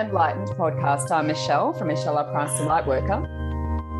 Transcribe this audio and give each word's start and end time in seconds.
Enlightened 0.00 0.48
podcast. 0.56 1.10
I'm 1.10 1.26
Michelle 1.26 1.72
from 1.74 1.88
Michelle 1.88 2.16
Our 2.16 2.24
Price 2.32 2.56
the 2.58 2.64
Lightworker. 2.64 3.24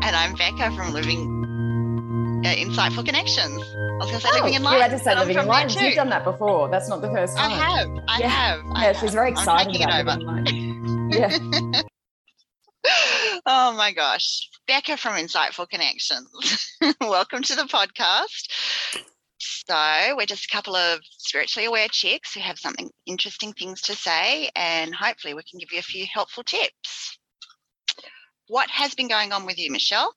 And 0.03 0.15
I'm 0.15 0.33
Becca 0.33 0.75
from 0.75 0.93
Living 0.93 2.41
uh, 2.43 2.49
Insightful 2.49 3.05
Connections. 3.05 3.61
I 3.61 3.97
was 3.99 4.09
going 4.09 4.19
to 4.19 4.19
say 4.21 4.29
Oh, 4.31 4.35
Living 4.37 4.53
you 4.53 4.59
Enlightened. 4.59 4.91
had 4.91 4.97
to 4.97 5.03
say 5.03 5.15
Living 5.15 5.37
Enlightened. 5.37 5.79
You've 5.81 5.95
done 5.95 6.09
that 6.09 6.23
before. 6.23 6.69
That's 6.69 6.89
not 6.89 7.01
the 7.01 7.09
first 7.11 7.37
time. 7.37 7.51
I 7.51 7.55
have. 7.55 7.87
I 8.07 8.19
Yeah. 8.19 8.27
have. 8.29 8.59
I 8.73 8.83
Yeah, 8.85 8.93
she's 8.93 9.13
very 9.13 9.29
have. 9.31 9.37
Excited 9.39 9.75
about 9.81 9.99
it 10.19 10.23
Living 10.23 10.27
over. 10.27 10.39
Enlightened. 10.39 11.13
Yeah. 11.13 11.81
oh 13.45 13.73
my 13.73 13.91
gosh. 13.93 14.49
Becca 14.67 14.97
from 14.97 15.13
Insightful 15.17 15.69
Connections. 15.69 16.27
Welcome 17.01 17.43
to 17.43 17.55
the 17.55 17.63
podcast. 17.63 18.47
So, 19.39 20.15
we're 20.17 20.25
just 20.25 20.45
a 20.45 20.49
couple 20.49 20.75
of 20.75 20.99
spiritually 21.31 21.65
aware 21.65 21.87
chicks 21.89 22.33
who 22.33 22.41
have 22.41 22.59
something 22.59 22.89
interesting 23.05 23.53
things 23.53 23.79
to 23.79 23.95
say, 23.95 24.49
and 24.53 24.93
hopefully, 24.93 25.33
we 25.33 25.41
can 25.49 25.59
give 25.59 25.71
you 25.71 25.79
a 25.79 25.81
few 25.81 26.05
helpful 26.05 26.43
tips. 26.43 27.17
What 28.47 28.69
has 28.69 28.93
been 28.95 29.07
going 29.07 29.31
on 29.31 29.45
with 29.45 29.57
you, 29.57 29.71
Michelle? 29.71 30.13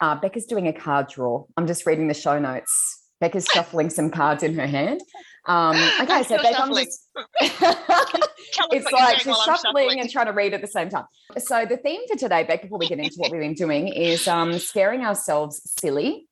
Uh, 0.00 0.16
Becca's 0.16 0.46
doing 0.46 0.66
a 0.66 0.72
card 0.72 1.06
draw. 1.08 1.44
I'm 1.56 1.68
just 1.68 1.86
reading 1.86 2.08
the 2.08 2.14
show 2.14 2.40
notes. 2.40 3.04
Becca's 3.20 3.46
shuffling 3.54 3.88
some 3.88 4.10
cards 4.10 4.42
in 4.42 4.54
her 4.54 4.66
hand. 4.66 5.00
Um, 5.46 5.76
okay, 6.00 6.24
so 6.24 6.36
Becca, 6.36 6.60
I'm 6.60 6.74
just, 6.74 7.08
it's 7.40 8.90
like 8.90 9.20
she's 9.20 9.28
I'm 9.28 9.56
shuffling 9.56 10.00
and 10.00 10.10
trying 10.10 10.26
to 10.26 10.32
read 10.32 10.52
at 10.52 10.62
the 10.62 10.66
same 10.66 10.88
time. 10.88 11.04
So 11.38 11.64
the 11.64 11.76
theme 11.76 12.00
for 12.10 12.18
today, 12.18 12.42
Becca, 12.42 12.64
before 12.64 12.80
we 12.80 12.88
get 12.88 12.98
into 12.98 13.14
what 13.18 13.30
we've 13.30 13.40
been 13.40 13.54
doing, 13.54 13.86
is 13.86 14.26
um, 14.26 14.58
scaring 14.58 15.02
ourselves 15.02 15.62
silly. 15.78 16.26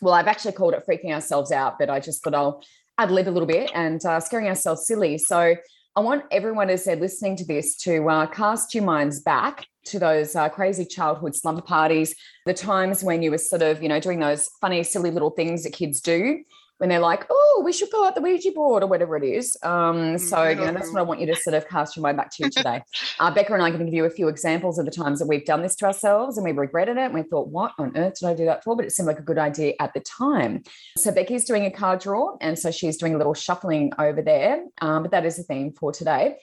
Well, 0.00 0.14
I've 0.14 0.26
actually 0.26 0.52
called 0.52 0.74
it 0.74 0.82
freaking 0.88 1.12
ourselves 1.12 1.52
out, 1.52 1.78
but 1.78 1.88
I 1.88 2.00
just 2.00 2.24
thought 2.24 2.34
I'll 2.34 2.64
ad 3.00 3.10
lib 3.10 3.26
a 3.28 3.30
little 3.30 3.46
bit 3.46 3.70
and 3.74 4.04
uh, 4.04 4.20
scaring 4.20 4.46
ourselves 4.46 4.86
silly. 4.86 5.16
So 5.16 5.56
I 5.96 6.00
want 6.00 6.24
everyone 6.30 6.68
as 6.68 6.84
they're 6.84 6.96
listening 6.96 7.34
to 7.36 7.46
this 7.46 7.76
to 7.78 8.08
uh, 8.08 8.26
cast 8.26 8.74
your 8.74 8.84
minds 8.84 9.20
back 9.20 9.66
to 9.86 9.98
those 9.98 10.36
uh, 10.36 10.50
crazy 10.50 10.84
childhood 10.84 11.34
slumber 11.34 11.62
parties, 11.62 12.14
the 12.44 12.52
times 12.52 13.02
when 13.02 13.22
you 13.22 13.30
were 13.30 13.38
sort 13.38 13.62
of, 13.62 13.82
you 13.82 13.88
know, 13.88 14.00
doing 14.00 14.20
those 14.20 14.50
funny, 14.60 14.82
silly 14.82 15.10
little 15.10 15.30
things 15.30 15.62
that 15.64 15.72
kids 15.72 16.00
do 16.02 16.44
when 16.80 16.88
they're 16.88 16.98
like, 16.98 17.26
oh, 17.28 17.62
we 17.62 17.74
should 17.74 17.90
pull 17.90 18.06
out 18.06 18.14
the 18.14 18.22
Ouija 18.22 18.52
board 18.52 18.82
or 18.82 18.86
whatever 18.86 19.14
it 19.14 19.22
is. 19.22 19.54
Um, 19.62 20.16
so, 20.16 20.48
you 20.48 20.56
know, 20.56 20.72
that's 20.72 20.90
what 20.90 20.98
I 20.98 21.02
want 21.02 21.20
you 21.20 21.26
to 21.26 21.36
sort 21.36 21.52
of 21.52 21.68
cast 21.68 21.94
your 21.94 22.02
mind 22.02 22.16
back 22.16 22.30
to 22.36 22.48
today. 22.48 22.82
Uh, 23.18 23.30
Becca 23.30 23.52
and 23.52 23.62
I 23.62 23.68
are 23.68 23.72
going 23.72 23.80
to 23.80 23.84
give 23.84 23.94
you 23.94 24.06
a 24.06 24.10
few 24.10 24.28
examples 24.28 24.78
of 24.78 24.86
the 24.86 24.90
times 24.90 25.18
that 25.18 25.26
we've 25.26 25.44
done 25.44 25.60
this 25.60 25.74
to 25.76 25.84
ourselves 25.84 26.38
and 26.38 26.44
we 26.44 26.52
regretted 26.52 26.96
it. 26.96 27.04
And 27.04 27.14
we 27.14 27.22
thought, 27.22 27.48
what 27.48 27.72
on 27.76 27.94
earth 27.96 28.20
did 28.20 28.28
I 28.28 28.34
do 28.34 28.46
that 28.46 28.64
for? 28.64 28.74
But 28.74 28.86
it 28.86 28.92
seemed 28.92 29.08
like 29.08 29.18
a 29.18 29.22
good 29.22 29.36
idea 29.36 29.74
at 29.78 29.92
the 29.92 30.00
time. 30.00 30.62
So, 30.96 31.12
Becky's 31.12 31.44
doing 31.44 31.66
a 31.66 31.70
card 31.70 32.00
draw. 32.00 32.38
And 32.40 32.58
so 32.58 32.70
she's 32.70 32.96
doing 32.96 33.14
a 33.14 33.18
little 33.18 33.34
shuffling 33.34 33.92
over 33.98 34.22
there. 34.22 34.64
Um, 34.80 35.02
but 35.02 35.10
that 35.10 35.26
is 35.26 35.36
the 35.36 35.42
theme 35.42 35.72
for 35.72 35.92
today. 35.92 36.36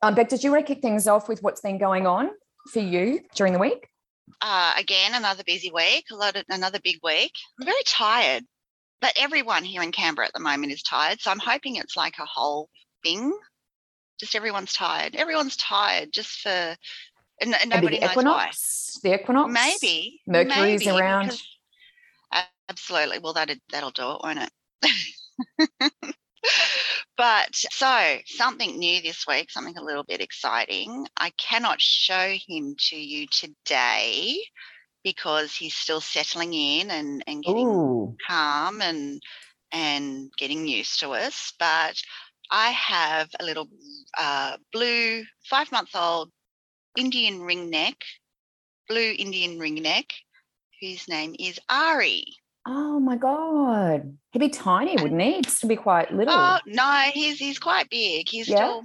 Um, 0.00 0.14
Beck, 0.14 0.30
did 0.30 0.42
you 0.42 0.50
want 0.50 0.66
to 0.66 0.74
kick 0.74 0.80
things 0.80 1.06
off 1.06 1.28
with 1.28 1.42
what's 1.42 1.60
been 1.60 1.76
going 1.76 2.06
on 2.06 2.30
for 2.72 2.80
you 2.80 3.20
during 3.34 3.52
the 3.52 3.58
week? 3.58 3.88
uh, 4.40 4.74
again, 4.78 5.12
another 5.14 5.44
busy 5.44 5.70
week, 5.70 6.06
a 6.10 6.16
lot 6.16 6.36
of, 6.36 6.44
another 6.48 6.80
big 6.82 6.98
week. 7.02 7.32
I'm 7.58 7.66
very 7.66 7.82
tired, 7.86 8.44
but 9.02 9.12
everyone 9.16 9.64
here 9.64 9.82
in 9.82 9.90
Canberra 9.90 10.28
at 10.28 10.32
the 10.32 10.40
moment 10.40 10.72
is 10.72 10.82
tired. 10.82 11.20
So 11.20 11.30
I'm 11.32 11.40
hoping 11.40 11.76
it's 11.76 11.96
like 11.96 12.14
a 12.18 12.24
whole 12.24 12.70
thing. 13.04 13.36
Just 14.18 14.36
everyone's 14.36 14.72
tired. 14.72 15.16
Everyone's 15.16 15.56
tired 15.56 16.12
just 16.12 16.40
for, 16.40 16.76
and, 17.40 17.54
and 17.60 17.68
nobody 17.68 17.98
the 17.98 18.06
knows 18.06 18.10
equinox. 18.12 19.00
The 19.02 19.14
equinox. 19.14 19.52
Maybe 19.52 20.20
Mercury's 20.26 20.86
maybe, 20.86 20.98
around. 20.98 21.24
because- 21.24 21.58
absolutely. 22.70 23.18
Well, 23.18 23.32
that 23.32 23.50
that'll 23.70 23.90
do 23.90 24.12
it, 24.12 24.20
won't 24.22 24.48
it? 24.82 26.04
but 27.16 27.48
so 27.52 28.18
something 28.26 28.78
new 28.78 29.02
this 29.02 29.26
week, 29.26 29.50
something 29.50 29.76
a 29.76 29.84
little 29.84 30.04
bit 30.04 30.20
exciting. 30.20 31.08
I 31.16 31.30
cannot 31.30 31.80
show 31.80 32.36
him 32.46 32.76
to 32.78 32.96
you 32.96 33.26
today 33.26 34.38
because 35.04 35.54
he's 35.54 35.74
still 35.74 36.00
settling 36.00 36.54
in 36.54 36.90
and, 36.90 37.24
and 37.26 37.42
getting 37.42 37.68
Ooh. 37.68 38.16
calm 38.26 38.80
and 38.80 39.20
and 39.72 40.30
getting 40.36 40.66
used 40.68 41.00
to 41.00 41.10
us. 41.10 41.52
But 41.58 42.00
I 42.50 42.68
have 42.70 43.30
a 43.40 43.44
little 43.44 43.68
uh, 44.18 44.56
blue 44.72 45.24
five 45.48 45.72
month 45.72 45.90
old 45.94 46.30
Indian 46.96 47.40
ringneck, 47.40 47.96
blue 48.88 49.14
Indian 49.18 49.58
ringneck, 49.58 50.10
whose 50.80 51.08
name 51.08 51.34
is 51.38 51.58
Ari. 51.70 52.24
Oh 52.66 53.00
my 53.00 53.16
God. 53.16 54.16
He'd 54.32 54.38
be 54.38 54.48
tiny, 54.48 54.96
wouldn't 55.02 55.20
he? 55.20 55.34
He'd 55.34 55.48
still 55.48 55.68
be 55.68 55.76
quite 55.76 56.12
little. 56.12 56.34
Oh 56.34 56.58
no, 56.66 57.10
he's 57.12 57.38
he's 57.38 57.58
quite 57.58 57.88
big. 57.90 58.28
He's 58.28 58.48
Yeah? 58.48 58.56
still, 58.56 58.82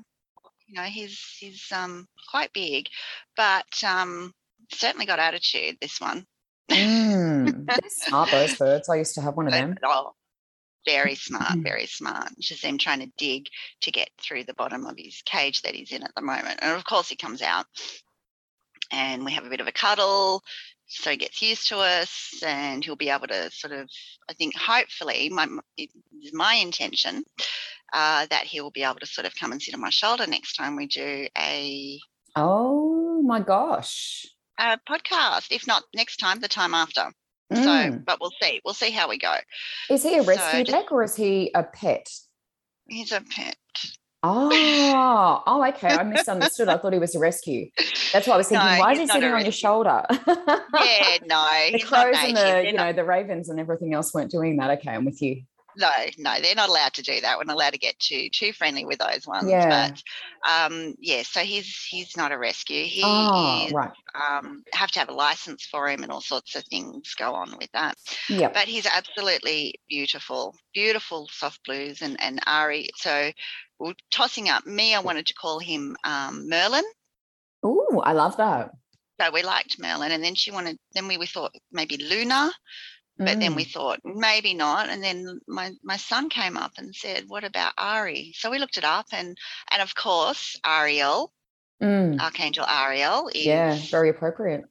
you 0.68 0.76
know, 0.76 0.84
he's 0.84 1.20
he's 1.40 1.72
um 1.72 2.08
quite 2.32 2.52
big, 2.54 2.88
but 3.36 3.66
um 3.84 4.34
certainly 4.72 5.06
got 5.06 5.20
attitude. 5.20 5.78
This 5.82 6.00
one. 6.00 6.26
Mm, 6.72 7.66
smart, 7.90 8.32
those 8.32 8.56
birds. 8.58 8.90
I 8.90 8.96
used 8.98 9.16
to 9.16 9.22
have 9.22 9.36
one 9.36 9.48
of 9.48 9.54
them. 9.54 9.78
Oh, 9.84 10.14
very 10.86 11.16
smart, 11.16 11.58
Mm. 11.58 11.64
very 11.64 11.86
smart. 11.86 12.30
It's 12.38 12.48
Just 12.48 12.64
him 12.64 12.78
trying 12.78 13.00
to 13.00 13.12
dig 13.18 13.48
to 13.82 13.92
get 13.92 14.10
through 14.22 14.44
the 14.46 14.54
bottom 14.54 14.86
of 14.86 14.96
his 14.98 15.22
cage 15.26 15.62
that 15.62 15.76
he's 15.76 15.92
in 15.92 16.04
at 16.04 16.14
the 16.16 16.22
moment. 16.22 16.60
And 16.62 16.74
of 16.76 16.86
course, 16.86 17.10
he 17.10 17.16
comes 17.16 17.42
out 17.42 17.66
and 18.92 19.26
we 19.26 19.32
have 19.34 19.46
a 19.46 19.50
bit 19.50 19.62
of 19.62 19.68
a 19.68 19.72
cuddle. 19.72 20.44
So 20.90 21.12
he 21.12 21.18
gets 21.18 21.42
used 21.42 21.68
to 21.70 21.78
us 21.80 22.42
and 22.46 22.84
he'll 22.84 22.96
be 22.96 23.10
able 23.10 23.28
to 23.28 23.52
sort 23.52 23.74
of, 23.74 23.90
I 24.30 24.34
think, 24.34 24.56
hopefully, 24.56 25.30
my, 25.30 25.48
it 25.76 25.90
is 26.24 26.34
my 26.34 26.54
intention 26.56 27.24
uh, 27.94 28.26
that 28.30 28.46
he 28.46 28.62
will 28.62 28.72
be 28.72 28.84
able 28.84 29.00
to 29.00 29.06
sort 29.06 29.28
of 29.28 29.36
come 29.36 29.52
and 29.52 29.62
sit 29.62 29.74
on 29.74 29.82
my 29.82 29.90
shoulder 29.90 30.26
next 30.28 30.56
time 30.56 30.78
we 30.78 30.88
do 30.88 31.28
a, 31.38 32.00
Oh 32.38 33.22
my 33.22 33.42
gosh. 33.42 34.26
A 34.58 34.78
podcast. 34.90 35.48
If 35.52 35.68
not 35.68 35.84
next 35.96 36.18
time, 36.18 36.40
the 36.40 36.48
time 36.48 36.74
after. 36.74 37.12
So, 37.54 37.62
Mm. 37.62 38.04
but 38.06 38.20
we'll 38.20 38.34
see. 38.42 38.60
We'll 38.66 38.74
see 38.74 38.92
how 38.92 39.08
we 39.08 39.18
go. 39.18 39.36
Is 39.90 40.04
he 40.04 40.16
a 40.18 40.22
rescue 40.22 40.64
just- 40.66 40.76
pet 40.76 40.92
or 40.92 41.04
is 41.04 41.16
he 41.16 41.50
a 41.56 41.64
pet? 41.64 42.08
He's 42.90 43.12
a 43.12 43.22
pet. 43.22 43.56
Oh, 44.24 45.44
oh, 45.46 45.64
okay. 45.70 45.90
I 45.90 46.04
misunderstood. 46.04 46.68
I 46.68 46.78
thought 46.80 46.92
he 46.92 47.00
was 47.00 47.16
a 47.16 47.20
rescue. 47.20 47.70
That's 48.12 48.28
why 48.28 48.34
I 48.34 48.38
was 48.38 48.48
thinking, 48.50 48.68
No, 48.68 48.80
why 48.80 48.92
is 48.94 49.00
he 49.00 49.08
sitting 49.08 49.32
on 49.32 49.44
your 49.44 49.52
shoulder? 49.52 50.04
Yeah, 50.10 51.18
no, 51.26 51.68
the 51.72 51.84
crows 51.86 52.16
and 52.18 52.36
the 52.36 52.42
They're 52.42 52.64
you 52.64 52.74
not- 52.74 52.86
know 52.88 52.94
the 52.94 53.04
ravens 53.06 53.48
and 53.50 53.60
everything 53.60 53.94
else 53.94 54.14
weren't 54.14 54.32
doing 54.32 54.58
that. 54.58 54.80
Okay, 54.80 54.92
I'm 54.92 55.06
with 55.06 55.22
you. 55.22 55.44
No, 55.78 55.90
no, 56.18 56.34
they're 56.42 56.56
not 56.56 56.70
allowed 56.70 56.94
to 56.94 57.04
do 57.04 57.22
that. 57.22 57.38
We're 57.38 57.44
not 57.44 57.56
allowed 57.56 57.74
to 57.74 57.80
get 57.80 58.00
too 58.00 58.30
too 58.30 58.52
friendly 58.52 58.84
with 58.84 58.98
those 58.98 59.28
ones. 59.28 59.50
Yeah. 59.50 59.92
But 59.92 60.04
um, 60.50 60.96
yeah, 61.00 61.22
so 61.22 61.42
he's 61.42 61.86
he's 61.90 62.18
not 62.18 62.32
a 62.32 62.38
rescue. 62.38 62.84
He 62.84 63.04
oh, 63.06 63.66
is 63.66 63.74
right. 63.74 63.92
um, 64.16 64.64
have 64.74 64.92
to 64.92 65.00
have 65.00 65.10
a 65.10 65.14
license 65.14 65.66
for 65.66 65.88
him 65.88 66.02
and 66.02 66.12
all 66.12 66.22
sorts 66.22 66.56
of 66.56 66.64
things 66.66 67.14
go 67.14 67.34
on 67.34 67.56
with 67.60 67.72
that. 67.74 67.96
Yep. 68.28 68.54
But 68.54 68.64
he's 68.64 68.88
absolutely 68.88 69.76
beautiful, 69.88 70.56
beautiful 70.74 71.30
soft 71.32 71.64
blues 71.64 72.02
and 72.02 72.20
and 72.20 72.40
Ari. 72.48 72.90
So 72.96 73.32
we're 73.80 73.94
tossing 74.10 74.50
up. 74.50 74.66
Me, 74.66 74.96
I 74.96 75.00
wanted 75.00 75.28
to 75.28 75.36
call 75.36 75.60
him 75.60 75.96
um, 76.04 76.50
Merlin. 76.50 76.86
Ooh, 77.66 78.02
I 78.04 78.14
love 78.14 78.38
that. 78.38 78.72
So 79.22 79.32
we 79.32 79.44
liked 79.44 79.80
Merlin, 79.80 80.12
and 80.12 80.24
then 80.24 80.36
she 80.36 80.52
wanted. 80.52 80.78
Then 80.94 81.08
we, 81.08 81.18
we 81.18 81.26
thought 81.26 81.54
maybe 81.72 81.98
Luna, 81.98 82.52
but 83.26 83.40
then 83.40 83.56
we 83.56 83.66
Mm. 83.66 83.74
thought 83.74 84.00
maybe 84.06 84.54
not. 84.54 84.90
And 84.90 85.04
then 85.04 85.40
my 85.48 85.74
my 85.84 85.98
son 85.98 86.30
came 86.30 86.58
up 86.58 86.74
and 86.78 86.96
said, 86.96 87.26
"What 87.28 87.44
about 87.44 87.74
Ari?" 87.78 88.34
So 88.36 88.50
we 88.52 88.60
looked 88.60 88.78
it 88.78 88.86
up, 88.86 89.08
and 89.12 89.38
and 89.72 89.82
of 89.82 89.96
course 89.96 90.56
Ariel, 90.66 91.34
Mm. 91.82 92.20
Archangel 92.20 92.66
Ariel, 92.68 93.30
is 93.34 93.48
Yeah, 93.48 93.76
very 93.76 94.10
appropriate. 94.10 94.66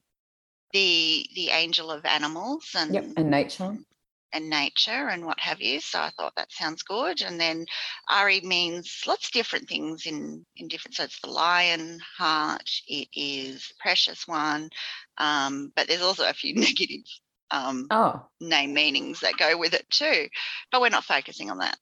the 0.73 1.27
the 1.35 1.49
angel 1.49 1.91
of 1.91 2.05
animals 2.05 2.69
and 2.75 2.93
Yep, 2.93 3.05
and 3.17 3.29
nature. 3.29 3.77
and 4.33 4.49
nature 4.49 5.07
and 5.09 5.25
what 5.25 5.39
have 5.39 5.61
you. 5.61 5.79
So 5.79 5.99
I 5.99 6.09
thought 6.11 6.33
that 6.35 6.51
sounds 6.51 6.83
good. 6.83 7.21
And 7.21 7.39
then 7.39 7.65
Ari 8.09 8.41
means 8.41 9.03
lots 9.07 9.27
of 9.27 9.31
different 9.33 9.67
things 9.69 10.05
in 10.05 10.45
in 10.57 10.67
different. 10.67 10.95
So 10.95 11.03
it's 11.05 11.19
the 11.21 11.29
lion 11.29 11.99
heart. 12.17 12.69
It 12.87 13.07
is 13.13 13.71
precious 13.79 14.27
one, 14.27 14.69
um, 15.17 15.71
but 15.75 15.87
there's 15.87 16.01
also 16.01 16.27
a 16.29 16.33
few 16.33 16.53
negative 16.59 17.03
um, 17.51 17.87
Oh, 17.91 18.25
name 18.41 18.73
meanings 18.73 19.19
that 19.21 19.37
go 19.37 19.57
with 19.57 19.73
it 19.73 19.89
too. 19.89 20.27
But 20.71 20.81
we're 20.81 20.89
not 20.89 21.03
focusing 21.05 21.49
on 21.51 21.59
that. 21.59 21.77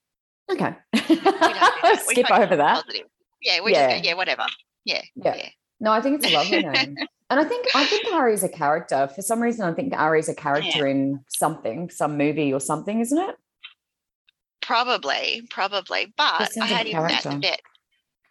okay. 0.52 0.76
Do 0.94 1.16
that. 1.16 2.04
Skip 2.08 2.30
over 2.32 2.56
that. 2.56 2.84
Positive. 2.86 3.08
Yeah, 3.42 3.62
we 3.64 3.72
Yeah. 3.74 3.94
just 3.94 4.04
yeah, 4.06 4.14
whatever. 4.14 4.46
Yeah, 4.86 5.02
Yeah. 5.16 5.36
yeah. 5.36 5.50
No, 5.80 5.92
I 5.92 6.02
think 6.02 6.24
it's 6.24 6.32
a 6.32 6.36
lovely 6.36 6.64
name. 6.64 6.96
And 7.30 7.40
I 7.40 7.44
think 7.44 7.68
I 7.76 7.86
think 7.86 8.08
Ari's 8.14 8.44
a 8.44 8.50
character. 8.50 9.08
For 9.14 9.22
some 9.22 9.42
reason, 9.42 9.66
I 9.66 9.74
think 9.74 9.94
Ari's 9.94 10.30
a 10.30 10.36
character 10.36 10.86
in 10.88 11.20
something, 11.30 11.90
some 11.90 12.18
movie 12.18 12.54
or 12.54 12.60
something, 12.60 13.00
isn't 13.02 13.18
it? 13.18 13.36
Probably, 14.62 15.44
probably. 15.50 16.14
But 16.18 16.50
I 16.62 16.66
had 16.66 16.88
him 16.88 17.04
at 17.04 17.24
the 17.24 17.38
vet 17.38 17.62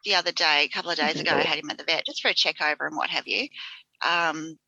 the 0.05 0.15
other 0.17 0.33
day, 0.33 0.65
a 0.65 0.69
couple 0.69 0.91
of 0.91 0.97
days 0.97 1.21
ago. 1.21 1.33
I 1.33 1.43
had 1.43 1.59
him 1.59 1.71
at 1.71 1.79
the 1.79 1.85
vet 1.85 2.05
just 2.07 2.23
for 2.23 2.29
a 2.29 2.35
check 2.35 2.57
over 2.61 2.87
and 2.87 2.97
what 2.97 3.11
have 3.11 3.27
you. 3.27 3.49
Um, 4.05 4.59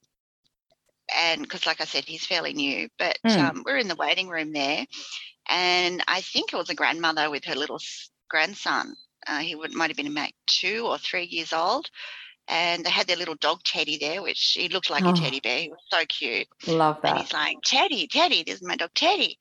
and 1.14 1.42
because, 1.42 1.66
like 1.66 1.80
I 1.80 1.84
said, 1.84 2.04
he's 2.04 2.26
fairly 2.26 2.52
new, 2.52 2.88
but 2.98 3.18
Mm. 3.24 3.38
um, 3.38 3.62
we're 3.64 3.78
in 3.78 3.88
the 3.88 3.94
waiting 3.96 4.28
room 4.28 4.52
there, 4.52 4.86
and 5.48 6.02
I 6.08 6.20
think 6.20 6.52
it 6.52 6.56
was 6.56 6.70
a 6.70 6.74
grandmother 6.74 7.30
with 7.30 7.44
her 7.44 7.54
little 7.54 7.80
grandson. 8.28 8.96
Uh, 9.26 9.38
he 9.38 9.54
would 9.54 9.72
might 9.74 9.90
have 9.90 9.96
been 9.96 10.06
about 10.06 10.30
two 10.46 10.86
or 10.86 10.98
three 10.98 11.24
years 11.24 11.52
old, 11.52 11.90
and 12.48 12.84
they 12.84 12.90
had 12.90 13.06
their 13.06 13.16
little 13.16 13.34
dog 13.36 13.62
Teddy 13.64 13.98
there, 13.98 14.22
which 14.22 14.52
he 14.58 14.68
looked 14.68 14.90
like 14.90 15.04
Oh. 15.04 15.10
a 15.10 15.12
teddy 15.14 15.40
bear. 15.40 15.58
He 15.58 15.68
was 15.68 15.80
so 15.90 16.04
cute. 16.06 16.48
Love 16.66 16.96
And 17.02 17.16
that. 17.16 17.20
he's 17.22 17.32
like, 17.32 17.58
Teddy, 17.64 18.06
Teddy, 18.06 18.42
this 18.44 18.56
is 18.56 18.62
my 18.62 18.76
dog 18.76 18.90
Teddy. 18.94 19.38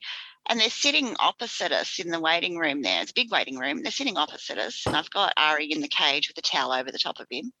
And 0.48 0.60
they're 0.60 0.70
sitting 0.70 1.16
opposite 1.18 1.72
us 1.72 1.98
in 1.98 2.08
the 2.10 2.20
waiting 2.20 2.56
room 2.56 2.80
there. 2.82 3.02
It's 3.02 3.10
a 3.10 3.14
big 3.14 3.32
waiting 3.32 3.58
room. 3.58 3.82
They're 3.82 3.90
sitting 3.90 4.16
opposite 4.16 4.58
us. 4.58 4.84
And 4.86 4.96
I've 4.96 5.10
got 5.10 5.32
Ari 5.36 5.72
in 5.72 5.80
the 5.80 5.88
cage 5.88 6.28
with 6.28 6.38
a 6.38 6.42
towel 6.42 6.72
over 6.72 6.92
the 6.92 6.98
top 7.00 7.18
of 7.18 7.26
him. 7.30 7.52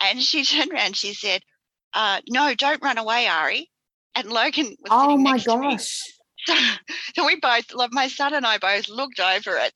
And 0.00 0.22
she 0.22 0.44
turned 0.44 0.72
around, 0.72 0.96
she 0.96 1.12
said, 1.12 1.42
uh, 1.94 2.20
No, 2.28 2.54
don't 2.54 2.82
run 2.82 2.98
away, 2.98 3.26
Ari. 3.28 3.70
And 4.16 4.30
Logan 4.30 4.66
was 4.80 4.90
Oh 4.90 5.02
sitting 5.10 5.22
my 5.22 5.32
next 5.32 5.44
to 5.44 5.58
me. 5.58 5.68
gosh. 5.68 6.00
So, 6.46 6.54
so 7.14 7.26
we 7.26 7.36
both, 7.40 7.72
like, 7.72 7.90
my 7.92 8.08
son 8.08 8.34
and 8.34 8.44
I 8.44 8.58
both 8.58 8.90
looked 8.90 9.18
over 9.18 9.56
at, 9.56 9.72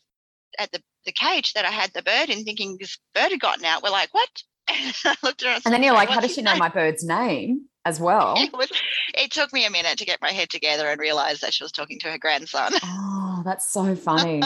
at 0.59 0.70
the, 0.70 0.82
the 1.06 1.12
cage 1.12 1.55
that 1.55 1.65
I 1.65 1.70
had 1.70 1.91
the 1.94 2.03
bird 2.03 2.29
in, 2.29 2.44
thinking 2.44 2.76
this 2.79 2.99
bird 3.15 3.31
had 3.31 3.41
gotten 3.41 3.65
out. 3.65 3.82
We're 3.82 3.88
like, 3.91 4.12
What? 4.12 4.29
And 4.69 4.94
I 5.06 5.15
looked 5.23 5.43
at 5.43 5.49
her 5.55 5.61
And 5.65 5.73
then 5.73 5.82
you're 5.82 5.94
like, 5.94 6.11
how 6.11 6.20
does 6.20 6.35
she 6.35 6.43
know 6.43 6.50
name?" 6.53 6.59
my 6.59 6.69
bird's 6.69 7.03
name 7.05 7.62
as 7.87 7.99
well? 7.99 8.35
It, 8.38 8.53
was, 8.53 8.70
it 9.15 9.31
took 9.31 9.50
me 9.55 9.65
a 9.65 9.70
minute 9.70 9.97
to 9.99 10.05
get 10.05 10.20
my 10.20 10.31
head 10.31 10.50
together 10.50 10.87
and 10.88 11.00
realize 11.00 11.41
that 11.41 11.55
she 11.55 11.65
was 11.65 11.73
talking 11.73 11.99
to 12.00 12.11
her 12.11 12.19
grandson, 12.19 12.73
Oh, 12.85 13.41
that's 13.47 13.73
so 13.73 13.94
funny. 13.97 14.43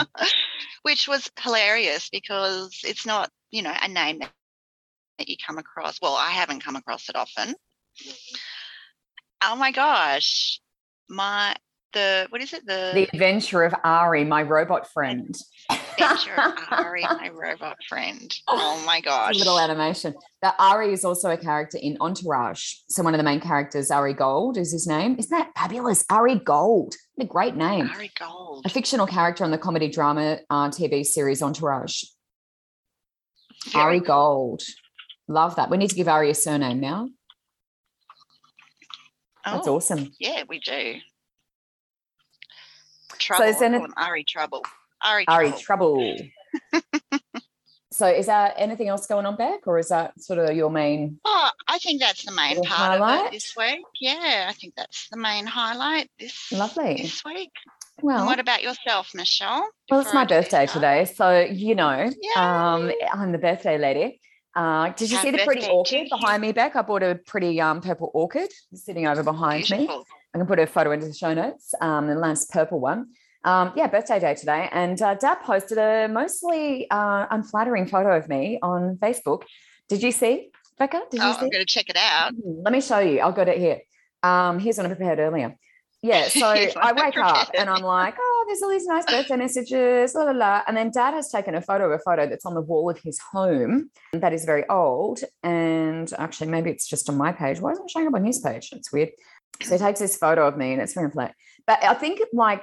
which 0.82 1.08
was 1.08 1.28
hilarious 1.40 2.08
because 2.08 2.78
it's 2.84 3.04
not, 3.04 3.30
you 3.50 3.62
know, 3.62 3.74
a 3.82 3.88
name 3.88 4.20
that, 5.18 5.28
you 5.28 5.36
come 5.44 5.58
across. 5.58 6.00
Well, 6.00 6.14
I 6.14 6.30
haven't 6.30 6.64
come 6.64 6.76
across 6.76 7.08
it 7.08 7.16
often. 7.16 7.54
Oh 9.42 9.56
my 9.56 9.72
gosh. 9.72 10.60
My, 11.08 11.54
the, 11.92 12.26
what 12.30 12.40
is 12.40 12.52
it? 12.52 12.64
The, 12.66 12.92
the 12.94 13.08
adventure 13.12 13.64
of 13.64 13.74
Ari, 13.84 14.24
my 14.24 14.42
robot 14.42 14.90
friend. 14.92 15.34
adventure 15.70 16.40
of 16.40 16.54
Ari, 16.70 17.02
my 17.02 17.30
robot 17.32 17.76
friend. 17.88 18.34
Oh 18.48 18.82
my 18.86 19.00
gosh. 19.00 19.34
a 19.36 19.38
little 19.38 19.58
animation. 19.60 20.14
That 20.40 20.54
Ari 20.58 20.92
is 20.92 21.04
also 21.04 21.30
a 21.30 21.36
character 21.36 21.78
in 21.80 21.96
Entourage. 22.00 22.74
So 22.88 23.02
one 23.02 23.14
of 23.14 23.18
the 23.18 23.24
main 23.24 23.40
characters, 23.40 23.90
Ari 23.90 24.14
Gold, 24.14 24.56
is 24.56 24.72
his 24.72 24.86
name. 24.86 25.16
Isn't 25.18 25.30
that 25.36 25.50
fabulous? 25.56 26.04
Ari 26.10 26.36
Gold. 26.36 26.94
What 27.14 27.24
a 27.24 27.28
great 27.28 27.54
name. 27.56 27.90
Ari 27.94 28.10
Gold. 28.18 28.62
A 28.64 28.68
fictional 28.68 29.06
character 29.06 29.44
on 29.44 29.50
the 29.50 29.58
comedy 29.58 29.88
drama 29.88 30.38
uh, 30.50 30.70
TV 30.70 31.04
series 31.04 31.42
Entourage. 31.42 32.02
Very 33.72 33.84
Ari. 33.84 34.00
Gold. 34.00 34.62
Love 35.32 35.56
that. 35.56 35.70
We 35.70 35.78
need 35.78 35.88
to 35.90 35.96
give 35.96 36.08
Ari 36.08 36.30
a 36.30 36.34
surname 36.34 36.78
now. 36.80 37.08
That's 39.44 39.66
Oh, 39.66 39.76
awesome. 39.76 40.12
Yeah, 40.20 40.42
we 40.48 40.60
do. 40.60 40.96
Trouble. 43.18 43.44
is 43.46 43.56
I 43.56 43.60
there 43.60 43.78
call 43.78 43.84
any- 43.84 43.94
Ari 43.96 44.24
Trouble. 44.24 44.62
Ari 45.04 45.24
Ari 45.28 45.52
Trouble. 45.52 46.16
Trouble. 46.72 46.82
so 47.92 48.06
is 48.06 48.26
that 48.26 48.54
anything 48.58 48.88
else 48.88 49.06
going 49.06 49.24
on, 49.26 49.36
Beck, 49.36 49.66
or 49.66 49.78
is 49.78 49.88
that 49.88 50.20
sort 50.20 50.38
of 50.38 50.54
your 50.54 50.70
main? 50.70 51.18
Oh, 51.24 51.50
I 51.66 51.78
think 51.78 52.00
that's 52.00 52.24
the 52.24 52.32
main 52.32 52.62
part 52.62 53.00
of 53.00 53.24
it 53.26 53.32
this 53.32 53.54
week. 53.56 53.80
Yeah, 54.00 54.46
I 54.48 54.52
think 54.52 54.74
that's 54.76 55.08
the 55.10 55.16
main 55.16 55.46
highlight 55.46 56.10
this 56.20 56.52
Lovely. 56.52 56.96
this 57.02 57.24
week. 57.24 57.52
And 57.98 58.06
Well, 58.06 58.26
what 58.26 58.38
about 58.38 58.62
yourself, 58.62 59.10
Michelle? 59.14 59.66
well, 59.90 60.00
it's 60.00 60.14
my 60.14 60.24
birthday 60.24 60.66
today, 60.66 61.04
so 61.06 61.40
you 61.40 61.74
know, 61.74 62.10
um, 62.36 62.92
I'm 63.12 63.32
the 63.32 63.38
birthday 63.38 63.78
lady. 63.78 64.20
Uh, 64.54 64.90
did 64.90 65.10
you 65.10 65.16
see 65.18 65.30
the 65.30 65.38
pretty 65.44 65.66
orchid 65.68 66.08
behind 66.10 66.42
me, 66.42 66.52
Beck? 66.52 66.76
I 66.76 66.82
bought 66.82 67.02
a 67.02 67.14
pretty 67.14 67.60
um, 67.60 67.80
purple 67.80 68.10
orchid 68.12 68.50
sitting 68.74 69.06
over 69.06 69.22
behind 69.22 69.68
me. 69.70 69.88
I 70.34 70.38
can 70.38 70.46
put 70.46 70.58
a 70.58 70.66
photo 70.66 70.92
into 70.92 71.06
the 71.06 71.14
show 71.14 71.32
notes, 71.34 71.74
um, 71.80 72.06
the 72.08 72.14
nice 72.14 72.44
purple 72.46 72.80
one. 72.80 73.08
Um, 73.44 73.72
yeah, 73.74 73.86
birthday 73.88 74.20
day 74.20 74.34
today. 74.34 74.68
And 74.72 75.00
uh, 75.00 75.14
Dad 75.14 75.36
posted 75.42 75.78
a 75.78 76.06
mostly 76.08 76.88
uh, 76.90 77.26
unflattering 77.30 77.86
photo 77.86 78.16
of 78.16 78.28
me 78.28 78.58
on 78.62 78.96
Facebook. 78.96 79.42
Did 79.88 80.02
you 80.02 80.12
see, 80.12 80.50
Becca? 80.78 81.02
Did 81.10 81.20
you 81.20 81.26
Oh, 81.26 81.32
see? 81.32 81.38
I'm 81.46 81.50
going 81.50 81.64
to 81.64 81.66
check 81.66 81.88
it 81.90 81.96
out. 81.96 82.32
Mm, 82.34 82.62
Let 82.64 82.72
me 82.72 82.80
show 82.80 83.00
you. 83.00 83.20
I've 83.20 83.34
got 83.34 83.48
it 83.48 83.58
here. 83.58 83.80
Um, 84.22 84.58
here's 84.60 84.76
one 84.76 84.86
I 84.86 84.90
prepared 84.90 85.18
earlier. 85.18 85.56
Yeah, 86.02 86.28
so 86.28 86.46
I 86.46 86.72
I 86.80 86.92
wake 86.92 87.16
up 87.18 87.50
and 87.56 87.68
I'm 87.68 87.82
like, 87.82 88.14
oh, 88.18 88.31
there's 88.46 88.62
all 88.62 88.70
these 88.70 88.86
nice 88.86 89.06
birthday 89.06 89.36
messages, 89.36 90.14
la 90.14 90.24
la 90.24 90.32
la. 90.32 90.62
And 90.66 90.76
then 90.76 90.90
dad 90.90 91.14
has 91.14 91.30
taken 91.30 91.54
a 91.54 91.62
photo 91.62 91.90
a 91.92 91.98
photo 91.98 92.26
that's 92.26 92.46
on 92.46 92.54
the 92.54 92.60
wall 92.60 92.90
of 92.90 92.98
his 92.98 93.18
home 93.18 93.90
that 94.12 94.32
is 94.32 94.44
very 94.44 94.68
old. 94.68 95.20
And 95.42 96.12
actually, 96.18 96.48
maybe 96.48 96.70
it's 96.70 96.88
just 96.88 97.08
on 97.08 97.16
my 97.16 97.32
page. 97.32 97.60
Why 97.60 97.72
isn't 97.72 97.84
it 97.84 97.90
showing 97.90 98.06
up 98.06 98.14
on 98.14 98.24
his 98.24 98.40
page? 98.40 98.70
It's 98.72 98.92
weird. 98.92 99.10
So 99.62 99.72
he 99.72 99.78
takes 99.78 100.00
this 100.00 100.16
photo 100.16 100.46
of 100.46 100.56
me 100.56 100.72
and 100.72 100.82
it's 100.82 100.94
very 100.94 101.10
flat. 101.10 101.34
But 101.66 101.84
I 101.84 101.94
think 101.94 102.20
like 102.32 102.62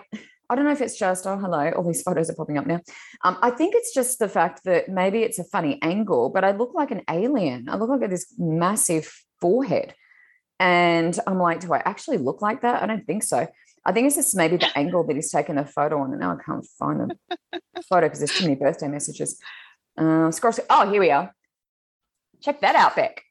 I 0.50 0.56
don't 0.56 0.66
know 0.66 0.72
if 0.72 0.81
it's 0.81 0.98
just, 0.98 1.28
oh, 1.28 1.38
hello, 1.38 1.70
all 1.72 1.84
these 1.84 2.02
photos 2.02 2.30
are 2.30 2.34
popping 2.34 2.58
up 2.58 2.66
now. 2.66 2.82
Um, 3.24 3.38
I 3.44 3.52
think 3.52 3.75
it's 3.75 3.94
just 3.94 4.18
the 4.18 4.28
fact 4.28 4.64
that 4.64 4.90
maybe 4.90 5.20
it's 5.20 5.38
a 5.38 5.44
funny 5.44 5.78
angle, 5.84 6.32
but 6.32 6.44
I 6.44 6.52
look 6.52 6.74
like 6.74 6.90
an 6.90 7.04
alien. 7.08 7.70
I 7.70 7.75
look 7.75 7.90
like 7.90 8.10
this 8.10 8.34
massive 8.40 9.12
forehead. 9.40 9.94
And 10.60 11.18
I'm 11.28 11.38
like, 11.38 11.60
do 11.60 11.72
I 11.72 11.84
actually 11.86 12.18
look 12.18 12.42
like 12.42 12.62
that? 12.62 12.82
I 12.82 12.88
don't 12.88 13.06
think 13.06 13.24
so. 13.24 13.48
I 13.86 13.92
think 13.92 14.08
it's 14.08 14.16
just 14.16 14.36
maybe 14.36 14.58
the 14.58 14.70
angle 14.78 15.04
that 15.06 15.16
he's 15.16 15.31
taken 15.31 15.58
a 15.58 15.66
photo 15.66 16.02
on. 16.02 16.12
And 16.12 16.20
now 16.20 16.34
I 16.38 16.44
can't 16.44 16.66
find 16.78 17.14
the 17.30 17.60
photo 17.90 18.08
because 18.08 18.20
there's 18.20 18.34
too 18.34 18.44
many 18.46 18.56
birthday 18.56 18.88
messages. 18.88 19.40
Um, 19.98 20.31
scroll. 20.31 20.54
Oh, 20.70 20.90
here 20.90 21.00
we 21.02 21.12
are. 21.12 21.34
Check 22.42 22.62
that 22.62 22.76
out, 22.76 22.96
Beck. 22.96 23.24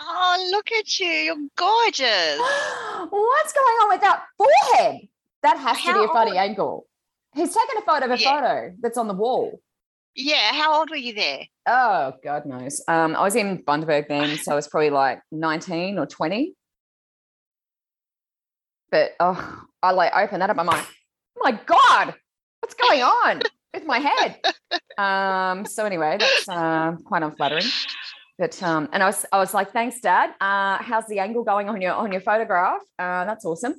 Oh, 0.00 0.48
look 0.52 0.70
at 0.72 0.98
you. 1.00 1.06
You're 1.08 1.36
gorgeous. 1.56 2.38
What's 2.38 3.52
going 3.52 3.76
on 3.82 3.88
with 3.90 4.00
that 4.02 4.22
forehead? 4.36 5.00
That 5.42 5.58
has 5.58 5.76
to 5.82 5.92
be 5.92 6.04
a 6.04 6.08
funny 6.08 6.30
old- 6.32 6.38
angle. 6.40 6.86
He's 7.34 7.52
taken 7.54 7.76
a 7.78 7.82
photo 7.82 8.06
of 8.06 8.12
a 8.12 8.18
Yeah. 8.18 8.30
photo 8.40 8.74
that's 8.80 8.96
on 8.96 9.08
the 9.08 9.14
wall. 9.14 9.60
Yeah. 10.14 10.52
How 10.52 10.78
old 10.78 10.90
were 10.90 10.96
you 10.96 11.14
there? 11.14 11.44
Oh, 11.66 12.12
God 12.24 12.46
knows. 12.46 12.80
Um, 12.88 13.16
I 13.16 13.22
was 13.22 13.34
in 13.36 13.62
Bundaberg 13.64 14.08
then, 14.08 14.38
so 14.38 14.52
I 14.52 14.54
was 14.54 14.66
probably 14.68 14.90
like 14.90 15.20
19 15.32 15.98
or 15.98 16.06
20. 16.06 16.54
But 18.90 19.12
oh, 19.20 19.62
I 19.82 19.92
like 19.92 20.12
open 20.14 20.40
that 20.40 20.50
up. 20.50 20.58
I'm 20.58 20.66
like, 20.66 20.84
oh 21.36 21.40
my 21.42 21.52
God, 21.66 22.14
what's 22.60 22.74
going 22.74 23.02
on 23.02 23.42
with 23.74 23.84
my 23.84 23.98
head? 23.98 24.40
Um, 24.96 25.64
so 25.66 25.84
anyway, 25.84 26.16
that's 26.18 26.48
uh, 26.48 26.96
quite 27.04 27.22
unflattering. 27.22 27.64
But 28.38 28.62
um, 28.62 28.88
and 28.92 29.02
I 29.02 29.06
was 29.06 29.26
I 29.32 29.38
was 29.38 29.52
like, 29.52 29.72
thanks, 29.72 30.00
Dad. 30.00 30.30
Uh, 30.40 30.78
how's 30.80 31.06
the 31.06 31.18
angle 31.18 31.44
going 31.44 31.68
on 31.68 31.80
your 31.80 31.92
on 31.92 32.12
your 32.12 32.20
photograph? 32.20 32.80
Uh, 32.98 33.24
that's 33.24 33.44
awesome. 33.44 33.74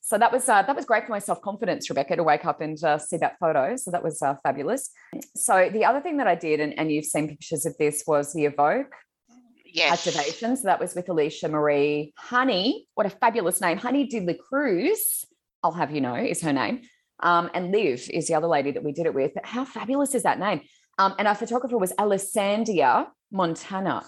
So 0.00 0.18
that 0.18 0.32
was 0.32 0.48
uh, 0.48 0.62
that 0.62 0.76
was 0.76 0.84
great 0.84 1.04
for 1.04 1.12
my 1.12 1.18
self 1.18 1.40
confidence, 1.40 1.88
Rebecca, 1.88 2.16
to 2.16 2.22
wake 2.22 2.44
up 2.44 2.60
and 2.60 2.82
uh, 2.84 2.98
see 2.98 3.16
that 3.16 3.38
photo. 3.40 3.74
So 3.76 3.90
that 3.90 4.04
was 4.04 4.22
uh, 4.22 4.36
fabulous. 4.42 4.90
So 5.34 5.70
the 5.72 5.84
other 5.84 6.00
thing 6.00 6.18
that 6.18 6.26
I 6.26 6.34
did, 6.34 6.60
and, 6.60 6.78
and 6.78 6.92
you've 6.92 7.06
seen 7.06 7.28
pictures 7.28 7.66
of 7.66 7.76
this, 7.78 8.04
was 8.06 8.32
the 8.32 8.44
Evoke 8.44 8.94
Yes. 9.74 10.06
activation. 10.06 10.56
So 10.56 10.68
that 10.68 10.78
was 10.78 10.94
with 10.94 11.08
Alicia 11.08 11.48
Marie 11.48 12.14
Honey. 12.16 12.86
What 12.94 13.06
a 13.06 13.10
fabulous 13.10 13.60
name. 13.60 13.76
Honey 13.76 14.06
de 14.06 14.20
la 14.20 14.34
Cruz, 14.34 15.24
I'll 15.64 15.72
have 15.72 15.90
you 15.90 16.00
know, 16.00 16.14
is 16.14 16.40
her 16.42 16.52
name. 16.52 16.82
Um, 17.20 17.50
and 17.54 17.72
Liv 17.72 18.08
is 18.10 18.28
the 18.28 18.34
other 18.34 18.46
lady 18.46 18.70
that 18.70 18.84
we 18.84 18.92
did 18.92 19.06
it 19.06 19.14
with. 19.14 19.32
But 19.34 19.44
how 19.44 19.64
fabulous 19.64 20.14
is 20.14 20.22
that 20.22 20.38
name? 20.38 20.60
Um, 20.98 21.14
and 21.18 21.26
our 21.26 21.34
photographer 21.34 21.76
was 21.76 21.92
Alessandia 21.94 23.08
Montana. 23.32 24.04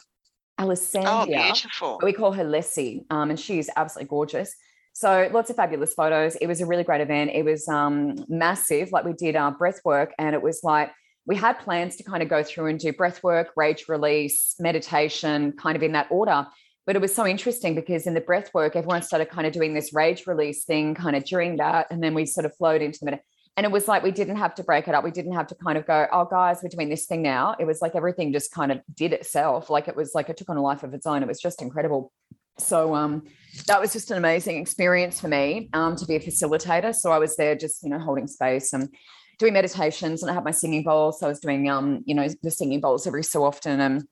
Oh, 0.58 0.64
Alessandia. 0.64 1.52
beautiful. 1.52 1.98
We 2.00 2.12
call 2.12 2.32
her 2.32 2.44
Lessie, 2.44 3.04
um, 3.10 3.30
and 3.30 3.38
she 3.38 3.58
is 3.58 3.68
absolutely 3.74 4.08
gorgeous. 4.08 4.54
So 4.92 5.28
lots 5.32 5.50
of 5.50 5.56
fabulous 5.56 5.94
photos. 5.94 6.36
It 6.36 6.46
was 6.46 6.60
a 6.60 6.66
really 6.66 6.84
great 6.84 7.00
event. 7.00 7.32
It 7.34 7.44
was 7.44 7.68
um, 7.68 8.14
massive. 8.28 8.92
Like 8.92 9.04
we 9.04 9.14
did 9.14 9.34
our 9.34 9.50
breath 9.50 9.80
work, 9.84 10.14
and 10.16 10.34
it 10.34 10.42
was 10.42 10.60
like 10.62 10.92
we 11.26 11.36
had 11.36 11.58
plans 11.58 11.96
to 11.96 12.04
kind 12.04 12.22
of 12.22 12.28
go 12.28 12.42
through 12.42 12.66
and 12.66 12.78
do 12.78 12.92
breath 12.92 13.22
work, 13.22 13.50
rage 13.56 13.86
release, 13.88 14.54
meditation, 14.58 15.52
kind 15.52 15.76
of 15.76 15.82
in 15.82 15.92
that 15.92 16.06
order. 16.10 16.46
But 16.86 16.94
it 16.94 17.02
was 17.02 17.14
so 17.14 17.26
interesting 17.26 17.74
because 17.74 18.06
in 18.06 18.14
the 18.14 18.20
breath 18.20 18.54
work, 18.54 18.76
everyone 18.76 19.02
started 19.02 19.28
kind 19.28 19.46
of 19.46 19.52
doing 19.52 19.74
this 19.74 19.92
rage 19.92 20.26
release 20.26 20.64
thing 20.64 20.94
kind 20.94 21.16
of 21.16 21.24
during 21.24 21.56
that. 21.56 21.88
And 21.90 22.00
then 22.00 22.14
we 22.14 22.26
sort 22.26 22.46
of 22.46 22.56
flowed 22.56 22.80
into 22.80 23.00
the 23.00 23.06
med- 23.06 23.20
and 23.56 23.64
it 23.64 23.72
was 23.72 23.88
like 23.88 24.02
we 24.02 24.10
didn't 24.10 24.36
have 24.36 24.54
to 24.56 24.62
break 24.62 24.86
it 24.86 24.94
up. 24.94 25.02
We 25.02 25.10
didn't 25.10 25.32
have 25.32 25.46
to 25.48 25.54
kind 25.54 25.78
of 25.78 25.86
go, 25.86 26.06
oh, 26.12 26.26
guys, 26.26 26.60
we're 26.62 26.68
doing 26.68 26.90
this 26.90 27.06
thing 27.06 27.22
now. 27.22 27.56
It 27.58 27.64
was 27.64 27.80
like 27.80 27.94
everything 27.94 28.32
just 28.32 28.52
kind 28.52 28.70
of 28.70 28.80
did 28.94 29.14
itself. 29.14 29.70
Like 29.70 29.88
it 29.88 29.96
was 29.96 30.14
like 30.14 30.28
it 30.28 30.36
took 30.36 30.50
on 30.50 30.58
a 30.58 30.62
life 30.62 30.82
of 30.82 30.92
its 30.92 31.06
own. 31.06 31.22
It 31.22 31.28
was 31.28 31.40
just 31.40 31.62
incredible. 31.62 32.12
So 32.58 32.94
um, 32.94 33.24
that 33.66 33.80
was 33.80 33.92
just 33.92 34.10
an 34.10 34.18
amazing 34.18 34.58
experience 34.58 35.20
for 35.20 35.28
me 35.28 35.70
um, 35.72 35.96
to 35.96 36.06
be 36.06 36.16
a 36.16 36.20
facilitator. 36.20 36.94
So 36.94 37.10
I 37.10 37.18
was 37.18 37.36
there 37.36 37.54
just, 37.54 37.82
you 37.82 37.88
know, 37.88 37.98
holding 37.98 38.26
space 38.26 38.72
and 38.74 38.94
doing 39.38 39.52
meditations 39.52 40.22
and 40.22 40.30
I 40.30 40.34
had 40.34 40.44
my 40.44 40.50
singing 40.50 40.82
bowls. 40.82 41.20
So 41.20 41.26
I 41.26 41.28
was 41.28 41.40
doing, 41.40 41.68
um, 41.68 42.02
you 42.06 42.14
know, 42.14 42.28
the 42.42 42.50
singing 42.50 42.80
bowls 42.80 43.06
every 43.06 43.24
so 43.24 43.44
often. 43.44 43.80
And 43.80 44.04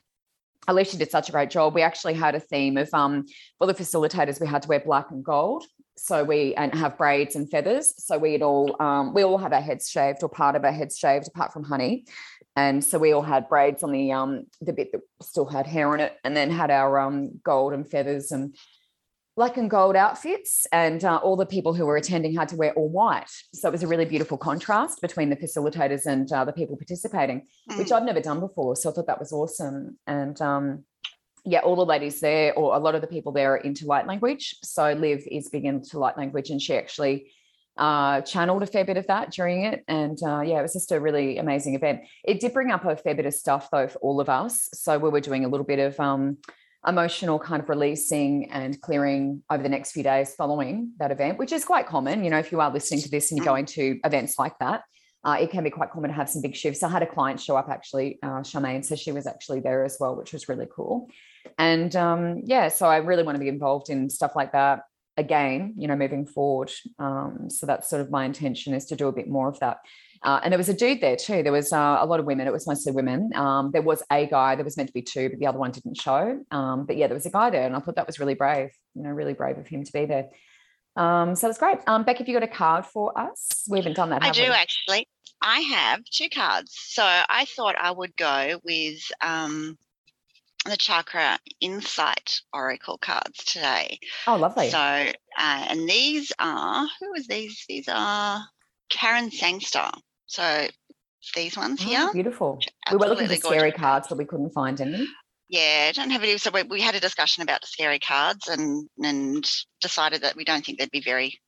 Alicia 0.69 0.97
did 0.97 1.11
such 1.11 1.29
a 1.29 1.33
great 1.33 1.51
job. 1.51 1.75
We 1.75 1.83
actually 1.83 2.15
had 2.15 2.35
a 2.35 2.41
theme 2.41 2.77
of, 2.77 2.93
um, 2.93 3.27
for 3.59 3.67
the 3.67 3.75
facilitators, 3.75 4.41
we 4.41 4.47
had 4.47 4.63
to 4.63 4.69
wear 4.69 4.81
black 4.81 5.11
and 5.11 5.25
gold. 5.25 5.65
So 5.97 6.25
we 6.25 6.55
and 6.57 6.75
have 6.75 6.99
braids 6.99 7.37
and 7.37 7.49
feathers. 7.49 7.95
So 8.05 8.19
we'd 8.19 8.43
all 8.43 8.75
um, 8.83 9.15
we 9.15 9.23
all 9.23 9.39
have 9.39 9.53
our 9.53 9.61
heads 9.61 9.89
shaved 9.89 10.25
or 10.25 10.29
part 10.29 10.57
of 10.57 10.65
our 10.65 10.73
heads 10.73 10.99
shaved 10.99 11.29
apart 11.29 11.53
from 11.53 11.63
honey. 11.63 12.07
And 12.57 12.85
so 12.85 12.99
we 12.99 13.13
all 13.13 13.23
had 13.23 13.49
braids 13.49 13.85
on 13.85 13.93
the 13.93 14.11
um 14.11 14.47
the 14.61 14.73
bit 14.73 14.91
that 14.91 15.03
still 15.23 15.45
had 15.45 15.69
hair 15.69 15.93
on 15.93 16.01
it, 16.01 16.17
and 16.25 16.37
then 16.37 16.51
had 16.51 16.73
our 16.73 16.99
um 16.99 17.41
gold 17.45 17.75
and 17.75 17.89
feathers 17.89 18.33
and 18.33 18.57
black 19.37 19.57
and 19.57 19.69
gold 19.69 19.97
outfits, 19.97 20.67
and 20.71 21.05
uh, 21.05 21.17
all 21.17 21.37
the 21.37 21.47
people 21.47 21.75
who 21.75 21.87
were 21.87 21.97
attending 21.97 22.35
had 22.35 22.49
to 22.49 22.57
wear 22.57 22.73
all 22.75 22.89
white. 22.89 23.31
So 23.53 23.69
it 23.69 23.73
was 23.73 23.83
a 23.83 23.89
really 23.89 24.05
beautiful 24.05 24.39
contrast 24.39 25.01
between 25.01 25.31
the 25.31 25.37
facilitators 25.37 26.07
and 26.07 26.31
uh, 26.33 26.45
the 26.45 26.53
people 26.53 26.77
participating, 26.77 27.43
mm. 27.71 27.79
which 27.79 27.91
I've 27.91 28.05
never 28.05 28.21
done 28.21 28.41
before. 28.41 28.77
So 28.77 28.91
I 28.91 28.93
thought 28.93 29.09
that 29.09 29.19
was 29.19 29.33
awesome. 29.33 29.99
And 30.07 30.41
um, 30.41 30.85
yeah, 31.45 31.61
all 31.61 31.77
the 31.77 31.85
ladies 31.85 32.21
there, 32.21 32.55
or 32.55 32.75
a 32.75 32.79
lot 32.79 32.95
of 32.95 33.01
the 33.01 33.07
people 33.07 33.33
there, 33.33 33.55
are 33.55 33.57
into 33.57 33.87
light 33.87 34.07
language. 34.07 34.57
So 34.63 34.93
Liv 34.93 35.27
is 35.31 35.49
big 35.49 35.65
into 35.65 35.99
light 35.99 36.17
language, 36.17 36.51
and 36.51 36.63
she 36.63 36.77
actually 36.77 37.33
uh, 37.77 38.21
channeled 38.21 38.63
a 38.63 38.67
fair 38.67 38.85
bit 38.85 38.97
of 38.97 39.07
that 39.09 39.33
during 39.33 39.65
it. 39.65 39.83
And 39.89 40.17
uh, 40.23 40.41
yeah, 40.41 40.61
it 40.61 40.63
was 40.63 40.75
just 40.75 40.93
a 40.93 41.01
really 41.01 41.39
amazing 41.39 41.75
event. 41.75 42.03
It 42.25 42.41
did 42.41 42.53
bring 42.53 42.71
up 42.71 42.85
a 42.85 42.97
fair 42.97 43.15
bit 43.15 43.27
of 43.27 43.35
stuff 43.35 43.69
though 43.73 43.89
for 43.89 43.99
all 43.99 44.21
of 44.21 44.29
us. 44.29 44.69
So 44.75 44.97
we 44.99 45.11
were 45.11 45.21
doing 45.21 45.45
a 45.45 45.49
little 45.49 45.67
bit 45.67 45.81
of 45.81 45.99
um, 45.99 46.39
emotional 46.87 47.39
kind 47.39 47.63
of 47.63 47.69
releasing 47.69 48.51
and 48.51 48.81
clearing 48.81 49.43
over 49.51 49.63
the 49.63 49.69
next 49.69 49.93
few 49.93 50.03
days 50.03 50.35
following 50.35 50.93
that 50.99 51.11
event, 51.11 51.39
which 51.39 51.53
is 51.53 51.65
quite 51.65 51.87
common. 51.87 52.25
You 52.25 52.31
know, 52.31 52.39
if 52.39 52.53
you 52.53 52.61
are 52.61 52.73
listening 52.73 53.01
to 53.03 53.11
this 53.11 53.31
and 53.31 53.39
you're 53.39 53.47
going 53.47 53.67
to 53.67 53.99
events 54.05 54.39
like 54.39 54.59
that, 54.59 54.83
uh, 55.25 55.39
it 55.41 55.51
can 55.51 55.65
be 55.65 55.71
quite 55.71 55.91
common 55.91 56.11
to 56.11 56.15
have 56.15 56.29
some 56.29 56.43
big 56.43 56.55
shifts. 56.55 56.83
I 56.83 56.91
had 56.91 57.03
a 57.03 57.07
client 57.07 57.41
show 57.41 57.57
up 57.57 57.69
actually, 57.71 58.19
uh, 58.23 58.41
Charmaine, 58.41 58.85
so 58.85 58.95
she 58.95 59.13
was 59.13 59.27
actually 59.27 59.61
there 59.61 59.85
as 59.85 59.97
well, 59.99 60.17
which 60.17 60.33
was 60.33 60.49
really 60.49 60.67
cool. 60.75 61.09
And 61.59 61.95
um, 61.97 62.43
yeah, 62.45 62.69
so 62.69 62.87
I 62.87 62.99
really 62.99 63.23
want 63.23 63.37
to 63.37 63.41
be 63.41 63.49
involved 63.49 63.89
in 63.89 64.11
stuff 64.11 64.37
like 64.37 64.53
that 64.53 64.83
again, 65.17 65.75
you 65.79 65.89
know, 65.89 65.97
moving 65.97 66.27
forward. 66.27 66.71
Um, 66.99 67.49
so 67.49 67.67
that's 67.67 67.89
sort 67.89 68.03
of 68.03 68.11
my 68.11 68.25
intention 68.25 68.75
is 68.75 68.87
to 68.87 68.97
do 68.97 69.09
a 69.09 69.13
bit 69.13 69.29
more 69.29 69.49
of 69.49 69.59
that. 69.61 69.79
Uh, 70.25 70.41
and 70.43 70.51
there 70.51 70.59
was 70.59 70.71
a 70.71 70.75
dude 70.75 71.03
there 71.03 71.17
too. 71.17 71.43
There 71.43 71.53
was 71.53 71.71
uh, 71.73 71.99
a 72.01 72.07
lot 72.07 72.19
of 72.19 72.25
women. 72.25 72.47
It 72.47 72.53
was 72.53 72.67
mostly 72.67 72.93
women. 72.93 73.31
Um, 73.35 73.71
there 73.73 73.83
was 73.83 74.03
a 74.11 74.27
guy. 74.27 74.55
There 74.55 74.65
was 74.65 74.77
meant 74.77 74.89
to 74.89 74.95
be 74.95 75.03
two, 75.03 75.29
but 75.29 75.39
the 75.39 75.47
other 75.47 75.59
one 75.59 75.71
didn't 75.71 76.01
show. 76.01 76.41
Um, 76.51 76.87
but 76.87 76.97
yeah, 76.97 77.09
there 77.09 77.15
was 77.15 77.27
a 77.27 77.31
guy 77.31 77.51
there, 77.51 77.67
and 77.67 77.77
I 77.77 77.81
thought 77.81 77.97
that 77.97 78.07
was 78.07 78.19
really 78.19 78.35
brave. 78.35 78.71
You 78.95 79.03
know, 79.03 79.11
really 79.11 79.35
brave 79.35 79.59
of 79.59 79.67
him 79.67 79.85
to 79.85 79.93
be 79.93 80.07
there. 80.07 80.31
Um, 80.97 81.35
so 81.35 81.49
it's 81.49 81.59
great. 81.59 81.79
Um, 81.87 82.05
Beck, 82.05 82.19
have 82.19 82.29
you 82.29 82.35
got 82.35 82.43
a 82.43 82.49
card 82.49 82.87
for 82.87 83.17
us? 83.19 83.65
We 83.69 83.79
haven't 83.79 83.97
done 83.97 84.11
that. 84.11 84.23
I 84.23 84.31
do 84.31 84.43
we? 84.43 84.49
actually. 84.49 85.09
I 85.43 85.61
have 85.61 86.05
two 86.05 86.31
cards. 86.31 86.73
So 86.75 87.03
I 87.05 87.45
thought 87.55 87.77
I 87.79 87.91
would 87.91 88.17
go 88.17 88.61
with 88.65 89.01
um, 89.21 89.77
the 90.65 90.77
chakra 90.79 91.39
insight 91.61 92.41
oracle 92.53 92.97
cards 92.97 93.45
today. 93.45 93.99
Oh, 94.27 94.37
lovely. 94.37 94.71
So, 94.71 94.79
uh, 94.79 95.13
and 95.37 95.87
these 95.87 96.33
are 96.39 96.89
who 96.99 97.13
is 97.15 97.27
these? 97.27 97.65
These 97.69 97.89
are 97.89 98.41
Karen 98.89 99.31
Sangster. 99.31 99.91
So 100.27 100.69
these 101.35 101.57
ones 101.57 101.81
oh, 101.83 101.89
here. 101.89 102.13
Beautiful. 102.13 102.61
We 102.91 102.97
were 102.97 103.07
looking 103.07 103.29
for 103.29 103.37
scary 103.37 103.73
cards, 103.73 104.09
but 104.09 104.19
we 104.19 104.25
couldn't 104.25 104.51
find 104.51 104.81
any. 104.81 105.07
Yeah, 105.49 105.87
I 105.89 105.93
don't 105.93 106.11
have 106.11 106.23
any. 106.23 106.39
So 106.39 106.51
we, 106.51 106.63
we 106.65 106.81
had 106.81 106.95
a 106.95 107.01
discussion 107.01 107.43
about 107.43 107.61
the 107.61 107.67
scary 107.67 107.99
cards 107.99 108.49
and 108.49 108.89
and 108.99 109.49
decided 109.81 110.23
that 110.23 110.37
we 110.37 110.45
don't 110.45 110.65
think 110.65 110.79
they'd 110.79 110.91
be 110.91 111.01
very 111.01 111.41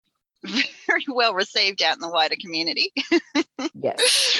very 0.44 1.04
well 1.08 1.34
received 1.34 1.82
out 1.82 1.96
in 1.96 2.00
the 2.00 2.10
wider 2.10 2.36
community. 2.40 2.92
yes. 3.74 4.38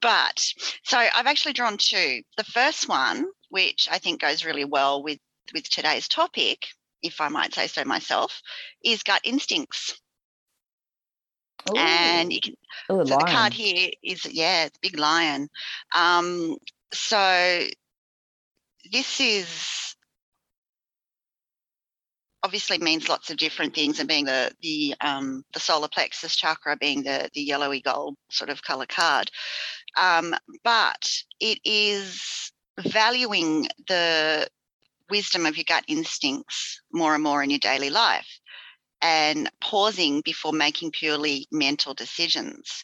But 0.00 0.44
so 0.84 0.98
I've 0.98 1.26
actually 1.26 1.54
drawn 1.54 1.76
two. 1.76 2.22
The 2.36 2.44
first 2.44 2.88
one 2.88 3.26
which 3.50 3.88
I 3.90 3.98
think 3.98 4.20
goes 4.20 4.44
really 4.44 4.64
well 4.64 5.02
with 5.02 5.18
with 5.54 5.68
today's 5.68 6.08
topic, 6.08 6.66
if 7.02 7.20
I 7.20 7.28
might 7.28 7.54
say 7.54 7.66
so 7.66 7.84
myself, 7.84 8.42
is 8.84 9.02
gut 9.02 9.22
instincts. 9.24 9.98
Ooh. 11.70 11.76
And 11.76 12.32
you 12.32 12.40
can 12.40 12.54
Ooh, 12.90 13.04
so 13.04 13.16
the 13.16 13.24
card 13.26 13.52
here 13.52 13.90
is 14.02 14.24
yeah, 14.30 14.66
it's 14.66 14.78
big 14.78 14.98
lion. 14.98 15.48
Um, 15.94 16.56
so 16.92 17.66
this 18.90 19.20
is 19.20 19.94
obviously 22.42 22.78
means 22.78 23.08
lots 23.08 23.30
of 23.30 23.36
different 23.36 23.74
things 23.74 23.98
and 23.98 24.08
being 24.08 24.24
the 24.24 24.50
the 24.62 24.94
um, 25.00 25.44
the 25.52 25.60
solar 25.60 25.88
plexus 25.88 26.36
chakra 26.36 26.76
being 26.76 27.02
the 27.02 27.28
the 27.34 27.42
yellowy 27.42 27.80
gold 27.80 28.16
sort 28.30 28.50
of 28.50 28.62
color 28.62 28.86
card 28.86 29.30
um, 30.00 30.34
but 30.62 31.22
it 31.40 31.58
is 31.64 32.52
valuing 32.86 33.66
the 33.88 34.46
wisdom 35.10 35.46
of 35.46 35.56
your 35.56 35.64
gut 35.66 35.84
instincts 35.88 36.80
more 36.92 37.14
and 37.14 37.24
more 37.24 37.42
in 37.42 37.50
your 37.50 37.58
daily 37.58 37.90
life 37.90 38.38
and 39.00 39.50
pausing 39.60 40.20
before 40.22 40.52
making 40.52 40.90
purely 40.90 41.46
mental 41.52 41.94
decisions 41.94 42.82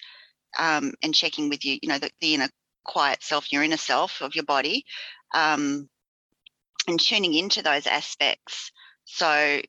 um, 0.59 0.92
and 1.02 1.14
checking 1.14 1.49
with 1.49 1.64
you, 1.64 1.78
you 1.83 1.88
know, 1.88 1.99
the, 1.99 2.11
the, 2.21 2.35
inner 2.35 2.49
quiet 2.85 3.23
self, 3.23 3.52
your 3.52 3.62
inner 3.62 3.76
self 3.76 4.21
of 4.21 4.35
your 4.35 4.44
body, 4.44 4.85
um, 5.35 5.88
and 6.87 7.00
tuning 7.00 7.35
into 7.35 7.62
those 7.62 7.87
aspects. 7.87 8.71
So 9.04 9.61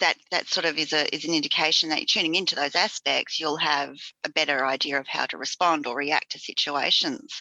that 0.00 0.16
that 0.30 0.48
sort 0.48 0.66
of 0.66 0.78
is 0.78 0.92
a 0.92 1.14
is 1.14 1.24
an 1.24 1.34
indication 1.34 1.90
that 1.90 1.98
you're 1.98 2.06
tuning 2.06 2.34
into 2.34 2.56
those 2.56 2.74
aspects, 2.74 3.38
you'll 3.38 3.56
have 3.56 3.94
a 4.24 4.30
better 4.30 4.66
idea 4.66 4.98
of 4.98 5.06
how 5.06 5.26
to 5.26 5.38
respond 5.38 5.86
or 5.86 5.96
react 5.96 6.32
to 6.32 6.38
situations. 6.38 7.40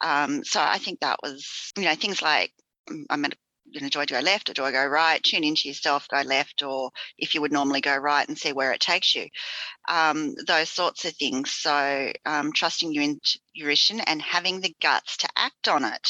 Um, 0.00 0.42
so 0.44 0.60
I 0.60 0.78
think 0.78 1.00
that 1.00 1.20
was, 1.22 1.72
you 1.76 1.84
know, 1.84 1.94
things 1.94 2.20
like 2.20 2.52
mm, 2.90 3.04
I'm 3.10 3.24
at 3.24 3.36
you 3.66 3.80
know, 3.80 3.88
do 3.88 4.00
I 4.00 4.06
go 4.06 4.20
left 4.20 4.48
or 4.48 4.54
do 4.54 4.64
I 4.64 4.72
go 4.72 4.84
right? 4.84 5.22
Tune 5.22 5.44
into 5.44 5.68
yourself, 5.68 6.06
go 6.08 6.20
left, 6.20 6.62
or 6.62 6.90
if 7.18 7.34
you 7.34 7.40
would 7.40 7.52
normally 7.52 7.80
go 7.80 7.96
right 7.96 8.26
and 8.28 8.38
see 8.38 8.52
where 8.52 8.72
it 8.72 8.80
takes 8.80 9.14
you. 9.14 9.28
Um, 9.88 10.34
those 10.46 10.70
sorts 10.70 11.04
of 11.04 11.14
things. 11.14 11.52
So 11.52 12.12
um, 12.24 12.52
trusting 12.52 12.92
your 12.92 13.04
intuition 13.04 14.00
and 14.00 14.20
having 14.22 14.60
the 14.60 14.74
guts 14.80 15.16
to 15.18 15.28
act 15.36 15.68
on 15.68 15.84
it. 15.84 16.08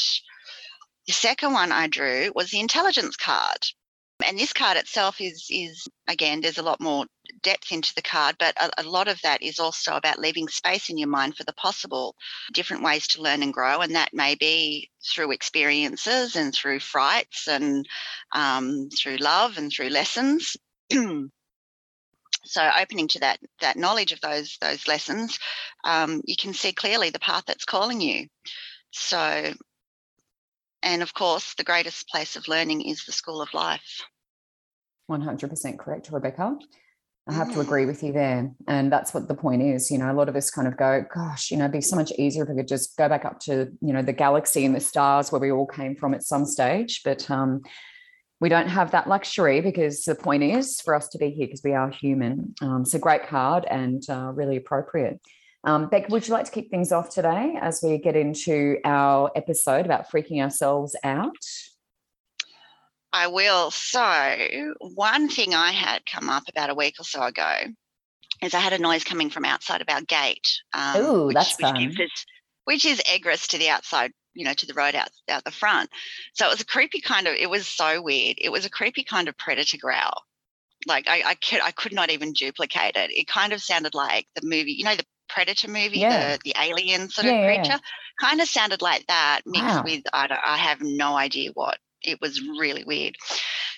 The 1.07 1.13
second 1.13 1.53
one 1.53 1.71
I 1.71 1.87
drew 1.87 2.31
was 2.35 2.49
the 2.49 2.59
intelligence 2.59 3.15
card. 3.15 3.59
And 4.23 4.39
this 4.39 4.53
card 4.53 4.77
itself 4.77 5.19
is 5.19 5.47
is 5.49 5.87
again, 6.07 6.41
there's 6.41 6.57
a 6.57 6.63
lot 6.63 6.79
more 6.79 7.05
depth 7.41 7.71
into 7.71 7.93
the 7.95 8.01
card, 8.01 8.35
but 8.39 8.55
a, 8.59 8.81
a, 8.81 8.83
lot 8.83 9.07
of 9.07 9.21
that 9.21 9.43
is 9.43 9.59
also 9.59 9.95
about 9.95 10.19
leaving 10.19 10.47
space 10.47 10.89
in 10.89 10.97
your 10.97 11.09
mind 11.09 11.35
for 11.35 11.43
the 11.43 11.53
possible 11.53 12.15
different 12.53 12.83
ways 12.83 13.07
to 13.07 13.21
learn 13.21 13.43
and 13.43 13.53
grow. 13.53 13.81
And 13.81 13.95
that 13.95 14.13
may 14.13 14.35
be 14.35 14.89
through 15.03 15.31
experiences 15.31 16.35
and 16.35 16.53
through 16.53 16.79
frights 16.79 17.47
and 17.47 17.85
um, 18.31 18.89
through 18.89 19.17
love 19.17 19.57
and 19.57 19.71
through 19.71 19.89
lessons. 19.89 20.55
so 20.91 22.71
opening 22.79 23.07
to 23.09 23.19
that 23.19 23.39
that 23.61 23.77
knowledge 23.77 24.11
of 24.11 24.21
those 24.21 24.57
those 24.61 24.87
lessons, 24.87 25.39
um, 25.83 26.21
you 26.25 26.35
can 26.37 26.53
see 26.53 26.71
clearly 26.71 27.09
the 27.09 27.19
path 27.19 27.43
that's 27.47 27.65
calling 27.65 28.01
you. 28.01 28.27
So 28.91 29.53
and 30.85 31.01
of 31.01 31.13
course, 31.13 31.53
the 31.55 31.63
greatest 31.63 32.07
place 32.07 32.37
of 32.37 32.47
learning 32.47 32.81
is 32.83 33.03
the 33.03 33.11
school 33.11 33.41
of 33.41 33.53
life. 33.53 34.03
100% 35.09 35.77
correct, 35.77 36.09
Rebecca. 36.11 36.57
I 37.27 37.33
have 37.33 37.51
to 37.53 37.59
agree 37.59 37.87
with 37.87 38.03
you 38.03 38.13
there. 38.13 38.51
And 38.67 38.91
that's 38.91 39.11
what 39.11 39.27
the 39.27 39.33
point 39.33 39.63
is. 39.63 39.89
You 39.89 39.97
know, 39.97 40.11
a 40.11 40.13
lot 40.13 40.29
of 40.29 40.35
us 40.35 40.51
kind 40.51 40.67
of 40.67 40.77
go, 40.77 41.03
gosh, 41.13 41.49
you 41.49 41.57
know, 41.57 41.65
it'd 41.65 41.73
be 41.73 41.81
so 41.81 41.95
much 41.95 42.11
easier 42.19 42.43
if 42.43 42.49
we 42.49 42.55
could 42.55 42.67
just 42.67 42.95
go 42.97 43.09
back 43.09 43.25
up 43.25 43.39
to, 43.41 43.71
you 43.81 43.93
know, 43.93 44.03
the 44.03 44.13
galaxy 44.13 44.63
and 44.63 44.75
the 44.75 44.79
stars 44.79 45.31
where 45.31 45.41
we 45.41 45.51
all 45.51 45.65
came 45.65 45.95
from 45.95 46.13
at 46.13 46.21
some 46.21 46.45
stage. 46.45 47.01
But 47.03 47.29
um, 47.31 47.63
we 48.39 48.47
don't 48.47 48.67
have 48.67 48.91
that 48.91 49.09
luxury 49.09 49.59
because 49.59 50.03
the 50.03 50.13
point 50.13 50.43
is 50.43 50.79
for 50.81 50.93
us 50.93 51.07
to 51.09 51.17
be 51.17 51.31
here 51.31 51.47
because 51.47 51.63
we 51.63 51.73
are 51.73 51.89
human. 51.89 52.53
Um, 52.61 52.83
a 52.93 52.99
great 52.99 53.25
card 53.27 53.65
and 53.65 54.07
uh, 54.07 54.31
really 54.35 54.57
appropriate. 54.57 55.19
Um, 55.65 55.87
Beck, 55.87 56.09
would 56.09 56.27
you 56.27 56.33
like 56.33 56.45
to 56.45 56.51
kick 56.51 56.69
things 56.69 56.91
off 56.91 57.09
today 57.09 57.57
as 57.59 57.81
we 57.81 57.97
get 57.97 58.15
into 58.15 58.77
our 58.85 59.31
episode 59.35 59.85
about 59.85 60.11
freaking 60.11 60.41
ourselves 60.41 60.95
out? 61.03 61.35
I 63.11 63.27
will. 63.27 63.71
So, 63.71 64.73
one 64.79 65.27
thing 65.27 65.55
I 65.55 65.71
had 65.71 66.05
come 66.05 66.29
up 66.29 66.43
about 66.49 66.69
a 66.69 66.75
week 66.75 66.95
or 66.99 67.03
so 67.03 67.23
ago 67.23 67.61
is 68.43 68.53
I 68.53 68.59
had 68.59 68.73
a 68.73 68.77
noise 68.77 69.03
coming 69.03 69.31
from 69.31 69.45
outside 69.45 69.81
of 69.81 69.89
our 69.89 70.01
gate. 70.01 70.47
Um, 70.73 70.93
oh, 70.97 71.31
that's 71.31 71.57
which, 71.57 71.65
fun. 71.65 71.85
Which 71.87 71.99
is, 71.99 72.25
which 72.65 72.85
is 72.85 73.01
egress 73.11 73.47
to 73.47 73.57
the 73.57 73.69
outside, 73.69 74.11
you 74.35 74.45
know, 74.45 74.53
to 74.53 74.67
the 74.67 74.73
road 74.75 74.93
out, 74.93 75.09
out 75.29 75.45
the 75.45 75.51
front. 75.51 75.89
So 76.33 76.45
it 76.45 76.51
was 76.51 76.61
a 76.61 76.65
creepy 76.65 77.01
kind 77.01 77.25
of, 77.25 77.33
it 77.35 77.49
was 77.49 77.65
so 77.65 78.03
weird. 78.03 78.35
It 78.37 78.51
was 78.51 78.65
a 78.65 78.69
creepy 78.69 79.03
kind 79.03 79.27
of 79.27 79.37
predator 79.37 79.77
growl. 79.81 80.21
Like 80.85 81.07
I, 81.07 81.23
I 81.25 81.35
could, 81.35 81.61
I 81.61 81.71
could 81.71 81.93
not 81.93 82.11
even 82.11 82.33
duplicate 82.33 82.97
it. 82.97 83.11
It 83.11 83.27
kind 83.27 83.53
of 83.53 83.61
sounded 83.61 83.95
like 83.95 84.27
the 84.35 84.45
movie, 84.45 84.73
you 84.73 84.83
know, 84.83 84.95
the 84.95 85.05
Predator 85.27 85.69
movie, 85.69 85.99
yeah. 85.99 86.33
the 86.33 86.39
the 86.45 86.55
alien 86.61 87.09
sort 87.09 87.27
yeah, 87.27 87.33
of 87.33 87.45
creature, 87.45 87.79
yeah. 87.81 88.27
kind 88.27 88.41
of 88.41 88.47
sounded 88.47 88.81
like 88.81 89.05
that 89.07 89.41
mixed 89.45 89.65
wow. 89.65 89.83
with 89.83 90.03
I 90.13 90.27
don't, 90.27 90.41
I 90.45 90.57
have 90.57 90.81
no 90.81 91.15
idea 91.15 91.51
what. 91.53 91.77
It 92.03 92.21
was 92.21 92.39
really 92.59 92.83
weird. 92.83 93.17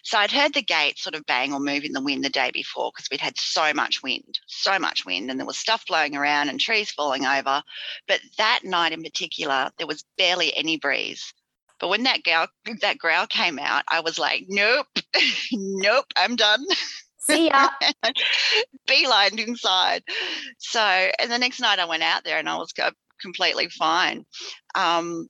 So 0.04 0.18
I'd 0.18 0.32
heard 0.32 0.54
the 0.54 0.62
gate 0.62 1.00
sort 1.00 1.16
of 1.16 1.26
bang 1.26 1.54
or 1.54 1.60
move 1.60 1.84
in 1.84 1.94
the 1.94 2.02
wind 2.02 2.24
the 2.24 2.30
day 2.30 2.52
before 2.54 2.92
because 2.94 3.10
we'd 3.10 3.22
had 3.22 3.38
so 3.38 3.74
much 3.74 4.04
wind, 4.04 4.40
so 4.48 4.78
much 4.80 5.06
wind, 5.06 5.30
and 5.30 5.40
there 5.40 5.48
was 5.48 5.58
stuff 5.58 5.86
blowing 5.86 6.16
around 6.16 6.50
and 6.50 6.60
trees 6.60 6.92
falling 6.92 7.26
over. 7.26 7.64
But 8.08 8.22
that 8.38 8.62
night 8.64 8.92
in 8.92 9.04
particular, 9.04 9.70
there 9.78 9.88
was 9.88 10.06
barely 10.18 10.56
any 10.56 10.78
breeze. 10.78 11.34
But 11.80 11.90
when 11.90 12.04
that 12.04 12.24
growl, 12.24 12.48
that 12.82 12.98
growl 12.98 13.28
came 13.28 13.60
out, 13.60 13.84
I 13.90 14.00
was 14.00 14.18
like, 14.18 14.46
nope, 14.48 14.88
nope, 15.52 16.06
I'm 16.18 16.36
done. 16.36 16.66
See 17.30 17.48
ya. 17.48 17.70
Beelined 18.88 19.46
inside. 19.46 20.04
So, 20.58 20.80
and 20.80 21.32
the 21.32 21.38
next 21.38 21.60
night 21.60 21.80
I 21.80 21.86
went 21.86 22.04
out 22.04 22.24
there 22.24 22.38
and 22.38 22.50
I 22.50 22.58
was 22.58 22.74
completely 23.22 23.70
fine. 23.70 24.26
Um, 24.76 25.28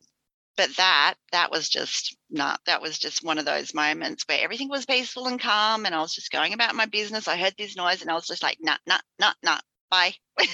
but 0.56 0.76
that 0.78 1.14
that 1.32 1.52
was 1.52 1.70
just 1.70 2.18
not 2.32 2.60
that 2.66 2.82
was 2.82 2.98
just 2.98 3.24
one 3.24 3.38
of 3.38 3.46
those 3.46 3.76
moments 3.76 4.24
where 4.28 4.44
everything 4.44 4.70
was 4.70 4.88
peaceful 4.88 5.28
and 5.28 5.40
calm 5.40 5.86
and 5.86 5.94
i 5.94 6.02
was 6.02 6.16
just 6.16 6.32
going 6.32 6.52
about 6.52 6.74
my 6.74 6.88
business 6.88 7.28
i 7.28 7.38
heard 7.38 7.54
this 7.60 7.78
noise 7.78 8.02
and 8.02 8.10
i 8.10 8.16
was 8.16 8.26
just 8.26 8.42
like 8.42 8.58
nah 8.60 8.76
nah 8.88 8.98
nah 9.20 9.34
nah 9.44 9.60
bye 9.92 10.12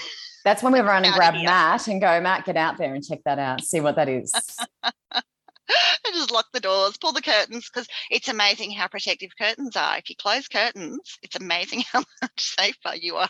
That's 0.44 0.62
when 0.62 0.74
we 0.74 0.82
run 0.82 1.06
and 1.06 1.14
grab. 1.14 1.36
Matt 1.36 1.88
and 1.88 2.02
go, 2.02 2.20
Matt, 2.20 2.46
get 2.46 2.58
out 2.58 2.78
there 2.78 2.94
and 2.94 3.04
check 3.04 3.20
that 3.26 3.40
out. 3.40 3.62
See 3.62 3.80
what 3.80 3.96
that 3.96 4.10
is. 4.10 4.34
I 4.84 6.12
just 6.12 6.32
lock 6.32 6.48
the 6.53 6.53
doors, 6.64 6.98
pull 6.98 7.12
the 7.14 7.22
curtains 7.22 7.70
because 7.72 7.88
it's 8.10 8.28
amazing 8.30 8.72
how 8.72 8.88
protective 8.88 9.30
curtains 9.40 9.76
are. 9.76 9.98
If 9.98 10.10
you 10.10 10.16
close 10.16 10.48
curtains, 10.48 11.20
it's 11.22 11.36
amazing 11.36 11.84
how 11.92 12.00
much 12.22 12.56
safer 12.58 12.96
you 12.96 13.18
are. 13.18 13.30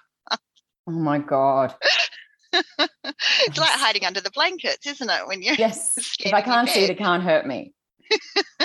Oh 0.87 0.91
my 0.91 1.17
God. 1.17 1.75
it's 2.53 3.57
like 3.57 3.69
hiding 3.71 4.05
under 4.05 4.21
the 4.21 4.31
blankets, 4.31 4.85
isn't 4.85 5.09
it? 5.09 5.27
When 5.27 5.41
you're 5.41 5.55
Yes. 5.55 5.93
If 6.19 6.33
I 6.33 6.41
can't 6.41 6.69
see 6.69 6.83
it, 6.83 6.89
it 6.89 6.97
can't 6.97 7.23
hurt 7.23 7.45
me. 7.45 7.73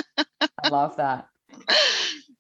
I 0.05 0.69
love 0.69 0.97
that. 0.97 1.27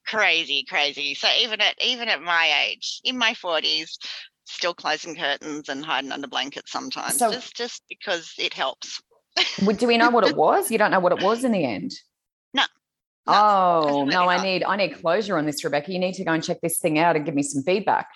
crazy, 0.06 0.64
crazy. 0.68 1.14
So 1.14 1.28
even 1.40 1.60
at 1.60 1.74
even 1.82 2.08
at 2.08 2.20
my 2.22 2.66
age, 2.68 3.00
in 3.04 3.16
my 3.16 3.34
forties, 3.34 3.98
still 4.44 4.74
closing 4.74 5.14
curtains 5.16 5.68
and 5.68 5.84
hiding 5.84 6.12
under 6.12 6.26
blankets 6.28 6.72
sometimes, 6.72 7.18
So- 7.18 7.32
just 7.32 7.56
just 7.56 7.82
because 7.88 8.32
it 8.38 8.52
helps. 8.54 9.00
Do 9.76 9.86
we 9.86 9.96
know 9.96 10.10
what 10.10 10.26
it 10.26 10.36
was? 10.36 10.70
You 10.70 10.78
don't 10.78 10.90
know 10.90 10.98
what 10.98 11.12
it 11.12 11.22
was 11.22 11.44
in 11.44 11.52
the 11.52 11.64
end? 11.64 11.92
Oh, 13.28 14.06
no, 14.08 14.28
I 14.28 14.42
need 14.42 14.64
I 14.64 14.76
need 14.76 14.94
closure 15.00 15.36
on 15.36 15.46
this, 15.46 15.62
Rebecca. 15.62 15.92
You 15.92 15.98
need 15.98 16.14
to 16.14 16.24
go 16.24 16.32
and 16.32 16.42
check 16.42 16.60
this 16.62 16.78
thing 16.78 16.98
out 16.98 17.14
and 17.14 17.24
give 17.24 17.34
me 17.34 17.42
some 17.42 17.62
feedback. 17.62 18.08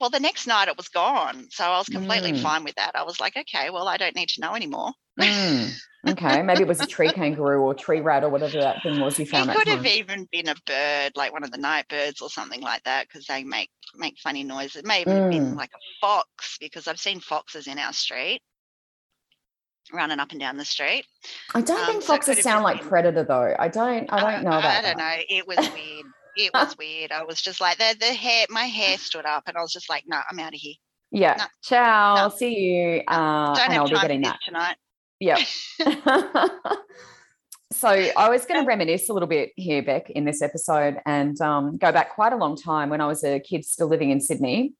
Well, 0.00 0.10
the 0.10 0.20
next 0.20 0.46
night 0.46 0.68
it 0.68 0.76
was 0.76 0.88
gone, 0.88 1.46
so 1.50 1.64
I 1.64 1.78
was 1.78 1.88
completely 1.88 2.32
Mm. 2.32 2.42
fine 2.42 2.64
with 2.64 2.74
that. 2.76 2.92
I 2.94 3.02
was 3.02 3.20
like, 3.20 3.36
okay, 3.36 3.70
well, 3.70 3.86
I 3.86 3.96
don't 3.96 4.16
need 4.16 4.28
to 4.30 4.40
know 4.40 4.54
anymore. 4.54 4.92
Mm, 5.18 5.72
okay. 6.08 6.42
Maybe 6.42 6.62
it 6.62 6.68
was 6.68 6.80
a 6.80 6.86
tree 6.86 7.12
kangaroo 7.12 7.60
or 7.60 7.74
tree 7.74 8.00
rat 8.00 8.24
or 8.24 8.30
whatever 8.30 8.60
that 8.60 8.82
thing 8.82 8.98
was 8.98 9.18
you 9.18 9.26
found 9.26 9.50
it 9.50 9.56
could 9.56 9.68
have 9.68 9.84
even 9.84 10.26
been 10.32 10.48
a 10.48 10.54
bird, 10.64 11.12
like 11.16 11.32
one 11.32 11.44
of 11.44 11.50
the 11.50 11.58
night 11.58 11.86
birds 11.88 12.22
or 12.22 12.30
something 12.30 12.62
like 12.62 12.82
that, 12.84 13.08
because 13.08 13.26
they 13.26 13.44
make 13.44 13.70
make 13.94 14.18
funny 14.18 14.42
noises. 14.42 14.76
It 14.76 14.84
may 14.86 15.00
have 15.00 15.08
been 15.28 15.52
Mm. 15.52 15.56
like 15.56 15.70
a 15.74 15.80
fox, 16.00 16.56
because 16.58 16.88
I've 16.88 17.00
seen 17.00 17.20
foxes 17.20 17.66
in 17.66 17.78
our 17.78 17.92
street 17.92 18.40
running 19.92 20.18
up 20.20 20.30
and 20.30 20.40
down 20.40 20.56
the 20.56 20.64
street. 20.64 21.06
I 21.54 21.60
don't 21.60 21.80
um, 21.80 21.86
think 21.86 22.02
foxes 22.02 22.36
have 22.36 22.42
sound 22.42 22.64
like 22.64 22.80
been- 22.80 22.88
predator 22.88 23.24
though. 23.24 23.54
I 23.58 23.68
don't 23.68 24.12
I 24.12 24.20
don't 24.20 24.44
know 24.44 24.50
I, 24.52 24.58
about 24.58 24.64
I 24.64 24.82
don't 24.82 24.98
that. 24.98 25.18
know. 25.18 25.24
It 25.36 25.46
was 25.46 25.58
weird. 25.74 26.06
It 26.36 26.52
was 26.54 26.78
weird. 26.78 27.12
I 27.12 27.24
was 27.24 27.40
just 27.40 27.60
like 27.60 27.78
the 27.78 27.96
the 27.98 28.06
hair, 28.06 28.46
my 28.50 28.64
hair 28.64 28.96
stood 29.08 29.26
up, 29.26 29.44
and 29.46 29.56
I 29.56 29.60
was 29.60 29.72
just 29.72 29.88
like, 29.90 30.04
no, 30.06 30.18
I'm 30.30 30.38
out 30.38 30.54
of 30.54 30.60
here. 30.60 30.74
Yeah. 31.10 31.34
No. 31.38 31.44
Ciao. 31.62 32.14
No. 32.28 32.28
See 32.34 32.56
you. 32.56 33.02
Uh, 33.08 33.54
Don't 33.54 33.64
and 33.64 33.72
have 33.72 33.82
I'll 33.82 33.88
time 33.88 33.96
for 33.96 34.02
getting 34.02 34.22
that. 34.22 34.38
tonight. 34.44 34.76
Yeah. 35.18 35.38
so 37.72 37.88
I 37.88 38.30
was 38.30 38.46
going 38.46 38.60
to 38.60 38.66
reminisce 38.66 39.08
a 39.08 39.12
little 39.12 39.28
bit 39.28 39.50
here, 39.56 39.82
Beck, 39.82 40.08
in 40.10 40.24
this 40.24 40.40
episode 40.40 40.98
and 41.06 41.40
um, 41.40 41.76
go 41.76 41.92
back 41.92 42.14
quite 42.14 42.32
a 42.32 42.36
long 42.36 42.56
time 42.56 42.90
when 42.90 43.00
I 43.00 43.06
was 43.06 43.22
a 43.24 43.40
kid 43.40 43.64
still 43.64 43.88
living 43.88 44.10
in 44.10 44.20
Sydney, 44.20 44.74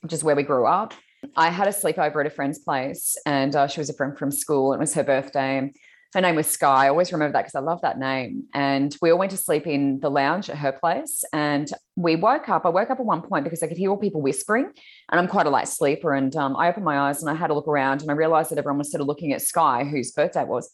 which 0.00 0.12
is 0.12 0.22
where 0.24 0.36
we 0.36 0.42
grew 0.42 0.66
up. 0.66 0.94
I 1.36 1.50
had 1.50 1.68
a 1.68 1.70
sleepover 1.70 2.20
at 2.20 2.26
a 2.26 2.30
friend's 2.30 2.58
place 2.58 3.16
and 3.26 3.54
uh, 3.54 3.66
she 3.66 3.80
was 3.80 3.90
a 3.90 3.94
friend 3.94 4.16
from 4.16 4.30
school. 4.30 4.72
It 4.72 4.80
was 4.80 4.94
her 4.94 5.04
birthday. 5.04 5.72
Her 6.14 6.20
name 6.20 6.34
was 6.34 6.46
Sky. 6.46 6.86
I 6.86 6.88
always 6.90 7.10
remember 7.10 7.32
that 7.32 7.42
because 7.42 7.54
I 7.54 7.60
love 7.60 7.80
that 7.82 7.98
name. 7.98 8.44
And 8.52 8.94
we 9.00 9.10
all 9.10 9.18
went 9.18 9.30
to 9.30 9.38
sleep 9.38 9.66
in 9.66 9.98
the 10.00 10.10
lounge 10.10 10.50
at 10.50 10.58
her 10.58 10.72
place. 10.72 11.24
And 11.32 11.70
we 11.96 12.16
woke 12.16 12.50
up. 12.50 12.66
I 12.66 12.68
woke 12.68 12.90
up 12.90 13.00
at 13.00 13.06
one 13.06 13.22
point 13.22 13.44
because 13.44 13.62
I 13.62 13.66
could 13.66 13.78
hear 13.78 13.90
all 13.90 13.96
people 13.96 14.20
whispering 14.20 14.66
and 15.10 15.20
I'm 15.20 15.26
quite 15.26 15.46
a 15.46 15.50
light 15.50 15.68
sleeper. 15.68 16.12
And 16.12 16.34
um, 16.36 16.54
I 16.56 16.68
opened 16.68 16.84
my 16.84 16.98
eyes 16.98 17.22
and 17.22 17.30
I 17.30 17.34
had 17.34 17.48
a 17.48 17.54
look 17.54 17.68
around 17.68 18.02
and 18.02 18.10
I 18.10 18.14
realized 18.14 18.50
that 18.50 18.58
everyone 18.58 18.78
was 18.78 18.90
sort 18.90 19.00
of 19.00 19.06
looking 19.06 19.32
at 19.32 19.40
Sky, 19.40 19.84
whose 19.84 20.12
birthday 20.12 20.42
it 20.42 20.48
was. 20.48 20.70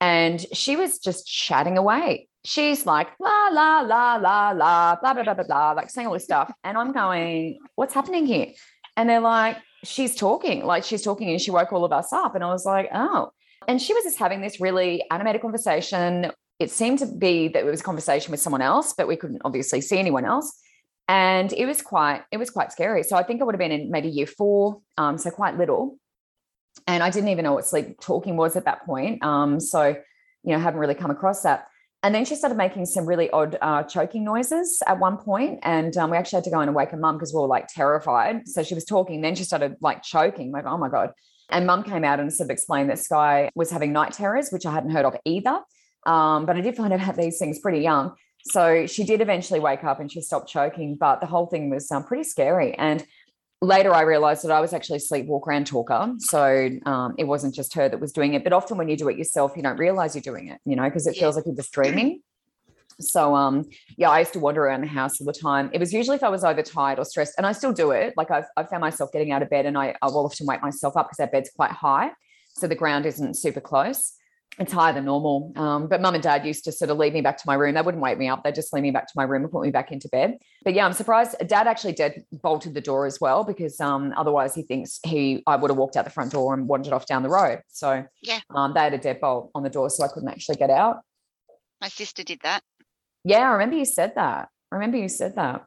And 0.00 0.40
she 0.54 0.76
was 0.76 0.98
just 1.00 1.26
chatting 1.26 1.76
away. 1.76 2.28
She's 2.44 2.86
like, 2.86 3.08
la, 3.20 3.48
la, 3.48 3.80
la, 3.80 4.14
la, 4.16 4.50
la, 4.52 4.96
blah, 4.96 5.12
blah, 5.12 5.22
blah, 5.22 5.34
blah, 5.34 5.44
blah, 5.44 5.72
like 5.72 5.90
saying 5.90 6.06
all 6.06 6.14
this 6.14 6.24
stuff. 6.24 6.50
And 6.64 6.78
I'm 6.78 6.92
going, 6.92 7.58
what's 7.74 7.92
happening 7.92 8.24
here? 8.24 8.52
And 8.96 9.08
they're 9.08 9.20
like, 9.20 9.58
she's 9.84 10.14
talking, 10.14 10.64
like 10.64 10.84
she's 10.84 11.02
talking 11.02 11.30
and 11.30 11.40
she 11.40 11.50
woke 11.50 11.72
all 11.72 11.84
of 11.84 11.92
us 11.92 12.12
up. 12.12 12.34
And 12.34 12.44
I 12.44 12.48
was 12.48 12.64
like, 12.64 12.88
oh. 12.92 13.30
And 13.66 13.80
she 13.82 13.92
was 13.92 14.04
just 14.04 14.18
having 14.18 14.40
this 14.40 14.60
really 14.60 15.04
animated 15.10 15.42
conversation. 15.42 16.30
It 16.58 16.70
seemed 16.70 17.00
to 17.00 17.06
be 17.06 17.48
that 17.48 17.60
it 17.60 17.70
was 17.70 17.80
a 17.80 17.84
conversation 17.84 18.30
with 18.30 18.40
someone 18.40 18.62
else, 18.62 18.94
but 18.96 19.06
we 19.06 19.16
couldn't 19.16 19.42
obviously 19.44 19.80
see 19.80 19.98
anyone 19.98 20.24
else 20.24 20.52
and 21.08 21.52
it 21.54 21.64
was 21.66 21.80
quite 21.80 22.22
it 22.30 22.36
was 22.36 22.50
quite 22.50 22.70
scary 22.70 23.02
so 23.02 23.16
i 23.16 23.22
think 23.22 23.40
i 23.40 23.44
would 23.44 23.54
have 23.54 23.58
been 23.58 23.72
in 23.72 23.90
maybe 23.90 24.08
year 24.08 24.26
four 24.26 24.80
um, 24.98 25.18
so 25.18 25.30
quite 25.30 25.56
little 25.56 25.98
and 26.86 27.02
i 27.02 27.10
didn't 27.10 27.30
even 27.30 27.44
know 27.44 27.54
what 27.54 27.66
sleep 27.66 27.98
talking 28.00 28.36
was 28.36 28.54
at 28.54 28.66
that 28.66 28.84
point 28.84 29.22
um, 29.24 29.58
so 29.58 29.96
you 30.44 30.52
know 30.52 30.58
haven't 30.58 30.78
really 30.78 30.94
come 30.94 31.10
across 31.10 31.42
that 31.42 31.66
and 32.02 32.14
then 32.14 32.24
she 32.24 32.36
started 32.36 32.56
making 32.56 32.86
some 32.86 33.06
really 33.06 33.28
odd 33.30 33.58
uh, 33.60 33.82
choking 33.82 34.24
noises 34.24 34.80
at 34.86 34.98
one 34.98 35.16
point 35.16 35.58
and 35.62 35.96
um, 35.96 36.10
we 36.10 36.16
actually 36.16 36.36
had 36.36 36.44
to 36.44 36.50
go 36.50 36.60
and 36.60 36.74
wake 36.74 36.90
her 36.90 36.96
mum 36.96 37.16
because 37.16 37.32
we 37.32 37.40
were 37.40 37.46
like 37.46 37.66
terrified. 37.68 38.46
So 38.46 38.62
she 38.62 38.74
was 38.74 38.84
talking 38.84 39.20
then 39.20 39.34
she 39.34 39.44
started 39.44 39.76
like 39.80 40.02
choking 40.02 40.52
like 40.52 40.64
oh 40.66 40.78
my 40.78 40.88
god. 40.88 41.10
And 41.50 41.66
mum 41.66 41.82
came 41.82 42.04
out 42.04 42.20
and 42.20 42.32
sort 42.32 42.46
of 42.46 42.50
explained 42.50 42.90
that 42.90 42.98
sky 42.98 43.50
was 43.54 43.70
having 43.70 43.92
night 43.92 44.12
terrors 44.12 44.50
which 44.50 44.66
i 44.66 44.72
hadn't 44.72 44.90
heard 44.90 45.06
of 45.06 45.16
either 45.24 45.60
um, 46.06 46.46
but 46.46 46.56
i 46.56 46.60
did 46.60 46.76
find 46.76 46.92
out 46.92 47.00
about 47.02 47.16
these 47.16 47.38
things 47.38 47.58
pretty 47.58 47.80
young. 47.80 48.14
So 48.44 48.86
she 48.86 49.04
did 49.04 49.20
eventually 49.20 49.60
wake 49.60 49.84
up 49.84 50.00
and 50.00 50.10
she 50.10 50.20
stopped 50.20 50.48
choking, 50.48 50.96
but 50.98 51.20
the 51.20 51.26
whole 51.26 51.46
thing 51.46 51.70
was 51.70 51.90
um, 51.90 52.04
pretty 52.04 52.24
scary. 52.24 52.74
And 52.74 53.04
later 53.60 53.92
I 53.92 54.02
realized 54.02 54.44
that 54.44 54.52
I 54.52 54.60
was 54.60 54.72
actually 54.72 54.98
a 54.98 55.00
sleepwalker 55.00 55.50
and 55.50 55.66
talker. 55.66 56.14
So 56.18 56.70
um, 56.86 57.14
it 57.18 57.24
wasn't 57.24 57.54
just 57.54 57.74
her 57.74 57.88
that 57.88 57.98
was 58.00 58.12
doing 58.12 58.34
it. 58.34 58.44
But 58.44 58.52
often 58.52 58.78
when 58.78 58.88
you 58.88 58.96
do 58.96 59.08
it 59.08 59.18
yourself, 59.18 59.52
you 59.56 59.62
don't 59.62 59.78
realize 59.78 60.14
you're 60.14 60.22
doing 60.22 60.48
it, 60.48 60.60
you 60.64 60.76
know, 60.76 60.84
because 60.84 61.06
it 61.06 61.16
Yeah. 61.16 61.22
feels 61.22 61.36
like 61.36 61.46
you're 61.46 61.56
just 61.56 61.72
dreaming. 61.72 62.22
So 63.00 63.34
um 63.34 63.64
yeah, 63.96 64.10
I 64.10 64.20
used 64.20 64.32
to 64.32 64.40
wander 64.40 64.64
around 64.64 64.80
the 64.82 64.88
house 64.88 65.20
all 65.20 65.26
the 65.26 65.32
time. 65.32 65.70
It 65.72 65.78
was 65.78 65.92
usually 65.92 66.16
if 66.16 66.24
I 66.24 66.28
was 66.28 66.42
overtired 66.44 66.98
or 66.98 67.04
stressed, 67.04 67.34
and 67.38 67.46
I 67.46 67.52
still 67.52 67.72
do 67.72 67.92
it. 67.92 68.14
Like 68.16 68.30
I've 68.30 68.46
I 68.56 68.64
found 68.64 68.80
myself 68.80 69.12
getting 69.12 69.30
out 69.30 69.42
of 69.42 69.50
bed 69.50 69.66
and 69.66 69.78
I, 69.78 69.94
I 70.02 70.06
will 70.06 70.24
often 70.24 70.46
wake 70.46 70.62
myself 70.62 70.96
up 70.96 71.08
because 71.08 71.20
our 71.20 71.28
bed's 71.28 71.50
quite 71.50 71.70
high. 71.70 72.10
So 72.54 72.66
the 72.66 72.74
ground 72.74 73.06
isn't 73.06 73.34
super 73.34 73.60
close 73.60 74.14
it's 74.58 74.72
higher 74.72 74.92
than 74.92 75.04
normal. 75.04 75.52
Um, 75.56 75.86
but 75.88 76.00
mum 76.00 76.14
and 76.14 76.22
dad 76.22 76.44
used 76.44 76.64
to 76.64 76.72
sort 76.72 76.90
of 76.90 76.98
lead 76.98 77.12
me 77.12 77.20
back 77.20 77.36
to 77.38 77.44
my 77.46 77.54
room. 77.54 77.74
They 77.74 77.82
wouldn't 77.82 78.02
wake 78.02 78.18
me 78.18 78.28
up. 78.28 78.42
They'd 78.42 78.54
just 78.54 78.72
lead 78.72 78.80
me 78.82 78.90
back 78.90 79.06
to 79.06 79.12
my 79.14 79.22
room 79.22 79.42
and 79.44 79.52
put 79.52 79.62
me 79.62 79.70
back 79.70 79.92
into 79.92 80.08
bed. 80.08 80.36
But 80.64 80.74
yeah, 80.74 80.84
I'm 80.84 80.92
surprised. 80.92 81.36
Dad 81.46 81.66
actually 81.66 81.92
did 81.92 82.24
bolted 82.32 82.74
the 82.74 82.80
door 82.80 83.06
as 83.06 83.20
well 83.20 83.44
because 83.44 83.80
um, 83.80 84.12
otherwise 84.16 84.54
he 84.54 84.62
thinks 84.62 84.98
he 85.04 85.42
I 85.46 85.56
would 85.56 85.70
have 85.70 85.78
walked 85.78 85.96
out 85.96 86.04
the 86.04 86.10
front 86.10 86.32
door 86.32 86.54
and 86.54 86.66
wandered 86.66 86.92
off 86.92 87.06
down 87.06 87.22
the 87.22 87.28
road. 87.30 87.60
So 87.68 88.04
Yeah. 88.22 88.40
um, 88.54 88.74
they 88.74 88.80
had 88.80 88.94
a 88.94 88.98
deadbolt 88.98 89.50
on 89.54 89.62
the 89.62 89.70
door, 89.70 89.90
so 89.90 90.04
I 90.04 90.08
couldn't 90.08 90.28
actually 90.28 90.56
get 90.56 90.70
out. 90.70 90.96
My 91.80 91.88
sister 91.88 92.24
did 92.24 92.40
that. 92.42 92.62
Yeah, 93.24 93.48
I 93.48 93.52
remember 93.52 93.76
you 93.76 93.84
said 93.84 94.14
that. 94.16 94.48
I 94.72 94.74
remember 94.74 94.96
you 94.96 95.08
said 95.08 95.36
that. 95.36 95.64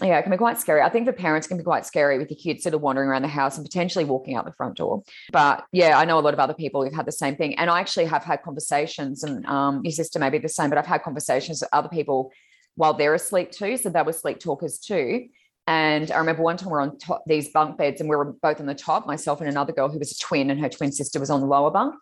Yeah, 0.00 0.18
it 0.18 0.22
can 0.22 0.30
be 0.30 0.36
quite 0.36 0.58
scary. 0.58 0.80
I 0.80 0.88
think 0.88 1.06
for 1.06 1.12
parents 1.12 1.46
it 1.46 1.48
can 1.48 1.58
be 1.58 1.64
quite 1.64 1.84
scary 1.84 2.18
with 2.18 2.28
the 2.28 2.34
kids 2.34 2.62
sort 2.62 2.74
of 2.74 2.80
wandering 2.80 3.08
around 3.08 3.22
the 3.22 3.28
house 3.28 3.56
and 3.56 3.64
potentially 3.64 4.04
walking 4.04 4.36
out 4.36 4.44
the 4.44 4.52
front 4.52 4.76
door. 4.76 5.02
But 5.32 5.64
yeah, 5.72 5.98
I 5.98 6.04
know 6.04 6.18
a 6.18 6.20
lot 6.20 6.34
of 6.34 6.40
other 6.40 6.54
people 6.54 6.84
who've 6.84 6.94
had 6.94 7.06
the 7.06 7.12
same 7.12 7.34
thing. 7.34 7.58
And 7.58 7.68
I 7.68 7.80
actually 7.80 8.04
have 8.06 8.22
had 8.22 8.42
conversations, 8.42 9.24
and 9.24 9.44
um, 9.46 9.80
your 9.84 9.92
sister 9.92 10.18
may 10.18 10.30
be 10.30 10.38
the 10.38 10.48
same, 10.48 10.68
but 10.68 10.78
I've 10.78 10.86
had 10.86 11.02
conversations 11.02 11.60
with 11.60 11.70
other 11.72 11.88
people 11.88 12.30
while 12.76 12.94
they're 12.94 13.14
asleep 13.14 13.50
too. 13.50 13.76
So 13.76 13.90
they 13.90 14.02
were 14.02 14.12
sleep 14.12 14.38
talkers 14.38 14.78
too. 14.78 15.28
And 15.66 16.10
I 16.10 16.18
remember 16.18 16.42
one 16.42 16.56
time 16.56 16.68
we 16.68 16.72
we're 16.72 16.80
on 16.80 16.96
top 16.98 17.24
these 17.26 17.50
bunk 17.50 17.76
beds 17.76 18.00
and 18.00 18.08
we 18.08 18.16
were 18.16 18.32
both 18.40 18.60
on 18.60 18.66
the 18.66 18.74
top, 18.74 19.06
myself 19.06 19.40
and 19.40 19.50
another 19.50 19.72
girl 19.72 19.88
who 19.88 19.98
was 19.98 20.12
a 20.12 20.18
twin, 20.18 20.50
and 20.50 20.60
her 20.60 20.68
twin 20.68 20.92
sister 20.92 21.18
was 21.18 21.28
on 21.28 21.40
the 21.40 21.46
lower 21.46 21.70
bunk. 21.70 21.94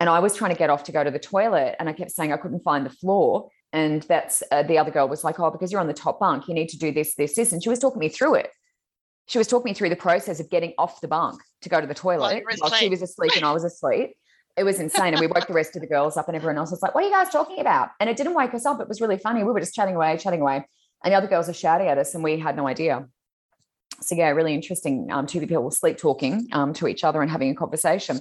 And 0.00 0.10
I 0.10 0.18
was 0.18 0.34
trying 0.34 0.50
to 0.50 0.58
get 0.58 0.70
off 0.70 0.84
to 0.84 0.92
go 0.92 1.04
to 1.04 1.10
the 1.10 1.20
toilet, 1.20 1.76
and 1.78 1.88
I 1.88 1.92
kept 1.92 2.10
saying 2.10 2.32
I 2.32 2.36
couldn't 2.36 2.60
find 2.60 2.84
the 2.84 2.90
floor. 2.90 3.48
And 3.74 4.02
that's 4.04 4.40
uh, 4.52 4.62
the 4.62 4.78
other 4.78 4.92
girl 4.92 5.08
was 5.08 5.24
like, 5.24 5.38
Oh, 5.40 5.50
because 5.50 5.72
you're 5.72 5.80
on 5.80 5.88
the 5.88 5.92
top 5.92 6.20
bunk, 6.20 6.48
you 6.48 6.54
need 6.54 6.68
to 6.70 6.78
do 6.78 6.92
this, 6.92 7.16
this, 7.16 7.34
this. 7.34 7.52
And 7.52 7.62
she 7.62 7.68
was 7.68 7.80
talking 7.80 7.98
me 7.98 8.08
through 8.08 8.36
it. 8.36 8.50
She 9.26 9.36
was 9.36 9.48
talking 9.48 9.70
me 9.70 9.74
through 9.74 9.88
the 9.88 9.96
process 9.96 10.38
of 10.38 10.48
getting 10.48 10.74
off 10.78 11.00
the 11.00 11.08
bunk 11.08 11.40
to 11.62 11.68
go 11.68 11.80
to 11.80 11.86
the 11.86 11.94
toilet 11.94 12.44
while 12.58 12.70
she 12.70 12.88
was 12.88 13.02
asleep 13.02 13.32
and 13.34 13.44
I 13.44 13.52
was 13.52 13.64
asleep. 13.64 14.14
It 14.56 14.62
was 14.62 14.78
insane. 14.78 15.12
And 15.12 15.20
we 15.20 15.26
woke 15.26 15.48
the 15.48 15.54
rest 15.54 15.74
of 15.74 15.82
the 15.82 15.88
girls 15.88 16.16
up, 16.16 16.28
and 16.28 16.36
everyone 16.36 16.58
else 16.58 16.70
was 16.70 16.82
like, 16.82 16.94
What 16.94 17.02
are 17.02 17.08
you 17.08 17.12
guys 17.12 17.30
talking 17.30 17.58
about? 17.58 17.90
And 17.98 18.08
it 18.08 18.16
didn't 18.16 18.34
wake 18.34 18.54
us 18.54 18.64
up. 18.64 18.80
It 18.80 18.88
was 18.88 19.00
really 19.00 19.18
funny. 19.18 19.42
We 19.42 19.52
were 19.52 19.60
just 19.60 19.74
chatting 19.74 19.96
away, 19.96 20.16
chatting 20.18 20.40
away. 20.40 20.64
And 21.02 21.12
the 21.12 21.16
other 21.16 21.26
girls 21.26 21.48
are 21.48 21.54
shouting 21.54 21.88
at 21.88 21.98
us, 21.98 22.14
and 22.14 22.22
we 22.22 22.38
had 22.38 22.56
no 22.56 22.68
idea. 22.68 23.08
So, 24.00 24.14
yeah, 24.14 24.28
really 24.30 24.54
interesting. 24.54 25.10
Um, 25.10 25.26
two 25.26 25.40
people 25.40 25.70
sleep 25.70 25.98
talking 25.98 26.48
um, 26.52 26.72
to 26.74 26.86
each 26.86 27.02
other 27.02 27.20
and 27.20 27.30
having 27.30 27.50
a 27.50 27.54
conversation. 27.54 28.20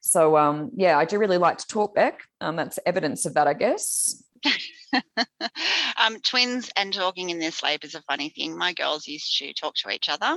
So, 0.00 0.36
um, 0.36 0.70
yeah, 0.74 0.96
I 0.96 1.04
do 1.04 1.18
really 1.18 1.38
like 1.38 1.58
to 1.58 1.66
talk, 1.66 1.94
back. 1.94 2.22
Um, 2.40 2.56
that's 2.56 2.78
evidence 2.86 3.26
of 3.26 3.34
that, 3.34 3.46
I 3.46 3.54
guess. 3.54 4.22
um, 5.98 6.20
twins 6.20 6.70
and 6.76 6.92
talking 6.92 7.30
in 7.30 7.38
their 7.38 7.50
sleep 7.50 7.84
is 7.84 7.94
a 7.94 8.02
funny 8.02 8.30
thing. 8.30 8.56
My 8.56 8.72
girls 8.72 9.06
used 9.06 9.36
to 9.38 9.52
talk 9.54 9.74
to 9.76 9.90
each 9.90 10.08
other. 10.08 10.36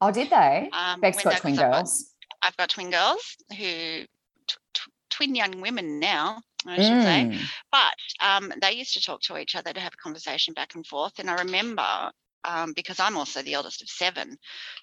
Oh, 0.00 0.10
did 0.10 0.30
they? 0.30 0.70
Um, 0.72 1.00
Beck's 1.00 1.22
got 1.22 1.38
twin 1.38 1.54
'cause 1.56 1.62
I've 1.62 1.70
got- 1.70 1.76
girls. 1.78 2.14
I've 2.42 2.56
got 2.56 2.70
twin 2.70 2.90
girls 2.90 3.36
who 3.56 4.04
tw- 4.46 4.58
tw- 4.72 4.88
twin 5.10 5.34
young 5.34 5.60
women 5.60 5.98
now, 6.00 6.40
I 6.66 6.76
should 6.76 7.02
say. 7.02 7.28
Mm. 7.30 7.38
But 7.70 8.26
um, 8.26 8.52
they 8.62 8.72
used 8.72 8.94
to 8.94 9.02
talk 9.02 9.20
to 9.22 9.36
each 9.36 9.54
other 9.56 9.72
to 9.74 9.80
have 9.80 9.92
a 9.92 10.02
conversation 10.02 10.54
back 10.54 10.74
and 10.74 10.86
forth. 10.86 11.18
And 11.18 11.28
I 11.28 11.34
remember 11.42 12.10
um, 12.44 12.72
because 12.74 12.98
I'm 12.98 13.18
also 13.18 13.42
the 13.42 13.52
eldest 13.52 13.82
of 13.82 13.90
seven, 13.90 14.38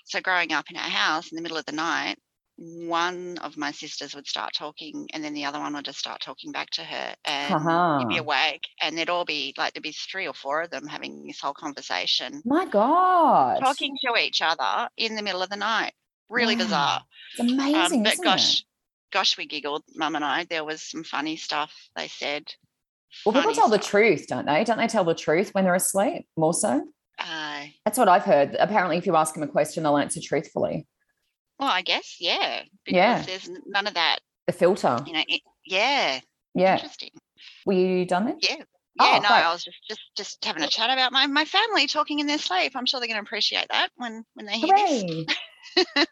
so 0.06 0.22
growing 0.22 0.54
up 0.54 0.70
in 0.70 0.78
our 0.78 0.84
house 0.84 1.32
in 1.32 1.36
the 1.36 1.42
middle 1.42 1.58
of 1.58 1.66
the 1.66 1.72
night, 1.72 2.18
one 2.58 3.38
of 3.40 3.56
my 3.56 3.72
sisters 3.72 4.16
would 4.16 4.28
start 4.28 4.52
talking 4.54 5.08
and 5.14 5.24
then 5.24 5.34
the 5.34 5.46
other 5.46 5.60
one 5.60 5.74
would 5.74 5.86
just 5.86 6.00
start 6.00 6.20
talking 6.22 6.52
back 6.52 6.70
to 6.72 6.84
her 6.84 7.16
and 7.26 7.54
you'd 8.00 8.08
be 8.08 8.16
Uh-huh. 8.16 8.24
awake 8.24 8.64
and 8.82 8.98
they'd 8.98 9.10
all 9.10 9.26
be 9.26 9.54
like 9.58 9.74
there'd 9.74 9.84
be 9.84 9.92
three 9.92 10.28
or 10.28 10.34
four 10.34 10.62
of 10.64 10.72
them 10.72 10.88
having 10.88 11.28
this 11.28 11.40
whole 11.40 11.54
conversation 11.54 12.42
My 12.46 12.66
God. 12.66 13.60
talking 13.60 13.96
to 14.06 14.16
each 14.20 14.42
other 14.42 14.90
in 14.98 15.16
the 15.16 15.22
middle 15.22 15.42
of 15.44 15.50
the 15.50 15.56
night 15.56 15.94
really 16.30 16.56
Wow. 16.56 16.64
bizarre 16.64 17.02
It's 17.32 17.40
amazing. 17.42 17.76
um, 18.00 18.04
but 18.04 18.14
isn't 18.14 18.24
gosh 18.24 18.60
it? 18.60 18.66
gosh 19.14 19.38
we 19.38 19.46
giggled 19.46 19.84
mum 19.96 20.16
and 20.16 20.26
i 20.26 20.44
there 20.46 20.66
was 20.66 20.82
some 20.82 21.04
funny 21.04 21.38
stuff 21.38 21.72
they 21.96 22.08
said 22.08 22.44
Well, 23.26 23.34
people 23.34 23.54
tell 23.54 23.70
the 23.70 23.78
truth, 23.80 24.26
don't 24.28 24.46
they? 24.46 24.64
Don't 24.64 24.78
they 24.78 24.88
tell 24.88 25.04
the 25.04 25.14
truth 25.16 25.54
when 25.54 25.64
they're 25.66 25.76
asleep? 25.76 26.26
More 26.38 26.54
so. 26.54 26.82
uh, 27.20 27.66
That's 27.86 27.98
what 27.98 28.08
I've 28.08 28.24
heard. 28.24 28.56
Apparently, 28.60 28.98
if 28.98 29.06
you 29.06 29.16
ask 29.16 29.34
them 29.34 29.44
a 29.44 29.48
question, 29.48 29.84
they'll 29.84 29.98
answer 29.98 30.22
truthfully. 30.24 30.88
Well 31.60 31.70
i 31.70 31.82
guess 31.82 32.18
yeah 32.20 32.64
because 32.86 32.96
Yeah. 32.98 33.22
there's 33.24 33.50
none 33.66 33.88
of 33.88 33.94
that 33.96 34.20
The 34.48 34.54
filter. 34.54 35.04
you 35.06 35.14
know 35.14 35.24
it, 35.28 35.42
yeah 35.66 36.20
Yeah. 36.56 36.76
interesting 36.76 37.12
Were 37.66 37.74
you 37.74 38.06
done 38.06 38.26
then? 38.26 38.38
Yeah. 38.42 38.56
Oh, 39.00 39.12
no, 39.22 39.28
great. 39.28 39.30
I 39.46 39.52
was 39.54 39.64
just 39.64 39.78
just 39.88 40.02
just 40.18 40.44
having 40.46 40.64
a 40.64 40.68
chat 40.68 40.90
about 40.90 41.12
my 41.12 41.28
my 41.28 41.46
family 41.46 41.86
talking 41.86 42.18
in 42.20 42.26
their 42.26 42.40
sleep. 42.40 42.72
I'm 42.76 42.88
sure 42.88 43.00
they're 43.00 43.08
going 43.08 43.20
to 43.24 43.28
appreciate 43.28 43.68
that 43.70 43.90
when 43.96 44.24
when 44.34 44.48
they 44.48 44.58
hear 44.58 44.76
this. 44.76 45.86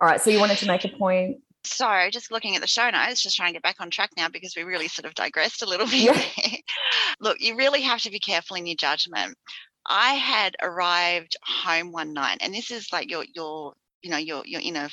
All 0.00 0.06
right. 0.08 0.20
So 0.20 0.30
you 0.30 0.38
wanted 0.38 0.58
to 0.58 0.66
make 0.66 0.84
a 0.84 0.88
point. 0.90 1.38
So, 1.64 2.08
just 2.12 2.30
looking 2.30 2.54
at 2.54 2.60
the 2.62 2.68
show 2.68 2.88
notes, 2.88 3.20
just 3.20 3.36
trying 3.36 3.48
to 3.48 3.54
get 3.54 3.62
back 3.64 3.80
on 3.80 3.90
track 3.90 4.10
now 4.16 4.28
because 4.28 4.54
we 4.56 4.62
really 4.62 4.86
sort 4.86 5.06
of 5.06 5.14
digressed 5.14 5.62
a 5.62 5.66
little 5.66 5.86
bit. 5.86 6.02
Yeah. 6.04 6.56
Look, 7.20 7.38
you 7.40 7.56
really 7.56 7.80
have 7.82 8.00
to 8.02 8.10
be 8.12 8.20
careful 8.20 8.56
in 8.56 8.66
your 8.66 8.76
judgment. 8.76 9.36
I 9.84 10.14
had 10.14 10.54
arrived 10.62 11.36
home 11.44 11.90
one 11.90 12.12
night, 12.12 12.38
and 12.42 12.54
this 12.54 12.70
is 12.70 12.92
like 12.92 13.10
your 13.10 13.24
your 13.34 13.74
you 14.02 14.10
know 14.10 14.16
your 14.16 14.42
your 14.46 14.60
inner 14.60 14.88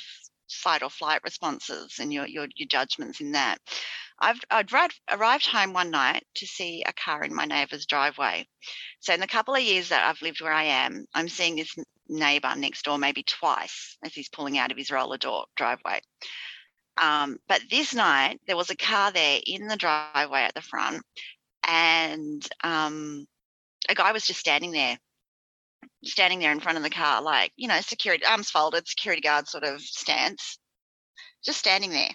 fight 0.50 0.82
or 0.82 0.90
flight 0.90 1.20
responses 1.24 1.96
and 2.00 2.12
your 2.12 2.26
your 2.26 2.46
your 2.54 2.68
judgments 2.68 3.20
in 3.20 3.32
that. 3.32 3.58
I've 4.18 4.40
I'd 4.50 4.72
arrived, 5.10 5.46
home 5.46 5.72
one 5.72 5.90
night 5.90 6.24
to 6.36 6.46
see 6.46 6.82
a 6.86 6.92
car 6.92 7.22
in 7.24 7.34
my 7.34 7.44
neighbour's 7.44 7.86
driveway. 7.86 8.46
So 9.00 9.12
in 9.12 9.20
the 9.20 9.26
couple 9.26 9.54
of 9.54 9.62
years 9.62 9.90
that 9.90 10.04
I've 10.04 10.22
lived 10.22 10.40
where 10.40 10.52
I 10.52 10.64
am, 10.64 11.04
I'm 11.14 11.28
seeing 11.28 11.56
this 11.56 11.74
neighbour 12.08 12.54
next 12.56 12.84
door 12.84 12.98
maybe 12.98 13.22
twice 13.22 13.98
as 14.04 14.14
he's 14.14 14.28
pulling 14.28 14.58
out 14.58 14.70
of 14.70 14.78
his 14.78 14.90
roller 14.90 15.18
door 15.18 15.46
driveway. 15.56 16.00
Um, 16.96 17.38
but 17.46 17.60
this 17.70 17.94
night 17.94 18.40
there 18.46 18.56
was 18.56 18.70
a 18.70 18.76
car 18.76 19.12
there 19.12 19.40
in 19.44 19.66
the 19.66 19.76
driveway 19.76 20.42
at 20.42 20.54
the 20.54 20.62
front, 20.62 21.02
and 21.66 22.46
um, 22.64 23.26
a 23.88 23.94
guy 23.94 24.12
was 24.12 24.26
just 24.26 24.40
standing 24.40 24.70
there, 24.70 24.98
standing 26.04 26.38
there 26.38 26.52
in 26.52 26.60
front 26.60 26.78
of 26.78 26.84
the 26.84 26.90
car, 26.90 27.22
like 27.22 27.52
you 27.56 27.68
know, 27.68 27.80
security 27.80 28.24
arms 28.24 28.50
folded, 28.50 28.86
security 28.86 29.22
guard 29.22 29.48
sort 29.48 29.64
of 29.64 29.80
stance, 29.80 30.58
just 31.44 31.58
standing 31.58 31.90
there. 31.90 32.10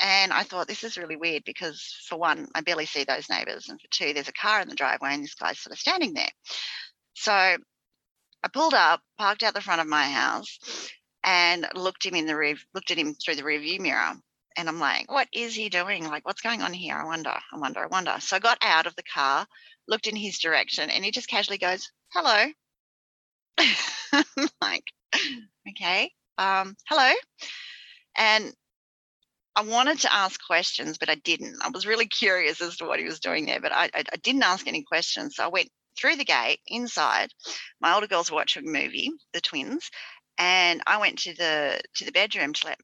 And 0.00 0.32
I 0.32 0.42
thought 0.42 0.66
this 0.66 0.82
is 0.82 0.98
really 0.98 1.16
weird 1.16 1.44
because 1.44 1.96
for 2.08 2.18
one, 2.18 2.48
I 2.54 2.62
barely 2.62 2.86
see 2.86 3.04
those 3.04 3.30
neighbours, 3.30 3.68
and 3.68 3.80
for 3.80 3.88
two, 3.90 4.12
there's 4.12 4.28
a 4.28 4.32
car 4.32 4.60
in 4.60 4.68
the 4.68 4.74
driveway 4.74 5.14
and 5.14 5.22
this 5.22 5.34
guy's 5.34 5.60
sort 5.60 5.72
of 5.72 5.78
standing 5.78 6.14
there. 6.14 6.30
So 7.14 7.32
I 7.32 8.48
pulled 8.52 8.74
up, 8.74 9.00
parked 9.18 9.42
out 9.42 9.54
the 9.54 9.60
front 9.60 9.80
of 9.80 9.86
my 9.86 10.04
house, 10.04 10.58
and 11.22 11.66
looked 11.74 12.04
him 12.04 12.14
in 12.14 12.26
the 12.26 12.36
rear, 12.36 12.56
looked 12.74 12.90
at 12.90 12.98
him 12.98 13.14
through 13.14 13.36
the 13.36 13.44
rear 13.44 13.60
view 13.60 13.80
mirror. 13.80 14.12
And 14.56 14.68
I'm 14.68 14.78
like, 14.78 15.10
what 15.10 15.28
is 15.32 15.54
he 15.54 15.68
doing? 15.68 16.04
Like, 16.04 16.26
what's 16.26 16.42
going 16.42 16.62
on 16.62 16.72
here? 16.72 16.96
I 16.96 17.04
wonder, 17.04 17.30
I 17.30 17.58
wonder, 17.58 17.80
I 17.80 17.86
wonder. 17.86 18.16
So 18.20 18.36
I 18.36 18.40
got 18.40 18.58
out 18.60 18.86
of 18.86 18.94
the 18.94 19.02
car, 19.02 19.46
looked 19.88 20.06
in 20.06 20.14
his 20.14 20.38
direction, 20.38 20.90
and 20.90 21.04
he 21.04 21.10
just 21.10 21.28
casually 21.28 21.58
goes, 21.58 21.90
hello. 22.12 22.52
Like, 24.60 24.84
okay, 25.68 26.10
um, 26.38 26.74
hello. 26.88 27.12
And 28.16 28.52
I 29.56 29.62
wanted 29.62 30.00
to 30.00 30.12
ask 30.12 30.40
questions, 30.44 30.98
but 30.98 31.08
I 31.08 31.14
didn't. 31.16 31.56
I 31.62 31.68
was 31.68 31.86
really 31.86 32.06
curious 32.06 32.60
as 32.60 32.76
to 32.78 32.86
what 32.86 32.98
he 32.98 33.04
was 33.04 33.20
doing 33.20 33.46
there, 33.46 33.60
but 33.60 33.72
I, 33.72 33.84
I, 33.94 34.04
I 34.12 34.16
didn't 34.22 34.42
ask 34.42 34.66
any 34.66 34.82
questions. 34.82 35.36
So 35.36 35.44
I 35.44 35.48
went 35.48 35.68
through 35.98 36.16
the 36.16 36.24
gate 36.24 36.60
inside. 36.66 37.30
My 37.80 37.94
older 37.94 38.08
girls 38.08 38.30
were 38.30 38.36
watching 38.36 38.66
a 38.66 38.70
movie, 38.70 39.10
the 39.32 39.40
twins, 39.40 39.90
and 40.38 40.82
I 40.86 40.98
went 40.98 41.20
to 41.20 41.34
the 41.34 41.80
to 41.96 42.04
the 42.04 42.12
bedroom 42.12 42.52
to 42.54 42.66
let 42.66 42.78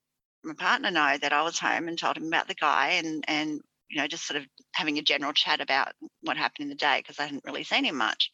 my 0.44 0.54
partner 0.54 0.90
know 0.90 1.18
that 1.20 1.32
I 1.32 1.42
was 1.42 1.58
home 1.58 1.88
and 1.88 1.98
told 1.98 2.16
him 2.16 2.26
about 2.28 2.46
the 2.46 2.54
guy 2.54 2.90
and 3.02 3.24
and 3.26 3.60
you 3.88 4.00
know 4.00 4.06
just 4.06 4.26
sort 4.26 4.40
of 4.40 4.46
having 4.72 4.98
a 4.98 5.02
general 5.02 5.32
chat 5.32 5.60
about 5.60 5.92
what 6.22 6.36
happened 6.36 6.64
in 6.64 6.68
the 6.68 6.76
day 6.76 6.98
because 7.00 7.18
I 7.18 7.24
hadn't 7.24 7.44
really 7.44 7.64
seen 7.64 7.84
him 7.84 7.96
much. 7.96 8.30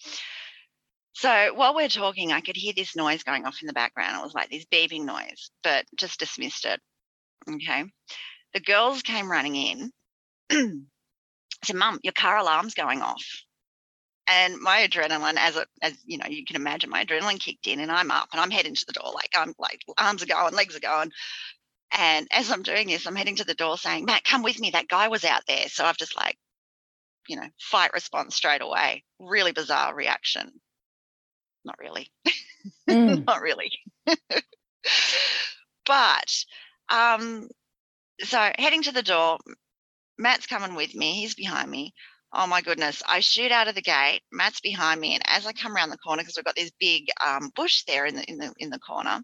So 1.16 1.54
while 1.54 1.74
we're 1.74 1.88
talking, 1.88 2.30
I 2.30 2.42
could 2.42 2.58
hear 2.58 2.74
this 2.76 2.94
noise 2.94 3.22
going 3.22 3.46
off 3.46 3.62
in 3.62 3.66
the 3.66 3.72
background. 3.72 4.18
It 4.18 4.22
was 4.22 4.34
like 4.34 4.50
this 4.50 4.66
beeping 4.66 5.06
noise, 5.06 5.50
but 5.62 5.86
just 5.96 6.20
dismissed 6.20 6.66
it. 6.66 6.78
Okay. 7.50 7.84
The 8.52 8.60
girls 8.60 9.00
came 9.00 9.30
running 9.30 9.56
in. 9.56 9.90
said, 11.64 11.76
Mum, 11.76 12.00
your 12.02 12.12
car 12.12 12.36
alarm's 12.36 12.74
going 12.74 13.00
off. 13.00 13.24
And 14.28 14.58
my 14.60 14.86
adrenaline, 14.86 15.38
as 15.38 15.58
as 15.80 15.94
you 16.04 16.18
know, 16.18 16.26
you 16.28 16.44
can 16.44 16.56
imagine, 16.56 16.90
my 16.90 17.06
adrenaline 17.06 17.40
kicked 17.40 17.66
in, 17.66 17.80
and 17.80 17.90
I'm 17.90 18.10
up 18.10 18.28
and 18.32 18.40
I'm 18.40 18.50
heading 18.50 18.74
to 18.74 18.84
the 18.86 18.92
door, 18.92 19.10
like 19.14 19.30
I'm 19.34 19.54
like 19.58 19.80
arms 19.96 20.22
are 20.22 20.26
going, 20.26 20.54
legs 20.54 20.76
are 20.76 20.80
going. 20.80 21.12
And 21.92 22.28
as 22.30 22.50
I'm 22.50 22.62
doing 22.62 22.88
this, 22.88 23.06
I'm 23.06 23.16
heading 23.16 23.36
to 23.36 23.44
the 23.44 23.54
door, 23.54 23.78
saying, 23.78 24.04
"Matt, 24.04 24.24
come 24.24 24.42
with 24.42 24.60
me. 24.60 24.68
That 24.70 24.88
guy 24.88 25.08
was 25.08 25.24
out 25.24 25.44
there." 25.48 25.66
So 25.68 25.86
I've 25.86 25.96
just 25.96 26.14
like, 26.14 26.36
you 27.26 27.36
know, 27.36 27.48
fight 27.58 27.94
response 27.94 28.36
straight 28.36 28.60
away. 28.60 29.02
Really 29.18 29.52
bizarre 29.52 29.94
reaction. 29.94 30.60
Not 31.66 31.78
really. 31.78 32.10
Mm. 32.88 33.24
Not 33.26 33.42
really. 33.42 33.70
but 35.86 36.44
um, 36.88 37.48
so 38.20 38.52
heading 38.58 38.82
to 38.82 38.92
the 38.92 39.02
door, 39.02 39.38
Matt's 40.18 40.46
coming 40.46 40.74
with 40.74 40.94
me. 40.94 41.20
He's 41.20 41.34
behind 41.34 41.70
me. 41.70 41.94
Oh 42.32 42.46
my 42.46 42.60
goodness. 42.60 43.02
I 43.06 43.20
shoot 43.20 43.52
out 43.52 43.68
of 43.68 43.74
the 43.74 43.82
gate. 43.82 44.22
Matt's 44.32 44.60
behind 44.60 45.00
me. 45.00 45.14
And 45.14 45.22
as 45.26 45.46
I 45.46 45.52
come 45.52 45.74
around 45.74 45.90
the 45.90 45.98
corner, 45.98 46.22
because 46.22 46.36
we've 46.36 46.44
got 46.44 46.56
this 46.56 46.72
big 46.78 47.06
um, 47.24 47.50
bush 47.54 47.82
there 47.86 48.06
in 48.06 48.16
the 48.16 48.24
in 48.24 48.38
the 48.38 48.52
in 48.58 48.70
the 48.70 48.78
corner, 48.78 49.20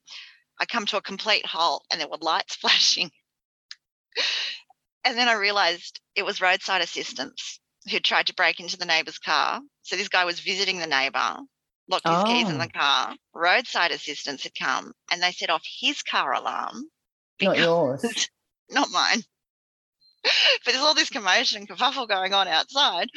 I 0.60 0.66
come 0.66 0.86
to 0.86 0.96
a 0.96 1.02
complete 1.02 1.46
halt 1.46 1.84
and 1.90 2.00
there 2.00 2.08
were 2.08 2.18
lights 2.20 2.56
flashing. 2.60 3.10
and 5.04 5.16
then 5.16 5.28
I 5.28 5.34
realized 5.34 6.00
it 6.14 6.24
was 6.24 6.40
roadside 6.40 6.82
assistance 6.82 7.60
who 7.90 7.98
tried 7.98 8.26
to 8.26 8.34
break 8.34 8.60
into 8.60 8.76
the 8.76 8.86
neighbor's 8.86 9.18
car. 9.18 9.60
So 9.82 9.96
this 9.96 10.08
guy 10.08 10.24
was 10.24 10.40
visiting 10.40 10.78
the 10.78 10.86
neighbor, 10.86 11.38
locked 11.92 12.08
his 12.08 12.24
keys 12.24 12.50
in 12.50 12.56
Oh. 12.56 12.58
the 12.58 12.68
car. 12.68 13.16
Roadside 13.34 13.92
assistance 13.92 14.44
had 14.44 14.54
come 14.56 14.92
and 15.12 15.22
they 15.22 15.32
set 15.32 15.50
off 15.50 15.62
his 15.80 16.02
car 16.02 16.34
alarm. 16.34 16.86
Not 17.40 17.58
yours. 17.58 18.28
not 18.70 18.90
mine. 18.90 19.22
but 20.24 20.72
there's 20.72 20.78
all 20.78 20.94
this 20.94 21.10
commotion 21.10 21.58
and 21.60 21.68
kerfuffle 21.68 22.08
going 22.08 22.34
on 22.34 22.48
outside. 22.48 23.08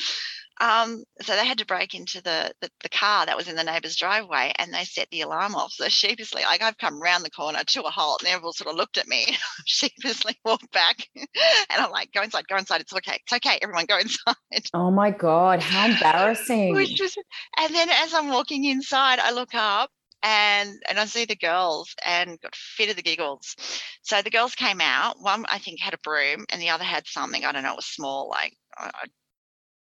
Um, 0.62 1.04
so 1.22 1.36
they 1.36 1.46
had 1.46 1.58
to 1.58 1.66
break 1.66 1.94
into 1.94 2.22
the, 2.22 2.54
the 2.62 2.70
the 2.82 2.90
car 2.90 3.26
that 3.26 3.36
was 3.36 3.50
in 3.50 3.58
the 3.58 3.64
neighbour's 3.64 3.98
driveway, 3.98 4.54
and 4.58 4.74
they 4.74 4.86
set 4.86 5.10
the 5.12 5.22
alarm 5.22 5.54
off. 5.54 5.74
So 5.74 5.90
sheepishly, 5.90 6.44
like 6.44 6.62
I've 6.62 6.78
come 6.78 7.02
round 7.02 7.26
the 7.26 7.30
corner 7.30 7.64
to 7.64 7.84
a 7.84 7.90
halt, 7.90 8.22
and 8.22 8.30
everyone 8.30 8.54
sort 8.54 8.70
of 8.70 8.78
looked 8.78 8.98
at 8.98 9.08
me. 9.08 9.38
sheepishly 9.66 10.40
walked 10.46 10.72
back, 10.72 10.98
and 11.16 11.28
I'm 11.72 11.92
like, 11.92 12.14
"Go 12.14 12.22
inside, 12.22 12.48
go 12.48 12.56
inside. 12.58 12.82
It's 12.82 12.94
okay, 12.94 13.20
it's 13.22 13.34
okay. 13.34 13.60
Everyone, 13.62 13.86
go 13.86 13.98
inside." 14.00 14.70
Oh 14.74 14.92
my 14.92 15.12
God. 15.12 15.62
How 15.62 15.88
embarrassing. 15.88 16.74
Which 16.74 17.02
was, 17.02 17.18
and 17.58 17.76
then 17.76 17.90
as 17.90 18.14
I'm 18.14 18.30
walking 18.30 18.64
inside, 18.64 19.20
I 19.20 19.32
look 19.32 19.54
up 19.54 19.90
and 20.24 20.72
and 20.90 20.98
I 21.00 21.06
see 21.06 21.26
the 21.26 21.36
girls 21.36 21.94
and 22.06 22.40
got 22.42 22.56
fit 22.56 22.90
of 22.90 22.96
the 22.96 23.04
giggles. 23.04 23.56
So 24.04 24.22
the 24.22 24.30
girls 24.30 24.56
came 24.56 24.80
out. 24.80 25.18
One 25.20 25.46
I 25.50 25.60
think 25.60 25.82
had 25.82 25.94
a 25.94 26.00
broom, 26.00 26.46
and 26.50 26.62
the 26.62 26.70
other 26.70 26.86
had 26.86 27.08
something 27.08 27.44
I 27.44 27.52
don't 27.52 27.64
know, 27.64 27.74
it 27.74 27.76
was 27.76 27.86
small, 27.86 28.30
like 28.30 28.54
I, 28.78 28.90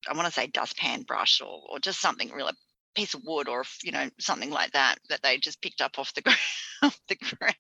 I, 0.08 0.14
want 0.14 0.26
to 0.26 0.32
say 0.32 0.46
dustpan 0.46 1.02
brush 1.02 1.40
or 1.40 1.62
or 1.70 1.78
just 1.78 2.00
something 2.00 2.30
real, 2.30 2.48
a 2.48 2.54
piece 2.94 3.14
of 3.14 3.22
wood 3.24 3.48
or 3.48 3.64
you 3.82 3.92
know 3.92 4.08
something 4.18 4.50
like 4.50 4.72
that 4.72 4.98
that 5.08 5.22
they 5.22 5.38
just 5.38 5.62
picked 5.62 5.80
up 5.80 5.98
off 5.98 6.14
the 6.14 6.22
ground, 6.22 6.38
off 6.82 7.00
the 7.08 7.16
ground 7.16 7.56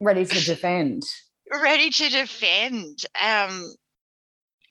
Ready 0.00 0.24
to 0.24 0.40
defend. 0.44 1.02
ready 1.50 1.90
to 1.90 2.08
defend. 2.08 3.04
Um, 3.22 3.74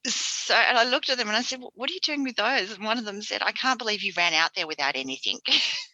so, 0.05 0.53
and 0.53 0.77
I 0.77 0.83
looked 0.83 1.09
at 1.09 1.17
them 1.17 1.29
and 1.29 1.37
I 1.37 1.41
said, 1.41 1.59
"Wh- 1.61 1.77
"What 1.77 1.89
are 1.89 1.93
you 1.93 1.99
doing 2.01 2.23
with 2.23 2.35
those?" 2.35 2.71
And 2.71 2.83
one 2.83 2.97
of 2.97 3.05
them 3.05 3.21
said, 3.21 3.41
"I 3.41 3.51
can't 3.53 3.79
believe 3.79 4.03
you 4.03 4.13
ran 4.17 4.33
out 4.33 4.51
there 4.55 4.67
without 4.67 4.95
anything." 4.95 5.39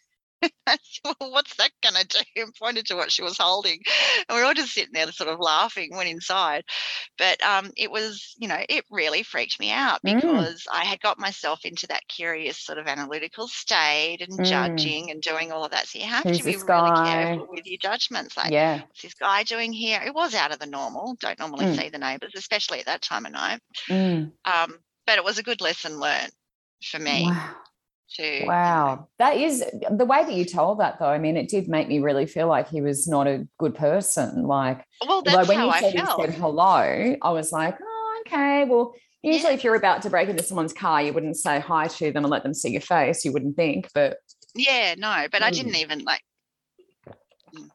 I 0.66 0.78
said, 0.82 1.14
well, 1.20 1.30
what's 1.32 1.56
that 1.56 1.70
going 1.82 1.94
to 1.94 2.06
do? 2.06 2.18
And 2.42 2.54
pointed 2.54 2.86
to 2.86 2.94
what 2.96 3.12
she 3.12 3.22
was 3.22 3.36
holding. 3.38 3.80
And 4.28 4.36
we 4.36 4.40
were 4.40 4.46
all 4.46 4.54
just 4.54 4.72
sitting 4.72 4.92
there, 4.92 5.10
sort 5.12 5.28
of 5.28 5.38
laughing, 5.40 5.90
went 5.94 6.08
inside. 6.08 6.64
But 7.18 7.42
um, 7.42 7.70
it 7.76 7.90
was, 7.90 8.34
you 8.38 8.48
know, 8.48 8.58
it 8.68 8.84
really 8.90 9.22
freaked 9.22 9.60
me 9.60 9.70
out 9.70 10.00
Mm. 10.04 10.20
because 10.20 10.66
I 10.72 10.84
had 10.84 11.00
got 11.00 11.18
myself 11.18 11.60
into 11.64 11.86
that 11.88 12.08
curious 12.08 12.58
sort 12.58 12.78
of 12.78 12.86
analytical 12.86 13.48
state 13.48 14.18
and 14.20 14.38
Mm. 14.38 14.44
judging 14.44 15.10
and 15.10 15.20
doing 15.22 15.52
all 15.52 15.64
of 15.64 15.72
that. 15.72 15.86
So 15.88 15.98
you 15.98 16.06
have 16.06 16.24
Who's 16.24 16.38
to 16.38 16.44
be 16.44 16.56
really 16.56 16.92
guy? 16.92 16.92
careful 16.92 17.46
with 17.50 17.66
your 17.66 17.78
judgments. 17.78 18.36
Like, 18.36 18.52
Yeah. 18.52 18.82
what's 18.88 19.02
this 19.02 19.14
guy 19.14 19.42
doing 19.44 19.72
here? 19.72 20.00
It 20.04 20.14
was 20.14 20.34
out 20.34 20.52
of 20.52 20.58
the 20.58 20.66
normal. 20.66 21.16
Don't 21.20 21.38
normally 21.38 21.66
Mm. 21.66 21.76
see 21.76 21.88
the 21.90 21.98
neighbours, 21.98 22.32
especially 22.36 22.80
at 22.80 22.86
that 22.86 23.02
time 23.02 23.26
of 23.26 23.32
night. 23.32 23.60
Mm. 23.88 24.32
Um, 24.44 24.78
but 25.06 25.18
it 25.18 25.24
was 25.24 25.38
a 25.38 25.42
good 25.42 25.60
lesson 25.60 25.98
learned 25.98 26.32
for 26.84 26.98
me. 26.98 27.22
Wow. 27.24 27.54
To 28.16 28.44
Wow. 28.46 29.08
That 29.18 29.36
is 29.36 29.64
the 29.90 30.04
way 30.04 30.24
that 30.24 30.32
you 30.32 30.44
told 30.44 30.80
that 30.80 30.98
though. 30.98 31.06
I 31.08 31.18
mean, 31.18 31.36
it 31.36 31.48
did 31.48 31.68
make 31.68 31.88
me 31.88 31.98
really 32.00 32.26
feel 32.26 32.48
like 32.48 32.68
he 32.68 32.80
was 32.80 33.06
not 33.08 33.26
a 33.26 33.46
good 33.58 33.74
person. 33.74 34.44
Like, 34.46 34.84
well 35.06 35.22
that's 35.22 35.48
when 35.48 35.58
how 35.58 35.66
you 35.66 35.70
I 35.72 35.80
said, 35.80 35.94
felt. 35.94 36.20
he 36.20 36.26
said 36.26 36.34
hello, 36.40 37.16
I 37.22 37.30
was 37.30 37.52
like, 37.52 37.76
oh, 37.82 38.22
okay. 38.26 38.64
Well, 38.64 38.94
usually 39.22 39.54
if 39.54 39.64
you're 39.64 39.74
about 39.74 40.02
to 40.02 40.10
break 40.10 40.28
into 40.28 40.42
someone's 40.42 40.72
car, 40.72 41.02
you 41.02 41.12
wouldn't 41.12 41.36
say 41.36 41.60
hi 41.60 41.88
to 41.88 42.12
them 42.12 42.24
and 42.24 42.30
let 42.30 42.42
them 42.42 42.54
see 42.54 42.70
your 42.70 42.80
face. 42.80 43.24
You 43.24 43.32
wouldn't 43.32 43.56
think, 43.56 43.88
but 43.94 44.18
yeah 44.56 44.96
no 44.98 45.28
but 45.30 45.42
I 45.44 45.50
Mm. 45.50 45.54
didn't 45.54 45.76
even 45.76 46.00
like 46.00 46.22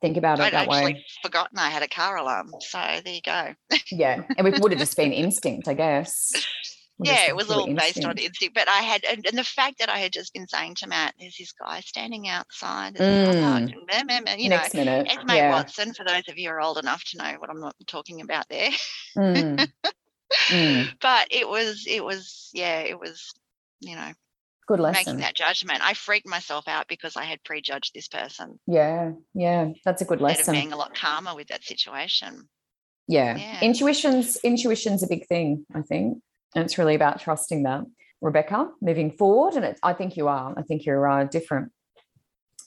think 0.02 0.18
about 0.18 0.40
it 0.40 0.44
I'd 0.44 0.54
that 0.54 0.68
actually 0.68 0.94
way. 0.96 1.06
forgotten 1.22 1.58
I 1.58 1.70
had 1.70 1.84
a 1.84 1.88
car 1.88 2.18
alarm 2.18 2.52
so 2.60 2.78
there 3.04 3.14
you 3.14 3.22
go 3.22 3.54
Yeah. 3.92 4.24
And 4.38 4.48
it 4.48 4.60
would 4.60 4.72
have 4.74 4.80
just 4.80 4.96
been 4.98 5.12
instinct, 5.26 5.68
I 5.70 5.74
guess. 5.74 6.32
Have 7.00 7.08
yeah, 7.14 7.28
it 7.28 7.36
was 7.36 7.50
all 7.52 7.66
based 7.74 8.06
on 8.06 8.18
instinct. 8.18 8.56
But 8.56 8.70
I 8.70 8.80
had, 8.80 9.04
and, 9.04 9.26
and 9.26 9.38
the 9.38 9.44
fact 9.44 9.80
that 9.80 9.90
I 9.90 9.98
had 9.98 10.14
just 10.14 10.34
been 10.34 10.48
saying 10.48 10.76
to 10.76 10.88
Matt, 10.88 11.14
"There's 11.20 11.36
this 11.38 11.52
guy 11.52 11.82
standing 11.82 12.30
outside, 12.30 12.96
a 12.98 13.04
and 13.04 14.42
you 14.42 14.50
know. 14.50 14.58
Esme 14.58 15.30
yeah. 15.30 15.50
Watson. 15.52 15.94
For 15.94 16.06
those 16.06 16.24
of 16.30 16.38
you 16.38 16.48
who 16.50 16.56
are 16.56 16.62
old 16.62 16.78
enough 16.78 17.04
to 17.06 17.18
know 17.18 17.34
what 17.40 17.50
I'm 17.50 17.60
not 17.60 17.76
talking 17.86 18.22
about 18.22 18.48
there, 18.50 18.72
Mm. 19.18 19.68
Mm. 20.50 20.88
but 21.02 21.28
it 21.32 21.48
was, 21.48 21.86
it 21.88 22.04
was, 22.04 22.50
yeah, 22.54 22.80
it 22.80 23.00
was, 23.00 23.34
you 23.80 23.96
know, 23.96 24.12
Good 24.68 24.80
lesson. 24.80 25.04
making 25.06 25.20
that 25.22 25.36
judgment. 25.36 25.82
I 25.84 25.94
freaked 25.94 26.28
myself 26.28 26.68
out 26.68 26.88
because 26.88 27.16
I 27.16 27.24
had 27.24 27.44
prejudged 27.44 27.94
this 27.94 28.08
person 28.08 28.60
Yeah. 28.68 29.12
Yeah. 29.34 29.70
That's 29.84 30.02
a 30.02 30.06
good 30.06 30.20
instead 30.22 30.32
of 30.32 30.38
lesson. 30.40 30.54
being 30.54 30.74
a 30.74 30.78
lot 30.78 30.96
calmer 30.96 31.36
with 31.36 31.48
that 31.50 31.64
situation. 31.64 32.50
Yeah. 33.08 33.38
Yeah. 33.38 33.60
Intuition's 33.62 34.38
intuition's 34.38 35.04
a 35.04 35.08
big 35.08 35.28
thing, 35.28 35.66
I 35.74 35.82
think. 35.82 36.18
And 36.56 36.64
it's 36.64 36.78
really 36.78 36.96
about 36.96 37.20
trusting 37.20 37.64
that. 37.64 37.84
Rebecca, 38.22 38.70
moving 38.82 39.12
forward, 39.12 39.54
and 39.56 39.66
it, 39.66 39.80
I 39.84 39.94
think 39.94 40.18
you 40.18 40.28
are. 40.28 40.54
I 40.58 40.62
think 40.64 40.86
you're 40.86 41.08
uh, 41.08 41.26
different, 41.26 41.72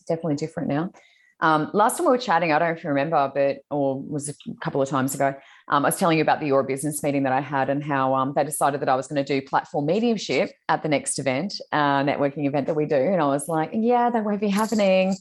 definitely 0.06 0.36
different 0.36 0.68
now. 0.68 0.92
Um, 1.40 1.70
last 1.72 1.96
time 1.96 2.06
we 2.06 2.10
were 2.10 2.18
chatting, 2.18 2.52
I 2.52 2.58
don't 2.58 2.68
know 2.68 2.74
if 2.74 2.82
you 2.82 2.88
remember, 2.88 3.30
but 3.32 3.58
or 3.70 4.00
was 4.00 4.28
a 4.28 4.34
couple 4.60 4.82
of 4.82 4.88
times 4.88 5.14
ago, 5.14 5.34
um, 5.68 5.84
I 5.84 5.88
was 5.88 5.96
telling 5.96 6.18
you 6.18 6.22
about 6.22 6.40
the 6.40 6.46
Your 6.46 6.64
Business 6.64 7.02
meeting 7.02 7.22
that 7.22 7.32
I 7.32 7.40
had 7.40 7.70
and 7.70 7.82
how 7.82 8.14
um, 8.14 8.32
they 8.34 8.42
decided 8.42 8.80
that 8.80 8.88
I 8.88 8.96
was 8.96 9.06
going 9.06 9.24
to 9.24 9.40
do 9.40 9.46
platform 9.46 9.86
mediumship 9.86 10.50
at 10.68 10.82
the 10.82 10.88
next 10.88 11.18
event, 11.18 11.54
uh, 11.72 12.02
networking 12.02 12.46
event 12.46 12.66
that 12.66 12.74
we 12.74 12.86
do. 12.86 12.96
And 12.96 13.22
I 13.22 13.26
was 13.26 13.46
like, 13.46 13.70
yeah, 13.72 14.10
that 14.10 14.24
won't 14.24 14.40
be 14.40 14.48
happening. 14.48 15.14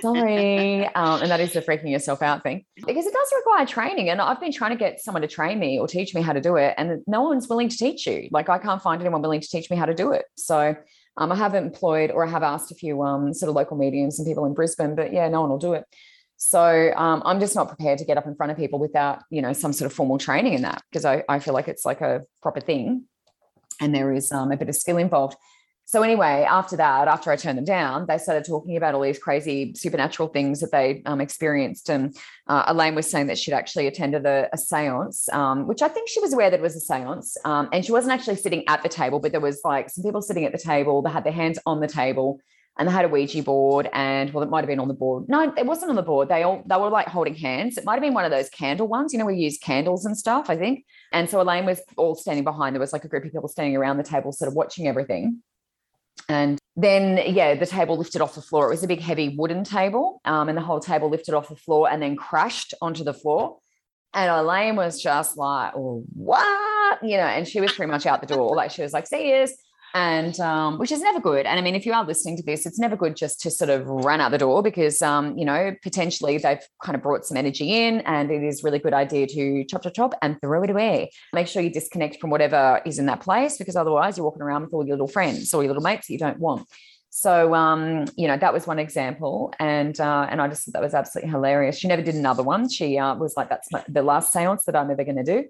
Sorry. 0.00 0.86
Um, 0.86 1.22
and 1.22 1.30
that 1.30 1.40
is 1.40 1.52
the 1.52 1.62
freaking 1.62 1.90
yourself 1.90 2.22
out 2.22 2.42
thing 2.42 2.64
because 2.76 3.06
it 3.06 3.12
does 3.12 3.32
require 3.36 3.66
training. 3.66 4.10
And 4.10 4.20
I've 4.20 4.40
been 4.40 4.52
trying 4.52 4.70
to 4.70 4.76
get 4.76 5.00
someone 5.00 5.22
to 5.22 5.28
train 5.28 5.58
me 5.58 5.78
or 5.78 5.88
teach 5.88 6.14
me 6.14 6.22
how 6.22 6.32
to 6.32 6.40
do 6.40 6.56
it. 6.56 6.74
And 6.76 7.02
no 7.06 7.22
one's 7.22 7.48
willing 7.48 7.68
to 7.68 7.76
teach 7.76 8.06
you. 8.06 8.28
Like 8.30 8.48
I 8.48 8.58
can't 8.58 8.82
find 8.82 9.00
anyone 9.00 9.22
willing 9.22 9.40
to 9.40 9.48
teach 9.48 9.70
me 9.70 9.76
how 9.76 9.86
to 9.86 9.94
do 9.94 10.12
it. 10.12 10.24
So 10.36 10.76
um, 11.16 11.32
I 11.32 11.36
have 11.36 11.54
employed 11.54 12.10
or 12.10 12.26
I 12.26 12.30
have 12.30 12.42
asked 12.42 12.70
a 12.70 12.74
few 12.74 13.02
um, 13.02 13.34
sort 13.34 13.48
of 13.48 13.56
local 13.56 13.76
mediums 13.76 14.18
and 14.18 14.26
people 14.26 14.44
in 14.44 14.54
Brisbane, 14.54 14.94
but 14.94 15.12
yeah, 15.12 15.28
no 15.28 15.40
one 15.40 15.50
will 15.50 15.58
do 15.58 15.74
it. 15.74 15.84
So 16.36 16.92
um, 16.96 17.22
I'm 17.24 17.38
just 17.38 17.54
not 17.54 17.68
prepared 17.68 17.98
to 17.98 18.04
get 18.04 18.18
up 18.18 18.26
in 18.26 18.34
front 18.34 18.50
of 18.50 18.58
people 18.58 18.80
without, 18.80 19.22
you 19.30 19.42
know, 19.42 19.52
some 19.52 19.72
sort 19.72 19.90
of 19.90 19.92
formal 19.94 20.18
training 20.18 20.54
in 20.54 20.62
that 20.62 20.82
because 20.90 21.04
I, 21.04 21.22
I 21.28 21.38
feel 21.38 21.54
like 21.54 21.68
it's 21.68 21.84
like 21.84 22.00
a 22.00 22.22
proper 22.42 22.60
thing 22.60 23.04
and 23.80 23.94
there 23.94 24.12
is 24.12 24.32
um, 24.32 24.50
a 24.50 24.56
bit 24.56 24.68
of 24.68 24.74
skill 24.74 24.96
involved. 24.96 25.36
So 25.84 26.02
anyway, 26.02 26.46
after 26.48 26.76
that, 26.76 27.08
after 27.08 27.30
I 27.30 27.36
turned 27.36 27.58
them 27.58 27.64
down, 27.64 28.06
they 28.06 28.16
started 28.16 28.44
talking 28.46 28.76
about 28.76 28.94
all 28.94 29.02
these 29.02 29.18
crazy 29.18 29.74
supernatural 29.74 30.28
things 30.28 30.60
that 30.60 30.72
they 30.72 31.02
um, 31.04 31.20
experienced. 31.20 31.90
And 31.90 32.16
uh, 32.46 32.64
Elaine 32.68 32.94
was 32.94 33.10
saying 33.10 33.26
that 33.26 33.36
she'd 33.36 33.52
actually 33.52 33.86
attended 33.88 34.24
a, 34.24 34.48
a 34.52 34.56
séance, 34.56 35.30
um, 35.34 35.66
which 35.66 35.82
I 35.82 35.88
think 35.88 36.08
she 36.08 36.20
was 36.20 36.32
aware 36.32 36.48
that 36.50 36.60
it 36.60 36.62
was 36.62 36.76
a 36.76 36.92
séance. 36.92 37.36
Um, 37.44 37.68
and 37.72 37.84
she 37.84 37.92
wasn't 37.92 38.12
actually 38.14 38.36
sitting 38.36 38.64
at 38.68 38.82
the 38.82 38.88
table, 38.88 39.20
but 39.20 39.32
there 39.32 39.40
was 39.40 39.60
like 39.64 39.90
some 39.90 40.02
people 40.02 40.22
sitting 40.22 40.44
at 40.44 40.52
the 40.52 40.58
table. 40.58 41.02
that 41.02 41.10
had 41.10 41.24
their 41.24 41.32
hands 41.32 41.58
on 41.66 41.80
the 41.80 41.88
table, 41.88 42.40
and 42.78 42.88
they 42.88 42.92
had 42.92 43.04
a 43.04 43.08
Ouija 43.08 43.42
board. 43.42 43.90
And 43.92 44.32
well, 44.32 44.42
it 44.42 44.48
might 44.48 44.60
have 44.60 44.68
been 44.68 44.80
on 44.80 44.88
the 44.88 44.94
board. 44.94 45.28
No, 45.28 45.52
it 45.56 45.66
wasn't 45.66 45.90
on 45.90 45.96
the 45.96 46.02
board. 46.02 46.28
They 46.28 46.42
all 46.42 46.62
they 46.64 46.76
were 46.76 46.88
like 46.88 47.08
holding 47.08 47.34
hands. 47.34 47.76
It 47.76 47.84
might 47.84 47.94
have 47.94 48.02
been 48.02 48.14
one 48.14 48.24
of 48.24 48.30
those 48.30 48.48
candle 48.48 48.88
ones. 48.88 49.12
You 49.12 49.18
know, 49.18 49.26
we 49.26 49.36
use 49.36 49.58
candles 49.58 50.06
and 50.06 50.16
stuff. 50.16 50.48
I 50.48 50.56
think. 50.56 50.86
And 51.12 51.28
so 51.28 51.40
Elaine 51.40 51.66
was 51.66 51.82
all 51.98 52.14
standing 52.14 52.44
behind. 52.44 52.74
There 52.74 52.80
was 52.80 52.94
like 52.94 53.04
a 53.04 53.08
group 53.08 53.24
of 53.24 53.32
people 53.32 53.48
standing 53.48 53.76
around 53.76 53.98
the 53.98 54.04
table, 54.04 54.32
sort 54.32 54.48
of 54.48 54.54
watching 54.54 54.88
everything. 54.88 55.42
And 56.28 56.58
then, 56.76 57.20
yeah, 57.26 57.54
the 57.54 57.66
table 57.66 57.96
lifted 57.96 58.22
off 58.22 58.34
the 58.34 58.42
floor. 58.42 58.66
It 58.66 58.70
was 58.70 58.84
a 58.84 58.88
big, 58.88 59.00
heavy 59.00 59.34
wooden 59.36 59.64
table, 59.64 60.20
um, 60.24 60.48
and 60.48 60.56
the 60.56 60.62
whole 60.62 60.80
table 60.80 61.10
lifted 61.10 61.34
off 61.34 61.48
the 61.48 61.56
floor 61.56 61.90
and 61.90 62.02
then 62.02 62.16
crashed 62.16 62.74
onto 62.80 63.04
the 63.04 63.12
floor. 63.12 63.58
And 64.14 64.30
Elaine 64.30 64.76
was 64.76 65.02
just 65.02 65.36
like, 65.36 65.72
what? 65.74 66.98
You 67.02 67.16
know, 67.16 67.24
and 67.24 67.46
she 67.48 67.60
was 67.60 67.72
pretty 67.72 67.90
much 67.90 68.06
out 68.06 68.20
the 68.20 68.26
door. 68.26 68.54
Like 68.54 68.70
she 68.70 68.82
was 68.82 68.92
like, 68.92 69.06
see 69.06 69.30
yous. 69.30 69.54
And 69.94 70.38
um, 70.40 70.78
which 70.78 70.90
is 70.90 71.00
never 71.00 71.20
good. 71.20 71.44
And 71.44 71.58
I 71.58 71.62
mean, 71.62 71.74
if 71.74 71.84
you 71.84 71.92
are 71.92 72.04
listening 72.04 72.36
to 72.38 72.42
this, 72.42 72.64
it's 72.64 72.78
never 72.78 72.96
good 72.96 73.14
just 73.14 73.40
to 73.42 73.50
sort 73.50 73.68
of 73.68 73.86
run 73.86 74.20
out 74.20 74.30
the 74.30 74.38
door 74.38 74.62
because, 74.62 75.02
um, 75.02 75.36
you 75.36 75.44
know, 75.44 75.74
potentially 75.82 76.38
they've 76.38 76.62
kind 76.82 76.96
of 76.96 77.02
brought 77.02 77.26
some 77.26 77.36
energy 77.36 77.84
in 77.84 78.00
and 78.02 78.30
it 78.30 78.42
is 78.42 78.64
really 78.64 78.78
good 78.78 78.94
idea 78.94 79.26
to 79.26 79.64
chop, 79.64 79.82
chop, 79.82 79.94
chop 79.94 80.14
and 80.22 80.40
throw 80.40 80.62
it 80.62 80.70
away. 80.70 81.10
Make 81.34 81.46
sure 81.46 81.60
you 81.60 81.70
disconnect 81.70 82.20
from 82.20 82.30
whatever 82.30 82.80
is 82.86 82.98
in 82.98 83.06
that 83.06 83.20
place 83.20 83.58
because 83.58 83.76
otherwise 83.76 84.16
you're 84.16 84.24
walking 84.24 84.42
around 84.42 84.62
with 84.62 84.72
all 84.72 84.86
your 84.86 84.96
little 84.96 85.08
friends 85.08 85.52
or 85.52 85.62
your 85.62 85.68
little 85.68 85.82
mates 85.82 86.06
that 86.06 86.12
you 86.14 86.18
don't 86.18 86.38
want. 86.38 86.66
So, 87.14 87.54
um, 87.54 88.06
you 88.16 88.26
know, 88.26 88.38
that 88.38 88.54
was 88.54 88.66
one 88.66 88.78
example, 88.78 89.52
and 89.60 90.00
uh, 90.00 90.26
and 90.30 90.40
I 90.40 90.48
just 90.48 90.64
thought 90.64 90.72
that 90.72 90.82
was 90.82 90.94
absolutely 90.94 91.30
hilarious. 91.30 91.76
She 91.76 91.86
never 91.86 92.00
did 92.00 92.14
another 92.14 92.42
one. 92.42 92.70
She 92.70 92.98
uh, 92.98 93.14
was 93.16 93.34
like, 93.36 93.50
"That's 93.50 93.70
my, 93.70 93.84
the 93.86 94.02
last 94.02 94.34
séance 94.34 94.64
that 94.64 94.74
I'm 94.74 94.90
ever 94.90 95.04
going 95.04 95.22
to 95.22 95.22
do." 95.22 95.44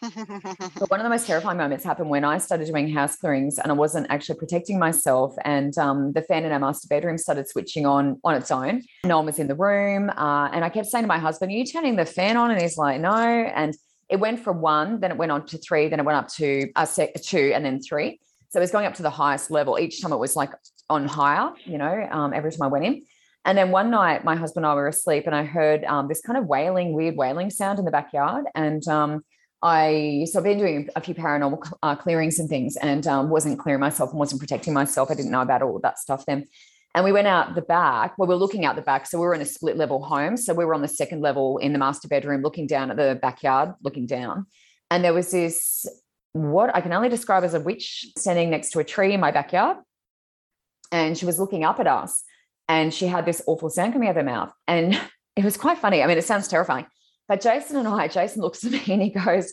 But 0.00 0.90
one 0.90 1.00
of 1.00 1.04
the 1.04 1.10
most 1.10 1.26
terrifying 1.26 1.58
moments 1.58 1.84
happened 1.84 2.10
when 2.10 2.24
I 2.24 2.38
started 2.38 2.66
doing 2.66 2.88
house 2.88 3.16
clearings 3.16 3.58
and 3.58 3.70
I 3.70 3.74
wasn't 3.74 4.06
actually 4.10 4.38
protecting 4.38 4.78
myself. 4.78 5.34
And 5.44 5.76
um, 5.78 6.12
the 6.12 6.22
fan 6.22 6.44
in 6.44 6.52
our 6.52 6.58
master 6.58 6.88
bedroom 6.88 7.18
started 7.18 7.48
switching 7.48 7.86
on 7.86 8.20
on 8.24 8.34
its 8.34 8.50
own. 8.50 8.82
No 9.04 9.16
one 9.18 9.26
was 9.26 9.38
in 9.38 9.48
the 9.48 9.54
room. 9.54 10.10
Uh, 10.10 10.48
and 10.52 10.64
I 10.64 10.68
kept 10.68 10.86
saying 10.86 11.04
to 11.04 11.08
my 11.08 11.18
husband, 11.18 11.50
Are 11.52 11.54
you 11.54 11.64
turning 11.64 11.96
the 11.96 12.06
fan 12.06 12.36
on? 12.36 12.50
And 12.50 12.60
he's 12.60 12.78
like, 12.78 13.00
No. 13.00 13.14
And 13.14 13.74
it 14.08 14.18
went 14.18 14.40
from 14.40 14.60
one, 14.60 15.00
then 15.00 15.12
it 15.12 15.16
went 15.16 15.30
on 15.30 15.46
to 15.46 15.58
three, 15.58 15.88
then 15.88 16.00
it 16.00 16.04
went 16.04 16.18
up 16.18 16.28
to 16.28 16.68
a 16.74 16.86
sec- 16.86 17.14
two, 17.22 17.52
and 17.54 17.64
then 17.64 17.80
three. 17.80 18.20
So 18.48 18.58
it 18.58 18.62
was 18.62 18.72
going 18.72 18.86
up 18.86 18.94
to 18.94 19.02
the 19.02 19.10
highest 19.10 19.50
level. 19.50 19.78
Each 19.78 20.02
time 20.02 20.12
it 20.12 20.16
was 20.16 20.34
like 20.34 20.50
on 20.88 21.06
higher, 21.06 21.52
you 21.64 21.78
know, 21.78 22.08
um, 22.10 22.32
every 22.34 22.50
time 22.50 22.62
I 22.62 22.66
went 22.66 22.84
in. 22.84 23.04
And 23.44 23.56
then 23.56 23.70
one 23.70 23.90
night, 23.90 24.24
my 24.24 24.34
husband 24.34 24.66
and 24.66 24.72
I 24.72 24.74
were 24.74 24.88
asleep, 24.88 25.24
and 25.26 25.34
I 25.34 25.44
heard 25.44 25.84
um, 25.84 26.08
this 26.08 26.20
kind 26.20 26.36
of 26.36 26.46
wailing, 26.46 26.92
weird 26.92 27.16
wailing 27.16 27.50
sound 27.50 27.78
in 27.78 27.84
the 27.84 27.90
backyard. 27.90 28.46
And 28.54 28.86
um, 28.88 29.24
I 29.62 30.26
so 30.30 30.38
I've 30.38 30.44
been 30.44 30.58
doing 30.58 30.88
a 30.96 31.00
few 31.00 31.14
paranormal 31.14 31.72
uh, 31.82 31.96
clearings 31.96 32.38
and 32.38 32.48
things, 32.48 32.76
and 32.76 33.06
um, 33.06 33.30
wasn't 33.30 33.58
clearing 33.58 33.80
myself 33.80 34.10
and 34.10 34.18
wasn't 34.18 34.40
protecting 34.40 34.72
myself. 34.72 35.10
I 35.10 35.14
didn't 35.14 35.30
know 35.30 35.42
about 35.42 35.62
all 35.62 35.78
that 35.80 35.98
stuff 35.98 36.24
then. 36.26 36.46
And 36.94 37.04
we 37.04 37.12
went 37.12 37.28
out 37.28 37.54
the 37.54 37.62
back. 37.62 38.18
Well, 38.18 38.26
we 38.26 38.34
were 38.34 38.40
looking 38.40 38.64
out 38.64 38.74
the 38.74 38.82
back, 38.82 39.06
so 39.06 39.18
we 39.18 39.26
were 39.26 39.34
in 39.34 39.40
a 39.40 39.46
split 39.46 39.76
level 39.76 40.02
home. 40.02 40.36
So 40.36 40.54
we 40.54 40.64
were 40.64 40.74
on 40.74 40.82
the 40.82 40.88
second 40.88 41.20
level 41.20 41.58
in 41.58 41.72
the 41.72 41.78
master 41.78 42.08
bedroom, 42.08 42.42
looking 42.42 42.66
down 42.66 42.90
at 42.90 42.96
the 42.96 43.18
backyard, 43.20 43.74
looking 43.84 44.06
down. 44.06 44.46
And 44.90 45.04
there 45.04 45.14
was 45.14 45.30
this 45.30 45.86
what 46.32 46.74
I 46.74 46.80
can 46.80 46.92
only 46.92 47.08
describe 47.08 47.44
as 47.44 47.54
a 47.54 47.60
witch 47.60 48.06
standing 48.16 48.50
next 48.50 48.70
to 48.70 48.78
a 48.78 48.84
tree 48.84 49.12
in 49.12 49.20
my 49.20 49.30
backyard, 49.30 49.78
and 50.92 51.16
she 51.16 51.26
was 51.26 51.38
looking 51.38 51.64
up 51.64 51.80
at 51.80 51.86
us, 51.86 52.24
and 52.68 52.92
she 52.92 53.06
had 53.06 53.26
this 53.26 53.42
awful 53.46 53.70
sound 53.70 53.92
coming 53.92 54.08
out 54.08 54.12
of 54.12 54.16
her 54.16 54.22
mouth, 54.22 54.52
and 54.66 55.00
it 55.36 55.44
was 55.44 55.56
quite 55.56 55.78
funny. 55.78 56.02
I 56.02 56.06
mean, 56.06 56.18
it 56.18 56.24
sounds 56.24 56.48
terrifying. 56.48 56.86
But 57.30 57.42
Jason 57.42 57.76
and 57.76 57.86
I, 57.86 58.08
Jason 58.08 58.42
looks 58.42 58.64
at 58.64 58.72
me 58.72 58.82
and 58.88 59.00
he 59.00 59.10
goes, 59.10 59.52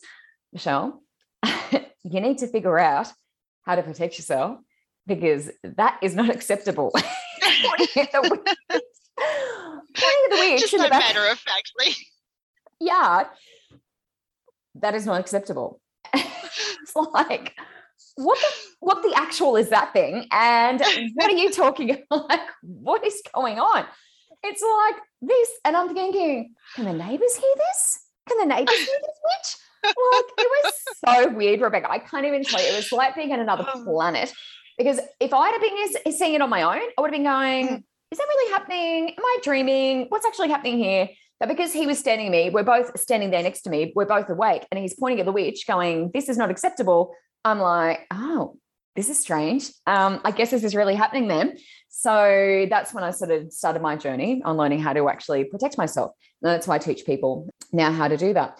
Michelle, 0.52 1.04
you 2.04 2.20
need 2.20 2.40
to 2.40 2.48
figure 2.48 2.80
out 2.80 3.14
how 3.68 3.76
to 3.76 3.84
protect 3.84 4.18
yourself 4.18 4.58
because 5.06 5.52
that 5.64 6.00
is 6.02 6.16
not 6.16 6.32
acceptable. 6.32 6.92
Pointing 7.64 8.02
at 8.02 8.12
the 8.12 8.22
witch- 8.22 8.82
pointing 9.96 10.24
at 10.26 10.30
the 10.32 10.38
witch 10.40 10.62
Just 10.62 10.74
in 10.74 10.80
so 10.80 10.90
matter 10.90 11.28
of 11.32 11.38
factly. 11.38 11.94
yard. 12.80 13.28
That 14.74 14.96
is 14.96 15.06
not 15.06 15.20
acceptable. 15.20 15.80
it's 16.16 16.96
like, 17.14 17.54
what 18.16 18.40
the 18.40 18.48
what 18.80 19.04
the 19.04 19.14
actual 19.16 19.56
is 19.56 19.70
that 19.70 19.94
thing? 19.94 20.26
And 20.32 20.82
what 21.14 21.32
are 21.32 21.38
you 21.38 21.52
talking 21.52 21.92
about? 21.92 22.28
Like, 22.28 22.42
what 22.64 23.06
is 23.06 23.22
going 23.36 23.60
on? 23.60 23.86
It's 24.44 24.62
like 24.62 25.02
this, 25.22 25.50
and 25.66 25.76
I'm 25.76 25.94
thinking, 25.94 26.54
can 26.76 26.86
the 26.86 26.94
neighbors 26.94 27.36
hear 27.36 27.54
this? 27.58 28.00
Can 28.30 28.38
the 28.40 28.46
neighbors 28.56 28.76
hear 28.76 28.86
this 29.02 29.20
witch? 29.26 29.56
Like, 29.84 30.26
it 30.38 30.50
was 30.66 30.74
so 31.06 31.30
weird, 31.34 31.62
Rebecca. 31.62 31.90
I 31.90 32.00
can't 32.00 32.26
even 32.26 32.44
tell 32.44 32.62
you. 32.62 32.68
It 32.70 32.76
was 32.76 32.92
like 32.92 33.16
being 33.16 33.32
on 33.32 33.40
another 33.40 33.66
Oh. 33.74 33.84
planet. 33.84 34.32
Because 34.78 35.00
if 35.20 35.34
I'd 35.34 35.52
have 35.52 35.62
been 36.06 36.14
seeing 36.14 36.34
it 36.36 36.42
on 36.42 36.50
my 36.50 36.62
own, 36.64 36.82
I 36.98 37.02
would 37.02 37.08
have 37.08 37.12
been 37.12 37.24
going, 37.24 37.68
Mm. 37.68 37.84
is 38.12 38.18
that 38.18 38.28
really 38.28 38.52
happening? 38.52 39.10
Am 39.18 39.24
I 39.24 39.38
dreaming? 39.44 40.06
What's 40.10 40.26
actually 40.26 40.50
happening 40.50 40.78
here? 40.78 41.10
But 41.40 41.50
because 41.50 41.72
he 41.74 41.88
was 41.88 42.00
standing 42.00 42.32
me, 42.32 42.50
we're 42.50 42.64
both 42.64 43.00
standing 43.00 43.30
there 43.32 43.44
next 43.44 43.62
to 43.62 43.70
me, 43.70 43.94
we're 43.96 44.06
both 44.06 44.30
awake, 44.30 44.66
and 44.72 44.80
he's 44.80 44.96
pointing 44.96 45.20
at 45.20 45.26
the 45.26 45.32
witch, 45.32 45.66
going, 45.68 46.12
This 46.14 46.30
is 46.30 46.38
not 46.38 46.50
acceptable. 46.52 47.14
I'm 47.46 47.60
like, 47.60 48.06
Oh, 48.12 48.58
this 48.98 49.10
is 49.10 49.20
strange. 49.20 49.70
Um, 49.86 50.20
I 50.26 50.32
guess 50.32 50.52
this 50.52 50.64
is 50.64 50.76
really 50.76 50.96
happening 50.96 51.28
then. 51.28 51.56
So 51.88 52.66
that's 52.70 52.94
when 52.94 53.04
I 53.04 53.12
sort 53.12 53.32
of 53.32 53.54
started 53.54 53.82
my 53.82 53.96
journey 53.96 54.42
on 54.44 54.58
learning 54.58 54.80
how 54.80 54.92
to 54.92 55.08
actually 55.08 55.46
protect 55.46 55.78
myself. 55.78 56.12
And 56.42 56.52
that's 56.52 56.68
why 56.68 56.76
I 56.76 56.80
teach 56.80 57.06
people 57.06 57.48
now 57.72 57.92
how 57.92 58.08
to 58.08 58.18
do 58.18 58.34
that. 58.34 58.58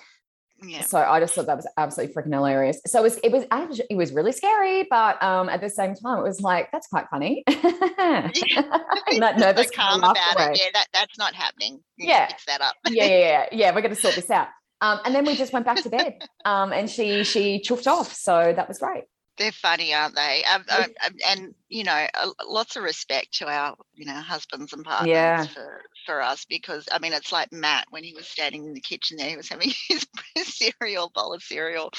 Yeah. 0.64 0.82
So 0.82 0.98
I 1.00 1.20
just 1.20 1.36
thought 1.36 1.48
that 1.48 1.56
was 1.58 1.68
absolutely 1.78 2.16
freaking 2.16 2.34
hilarious. 2.34 2.80
So 2.88 3.00
it 3.00 3.04
was 3.04 3.18
it 3.18 3.32
was 3.32 3.46
actually 3.52 3.86
it 3.90 3.96
was 3.96 4.12
really 4.12 4.32
scary, 4.32 4.88
but 4.90 5.22
um 5.22 5.50
at 5.50 5.62
the 5.62 5.70
same 5.70 5.94
time 5.96 6.20
it 6.20 6.24
was 6.24 6.42
like 6.42 6.72
that's 6.72 6.88
quite 6.88 7.08
funny. 7.10 7.44
That 7.98 8.32
Just 8.34 8.54
so 8.56 9.20
nervous 9.38 9.72
calm 9.72 10.00
about 10.00 10.18
away. 10.36 10.52
it. 10.54 10.60
Yeah, 10.64 10.70
that, 10.74 10.88
that's 10.94 11.18
not 11.18 11.34
happening. 11.34 11.80
Yeah. 11.98 12.28
Fix 12.28 12.46
that 12.46 12.62
up. 12.62 12.76
yeah, 12.90 13.06
yeah, 13.06 13.18
yeah, 13.18 13.46
yeah. 13.52 13.76
We're 13.76 13.82
going 13.82 13.96
to 13.96 14.00
sort 14.00 14.16
this 14.16 14.30
out. 14.30 14.48
Um, 14.82 15.00
and 15.06 15.16
then 15.16 15.26
we 15.26 15.36
just 15.36 15.54
went 15.54 15.66
back 15.66 15.82
to 15.84 15.90
bed. 15.90 16.16
Um, 16.46 16.72
and 16.72 16.90
she 16.90 17.24
she 17.26 17.60
chuffed 17.60 17.88
off. 17.88 18.14
So 18.14 18.54
that 18.56 18.68
was 18.70 18.80
great. 18.80 19.04
They're 19.38 19.52
funny, 19.52 19.94
aren't 19.94 20.16
they? 20.16 20.44
Um, 20.46 20.66
um, 20.70 20.84
um, 21.06 21.16
and 21.28 21.56
you 21.70 21.84
know, 21.84 22.08
lots 22.48 22.76
of 22.76 22.84
respect 22.84 23.34
to 23.36 23.48
our, 23.48 23.76
you 23.94 24.06
know, 24.06 24.14
husbands 24.20 24.74
and 24.74 24.84
partners 24.84 25.36
Yeah. 25.36 25.48
for 25.54 25.84
for 26.06 26.22
us 26.22 26.46
because 26.46 26.88
I 26.92 27.00
mean, 27.00 27.14
it's 27.14 27.32
like 27.32 27.52
Matt 27.52 27.86
when 27.92 28.04
he 28.04 28.16
was 28.16 28.28
standing 28.28 28.66
in 28.66 28.74
the 28.74 28.82
kitchen 28.82 29.18
there, 29.18 29.30
he 29.30 29.38
was 29.38 29.50
having 29.50 29.72
his 30.36 30.56
cereal 30.56 31.12
bowl 31.14 31.34
of 31.34 31.44
cereal, 31.44 31.92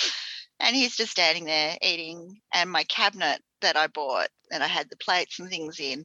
and 0.61 0.75
he's 0.77 0.97
just 0.97 1.13
standing 1.13 1.45
there 1.45 1.77
eating. 1.83 2.41
And 2.53 2.71
my 2.71 2.85
cabinet 2.85 3.41
that 3.63 3.77
I 3.77 3.87
bought, 3.89 4.29
and 4.51 4.63
I 4.63 4.69
had 4.69 4.89
the 4.91 4.97
plates 4.97 5.39
and 5.39 5.49
things 5.49 5.79
in, 5.81 6.05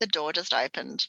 the 0.00 0.06
door 0.06 0.32
just 0.32 0.54
opened. 0.54 1.06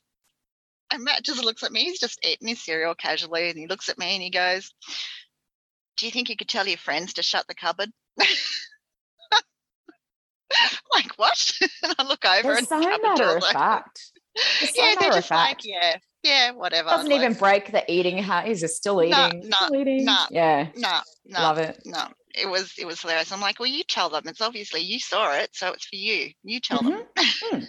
And 0.92 1.04
Matt 1.04 1.24
just 1.24 1.44
looks 1.44 1.64
at 1.64 1.72
me. 1.72 1.86
He's 1.86 2.00
just 2.00 2.20
eating 2.26 2.48
his 2.50 2.64
cereal 2.64 2.96
casually, 2.96 3.50
and 3.50 3.58
he 3.60 3.68
looks 3.68 3.90
at 3.90 3.98
me 4.00 4.14
and 4.16 4.24
he 4.24 4.30
goes, 4.32 4.72
"Do 5.98 6.06
you 6.06 6.12
think 6.12 6.30
you 6.30 6.36
could 6.36 6.50
tell 6.50 6.68
your 6.68 6.78
friends 6.78 7.14
to 7.14 7.24
shut 7.24 7.48
the 7.48 7.56
cupboard?" 7.56 7.92
like 11.22 11.30
what? 11.30 11.52
and 11.84 11.96
I 12.00 12.04
look 12.04 12.26
over 12.26 12.42
They're 12.44 12.58
and 12.58 12.68
so 12.68 12.80
matter 12.80 13.24
of 13.24 13.30
open. 13.38 13.42
fact. 13.54 14.12
They're 14.60 14.70
so 14.70 14.82
Yeah, 14.84 14.96
they're 15.00 15.12
just 15.12 15.32
like, 15.32 15.60
yeah, 15.64 15.98
yeah, 16.24 16.52
whatever. 16.52 16.90
Doesn't 16.90 17.10
like, 17.10 17.20
even 17.22 17.34
break 17.34 17.72
the 17.72 17.90
eating 17.92 18.18
hat. 18.18 18.46
He's 18.48 18.62
just 18.62 18.76
still 18.78 19.02
eating. 19.04 19.44
No, 19.50 19.56
still 19.68 19.86
no, 19.86 20.18
Yeah. 20.30 20.68
no, 20.76 21.00
no, 21.26 21.40
Love 21.42 21.58
it. 21.58 21.82
no. 21.86 22.08
It 22.34 22.48
was 22.50 22.74
it 22.78 22.86
was 22.86 23.02
hilarious. 23.02 23.32
I'm 23.34 23.42
like, 23.42 23.60
well, 23.60 23.68
you 23.68 23.84
tell 23.84 24.10
them. 24.10 24.24
It's 24.26 24.40
obviously 24.40 24.82
you 24.82 25.00
saw 25.00 25.34
it, 25.34 25.50
so 25.54 25.74
it's 25.74 25.86
for 25.86 25.98
you. 25.98 26.32
You 26.44 26.62
tell 26.62 26.82
them. 26.82 27.04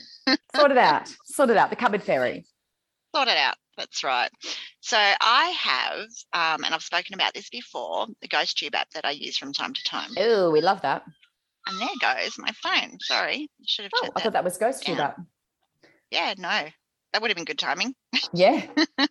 Sort 0.54 0.70
it 0.70 0.78
out. 0.78 1.12
Sort 1.24 1.50
it 1.50 1.56
out. 1.56 1.70
The 1.70 1.76
cupboard 1.76 2.02
fairy. 2.04 2.44
sort 3.14 3.26
it 3.26 3.36
out. 3.36 3.56
That's 3.76 4.04
right. 4.04 4.30
So 4.80 4.96
I 4.98 5.46
have, 5.58 6.00
um, 6.32 6.62
and 6.64 6.72
I've 6.74 6.82
spoken 6.82 7.14
about 7.14 7.34
this 7.34 7.48
before, 7.48 8.06
the 8.20 8.28
Ghost 8.28 8.56
Tube 8.58 8.74
app 8.76 8.90
that 8.90 9.04
I 9.04 9.10
use 9.12 9.36
from 9.36 9.52
time 9.52 9.72
to 9.72 9.82
time. 9.82 10.10
Oh, 10.16 10.50
we 10.52 10.60
love 10.60 10.82
that. 10.82 11.02
And 11.66 11.80
there 11.80 11.88
goes 12.00 12.36
my 12.38 12.50
phone. 12.62 12.98
Sorry, 13.00 13.48
I 13.60 13.64
should 13.66 13.84
have 13.84 13.92
Oh, 13.96 14.06
I 14.06 14.08
that. 14.08 14.22
thought 14.22 14.32
that 14.32 14.44
was 14.44 14.58
Ghost 14.58 14.88
app. 14.88 15.20
Yeah, 16.10 16.34
no, 16.36 16.68
that 17.12 17.22
would 17.22 17.30
have 17.30 17.36
been 17.36 17.44
good 17.44 17.58
timing. 17.58 17.94
Yeah. 18.32 18.66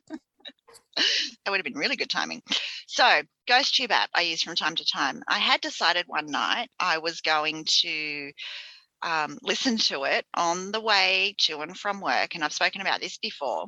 That 0.97 1.51
would 1.51 1.57
have 1.57 1.63
been 1.65 1.77
really 1.79 1.95
good 1.95 2.09
timing. 2.09 2.41
So, 2.87 3.21
Ghost 3.47 3.75
Tube 3.75 3.91
app 3.91 4.09
I 4.13 4.21
use 4.21 4.43
from 4.43 4.55
time 4.55 4.75
to 4.75 4.85
time. 4.85 5.23
I 5.27 5.39
had 5.39 5.61
decided 5.61 6.03
one 6.07 6.27
night 6.27 6.69
I 6.79 6.97
was 6.97 7.21
going 7.21 7.65
to 7.81 8.31
um, 9.01 9.37
listen 9.41 9.77
to 9.77 10.03
it 10.03 10.25
on 10.35 10.71
the 10.71 10.81
way 10.81 11.35
to 11.45 11.59
and 11.61 11.75
from 11.77 12.01
work. 12.01 12.35
And 12.35 12.43
I've 12.43 12.53
spoken 12.53 12.81
about 12.81 12.99
this 12.99 13.17
before. 13.17 13.67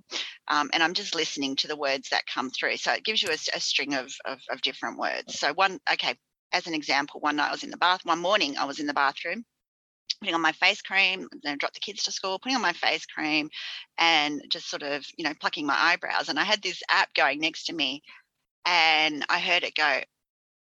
Um, 0.49 0.69
and 0.73 0.83
I'm 0.83 0.93
just 0.93 1.15
listening 1.15 1.55
to 1.57 1.67
the 1.67 1.77
words 1.77 2.09
that 2.09 2.27
come 2.27 2.51
through. 2.51 2.77
So, 2.77 2.91
it 2.91 3.05
gives 3.05 3.23
you 3.23 3.29
a 3.31 3.59
string 3.59 3.93
of, 3.93 4.11
of, 4.25 4.39
of 4.51 4.61
different 4.61 4.99
words. 4.99 5.39
So, 5.39 5.53
one, 5.53 5.79
okay, 5.93 6.15
as 6.53 6.67
an 6.67 6.73
example, 6.73 7.19
one 7.19 7.35
night 7.35 7.49
I 7.49 7.51
was 7.51 7.63
in 7.63 7.71
the 7.71 7.77
bath, 7.77 8.01
one 8.03 8.19
morning 8.19 8.57
I 8.57 8.65
was 8.65 8.79
in 8.79 8.87
the 8.87 8.93
bathroom. 8.93 9.43
Putting 10.21 10.35
on 10.35 10.41
my 10.41 10.53
face 10.53 10.81
cream, 10.81 11.27
then 11.43 11.57
dropped 11.57 11.73
the 11.73 11.81
kids 11.81 12.03
to 12.03 12.11
school, 12.11 12.39
putting 12.39 12.55
on 12.55 12.61
my 12.61 12.71
face 12.71 13.05
cream, 13.05 13.49
and 13.97 14.41
just 14.49 14.69
sort 14.69 14.83
of, 14.83 15.05
you 15.17 15.25
know, 15.25 15.33
plucking 15.41 15.65
my 15.65 15.75
eyebrows. 15.77 16.29
And 16.29 16.39
I 16.39 16.43
had 16.43 16.61
this 16.61 16.81
app 16.89 17.13
going 17.13 17.41
next 17.41 17.65
to 17.65 17.73
me, 17.73 18.03
and 18.65 19.25
I 19.27 19.39
heard 19.39 19.63
it 19.63 19.75
go, 19.75 20.01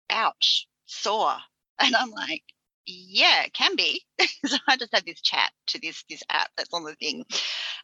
ouch, 0.10 0.68
sore. 0.86 1.36
And 1.84 1.96
I'm 1.96 2.12
like, 2.12 2.44
yeah, 2.86 3.48
can 3.54 3.76
be. 3.76 4.04
so 4.46 4.58
I 4.68 4.78
just 4.78 4.94
had 4.94 5.04
this 5.04 5.20
chat 5.20 5.52
to 5.68 5.80
this 5.80 6.04
this 6.08 6.22
app 6.30 6.52
that's 6.56 6.72
on 6.74 6.84
the 6.84 6.94
thing. 6.94 7.26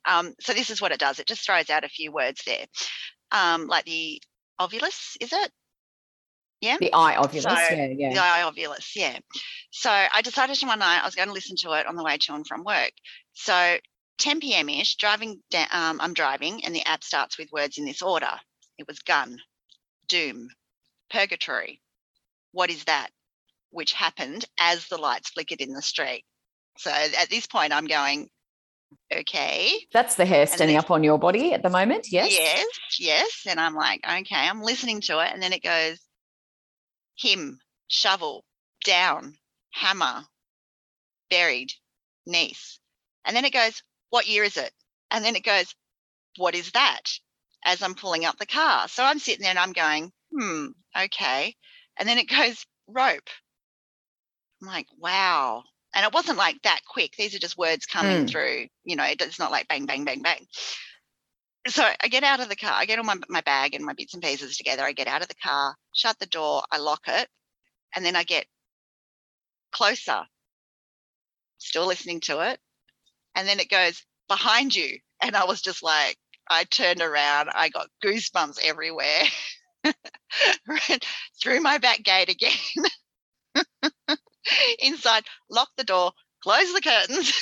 Um, 0.05 0.35
so 0.39 0.53
this 0.53 0.69
is 0.69 0.79
what 0.79 0.91
it 0.91 0.99
does. 0.99 1.17
It 1.17 1.27
just 1.27 1.43
throws 1.43 1.71
out 1.71 1.83
a 1.83 1.89
few 1.89 2.11
words 2.11 2.43
there. 2.45 2.65
Um, 3.31 3.65
like 3.65 3.85
the 3.85 4.21
Ovilus, 4.61 5.17
is 5.19 5.33
it? 5.33 5.51
The 6.61 6.89
iOvilus. 6.93 7.41
So, 7.43 7.49
yeah, 7.75 7.87
yeah. 7.95 8.13
The 8.13 8.19
iOvilus, 8.61 8.91
yeah. 8.95 9.19
So 9.71 9.89
I 9.89 10.21
decided 10.23 10.57
one 10.63 10.79
night 10.79 11.01
I 11.01 11.05
was 11.05 11.15
going 11.15 11.27
to 11.27 11.33
listen 11.33 11.55
to 11.61 11.73
it 11.73 11.85
on 11.85 11.95
the 11.95 12.03
way 12.03 12.17
to 12.17 12.33
and 12.33 12.45
from 12.47 12.63
work. 12.63 12.91
So 13.33 13.77
10 14.19 14.39
p.m. 14.39 14.69
ish, 14.69 14.95
driving 14.95 15.41
down, 15.51 15.67
um, 15.71 15.99
I'm 16.01 16.13
driving, 16.13 16.65
and 16.65 16.73
the 16.75 16.85
app 16.85 17.03
starts 17.03 17.37
with 17.37 17.51
words 17.51 17.77
in 17.77 17.85
this 17.85 18.01
order. 18.01 18.31
It 18.77 18.87
was 18.87 18.99
gun, 18.99 19.37
doom, 20.07 20.49
purgatory. 21.11 21.81
What 22.51 22.69
is 22.71 22.83
that? 22.85 23.09
Which 23.69 23.93
happened 23.93 24.45
as 24.59 24.87
the 24.87 24.97
lights 24.97 25.29
flickered 25.29 25.61
in 25.61 25.73
the 25.73 25.81
street. 25.81 26.23
So 26.79 26.89
at 26.91 27.29
this 27.29 27.45
point, 27.45 27.73
I'm 27.73 27.85
going, 27.85 28.29
okay, 29.13 29.73
That's 29.93 30.15
the 30.15 30.25
hair 30.25 30.47
standing 30.47 30.75
then- 30.75 30.83
up 30.83 30.91
on 30.91 31.03
your 31.03 31.19
body 31.19 31.53
at 31.53 31.61
the 31.63 31.69
moment. 31.69 32.07
Yes. 32.11 32.31
yes, 32.31 32.65
yes. 32.99 33.41
And 33.47 33.59
I'm 33.59 33.75
like, 33.75 34.01
okay, 34.03 34.35
I'm 34.35 34.61
listening 34.61 35.01
to 35.01 35.19
it. 35.19 35.31
And 35.33 35.41
then 35.41 35.53
it 35.53 35.61
goes, 35.63 35.99
him, 37.17 37.59
shovel, 37.87 38.45
down, 38.85 39.35
hammer, 39.71 40.23
buried, 41.29 41.71
niece. 42.25 42.79
And 43.25 43.35
then 43.35 43.45
it 43.45 43.53
goes, 43.53 43.81
what 44.09 44.27
year 44.27 44.43
is 44.43 44.57
it? 44.57 44.71
And 45.11 45.23
then 45.23 45.35
it 45.35 45.43
goes, 45.43 45.73
what 46.37 46.55
is 46.55 46.71
that? 46.71 47.01
As 47.65 47.81
I'm 47.81 47.95
pulling 47.95 48.25
up 48.25 48.37
the 48.37 48.45
car. 48.45 48.87
So 48.87 49.03
I'm 49.03 49.19
sitting 49.19 49.41
there 49.41 49.49
and 49.49 49.59
I'm 49.59 49.73
going, 49.73 50.11
hmm, 50.31 50.67
okay. 50.97 51.55
And 51.97 52.07
then 52.07 52.17
it 52.17 52.29
goes, 52.29 52.65
rope. 52.87 53.29
I'm 54.61 54.67
like, 54.67 54.87
wow. 54.97 55.63
And 55.93 56.05
it 56.05 56.13
wasn't 56.13 56.37
like 56.37 56.61
that 56.63 56.81
quick. 56.87 57.13
These 57.17 57.35
are 57.35 57.39
just 57.39 57.57
words 57.57 57.85
coming 57.85 58.25
Mm. 58.25 58.29
through. 58.29 58.67
You 58.83 58.95
know, 58.95 59.05
it's 59.05 59.39
not 59.39 59.51
like 59.51 59.67
bang, 59.67 59.85
bang, 59.85 60.05
bang, 60.05 60.21
bang. 60.21 60.45
So 61.67 61.83
I 62.01 62.07
get 62.07 62.23
out 62.23 62.39
of 62.39 62.49
the 62.49 62.55
car, 62.55 62.71
I 62.73 62.85
get 62.85 62.97
all 62.97 63.05
my, 63.05 63.15
my 63.29 63.41
bag 63.41 63.73
and 63.73 63.83
my 63.83 63.93
bits 63.93 64.13
and 64.13 64.23
pieces 64.23 64.57
together. 64.57 64.83
I 64.83 64.93
get 64.93 65.07
out 65.07 65.21
of 65.21 65.27
the 65.27 65.35
car, 65.35 65.75
shut 65.93 66.17
the 66.19 66.25
door, 66.25 66.63
I 66.71 66.77
lock 66.77 67.01
it, 67.07 67.27
and 67.95 68.05
then 68.05 68.15
I 68.15 68.23
get 68.23 68.45
closer, 69.71 70.23
still 71.57 71.85
listening 71.87 72.21
to 72.21 72.39
it. 72.51 72.59
And 73.35 73.47
then 73.47 73.59
it 73.59 73.69
goes 73.69 74.03
behind 74.27 74.75
you. 74.75 74.99
And 75.21 75.35
I 75.35 75.45
was 75.45 75.61
just 75.61 75.83
like, 75.83 76.17
I 76.49 76.63
turned 76.63 77.01
around, 77.01 77.49
I 77.53 77.69
got 77.69 77.89
goosebumps 78.03 78.59
everywhere. 78.63 79.23
Ran 80.67 80.99
through 81.41 81.61
my 81.61 81.77
back 81.77 82.03
gate 82.03 82.29
again. 82.29 82.51
Inside, 84.79 85.25
lock 85.49 85.69
the 85.77 85.83
door, 85.83 86.11
close 86.41 86.73
the 86.73 86.81
curtains. 86.81 87.33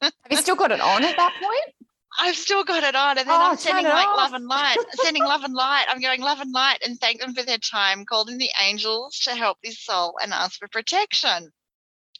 Have 0.00 0.12
you 0.30 0.36
still 0.38 0.56
got 0.56 0.72
it 0.72 0.80
on 0.80 1.04
at 1.04 1.16
that 1.16 1.32
point? 1.40 1.85
I've 2.18 2.36
still 2.36 2.64
got 2.64 2.82
it 2.82 2.94
on, 2.94 3.18
and 3.18 3.28
then 3.28 3.40
Oh, 3.40 3.50
I'm 3.50 3.56
sending 3.56 3.84
like 3.84 4.08
off. 4.08 4.16
love 4.16 4.32
and 4.34 4.46
light, 4.46 4.78
sending 4.94 5.24
love 5.24 5.44
and 5.44 5.54
light. 5.54 5.86
I'm 5.88 6.00
going 6.00 6.20
love 6.22 6.40
and 6.40 6.52
light, 6.52 6.78
and 6.84 6.98
thank 6.98 7.20
them 7.20 7.34
for 7.34 7.42
their 7.42 7.58
time, 7.58 8.04
calling 8.04 8.38
the 8.38 8.50
angels 8.60 9.18
to 9.24 9.34
help 9.34 9.58
this 9.62 9.82
soul, 9.84 10.18
and 10.22 10.32
ask 10.32 10.58
for 10.58 10.68
protection. 10.68 11.52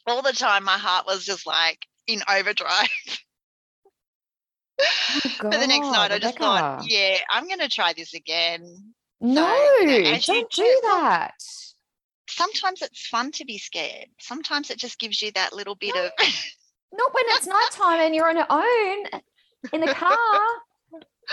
All 0.05 0.21
the 0.21 0.33
time, 0.33 0.63
my 0.63 0.77
heart 0.77 1.05
was 1.05 1.25
just 1.25 1.45
like 1.47 1.85
in 2.07 2.21
overdrive. 2.29 2.87
Oh, 4.79 5.19
but 5.41 5.51
the 5.59 5.67
next 5.67 5.91
night, 5.91 6.11
I 6.11 6.19
just 6.19 6.37
thought, 6.37 6.83
yeah, 6.87 7.17
I'm 7.29 7.47
going 7.47 7.59
to 7.59 7.69
try 7.69 7.93
this 7.93 8.13
again. 8.13 8.93
No, 9.19 9.51
you 9.81 9.87
know, 9.87 10.17
don't 10.19 10.49
do- 10.51 10.63
do 10.63 10.81
that. 10.85 11.33
Sometimes 12.29 12.81
it's 12.81 13.07
fun 13.07 13.31
to 13.33 13.45
be 13.45 13.57
scared. 13.57 14.07
Sometimes 14.19 14.69
it 14.69 14.77
just 14.77 14.99
gives 14.99 15.21
you 15.21 15.31
that 15.31 15.53
little 15.53 15.75
bit 15.75 15.95
of 15.95 16.11
Not 16.93 17.13
when 17.13 17.23
it's 17.29 17.47
nighttime 17.47 17.99
and 17.99 18.13
you're 18.15 18.29
on 18.29 18.37
your 18.37 18.45
own 18.49 19.21
in 19.73 19.81
the 19.81 19.93
car. 19.93 20.39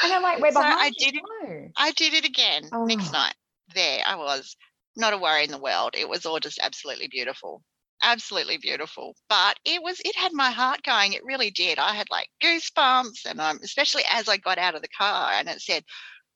And 0.03 0.13
I'm 0.13 0.23
like, 0.23 0.41
we're 0.41 0.51
So 0.53 0.61
behind 0.61 0.81
I 0.81 0.91
did 0.99 1.15
it- 1.17 1.73
I 1.77 1.93
did 1.93 2.15
it 2.15 2.25
again 2.25 2.69
Oh. 2.73 2.85
next 2.85 3.13
night. 3.13 3.35
There 3.75 4.03
I 4.07 4.17
was, 4.17 4.57
not 4.97 5.13
a 5.13 5.19
worry 5.19 5.45
in 5.45 5.51
the 5.51 5.59
world. 5.59 5.95
It 5.97 6.09
was 6.09 6.27
all 6.27 6.41
just 6.41 6.59
absolutely 6.63 7.09
beautiful. 7.09 7.63
Absolutely 8.03 8.59
beautiful. 8.59 9.15
But 9.29 9.59
it 9.65 9.83
was 9.83 10.01
it 10.05 10.17
had 10.17 10.33
my 10.33 10.51
heart 10.51 10.83
going. 10.83 11.13
It 11.13 11.25
really 11.25 11.51
did. 11.51 11.79
I 11.79 11.95
had 11.95 12.11
like 12.11 12.29
goosebumps 12.43 13.25
and 13.27 13.41
I'm, 13.41 13.59
especially 13.63 14.03
as 14.11 14.29
I 14.29 14.37
got 14.37 14.59
out 14.59 14.75
of 14.75 14.83
the 14.83 14.89
car 14.89 15.31
and 15.33 15.49
it 15.49 15.61
said 15.61 15.85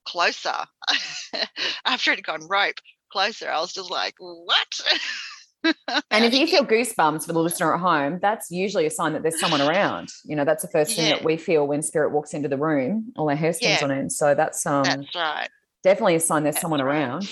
closer. 0.06 0.64
After 1.84 2.12
it 2.12 2.18
had 2.18 2.24
gone 2.24 2.48
rope, 2.48 2.76
closer. 3.12 3.50
I 3.50 3.60
was 3.60 3.72
just 3.72 3.90
like, 3.90 4.14
what? 4.18 4.80
And 5.64 6.24
if 6.24 6.32
you 6.38 6.46
feel 6.46 6.64
goosebumps 6.64 7.26
for 7.26 7.32
the 7.32 7.40
listener 7.40 7.74
at 7.74 7.80
home, 7.80 8.18
that's 8.20 8.50
usually 8.50 8.86
a 8.86 8.90
sign 8.90 9.12
that 9.14 9.22
there's 9.22 9.40
someone 9.40 9.60
around. 9.60 10.08
You 10.24 10.36
know, 10.36 10.44
that's 10.44 10.62
the 10.62 10.68
first 10.68 10.94
thing 10.96 11.06
Yeah. 11.08 11.16
that 11.16 11.24
we 11.24 11.36
feel 11.36 11.66
when 11.66 11.82
spirit 11.82 12.12
walks 12.12 12.34
into 12.34 12.48
the 12.48 12.56
room, 12.58 13.12
all 13.16 13.28
our 13.28 13.36
hair 13.36 13.52
stands 13.52 13.80
Yeah. 13.80 13.84
on 13.86 13.90
end. 13.90 14.12
So 14.12 14.34
that's 14.34 14.64
um 14.66 14.84
That's 14.84 15.14
right. 15.14 15.48
definitely 15.82 16.14
a 16.16 16.20
sign 16.20 16.42
there's 16.44 16.54
That's 16.56 16.62
someone 16.62 16.80
right. 16.82 16.94
around. 16.94 17.28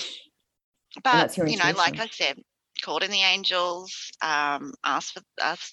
But 1.03 1.37
you 1.37 1.57
know, 1.57 1.71
like. 1.77 1.99
I 1.99 2.07
said, 2.07 2.39
called 2.81 3.03
in 3.03 3.11
the 3.11 3.21
angels, 3.21 4.11
um, 4.21 4.73
asked 4.83 5.13
for 5.13 5.21
us 5.41 5.71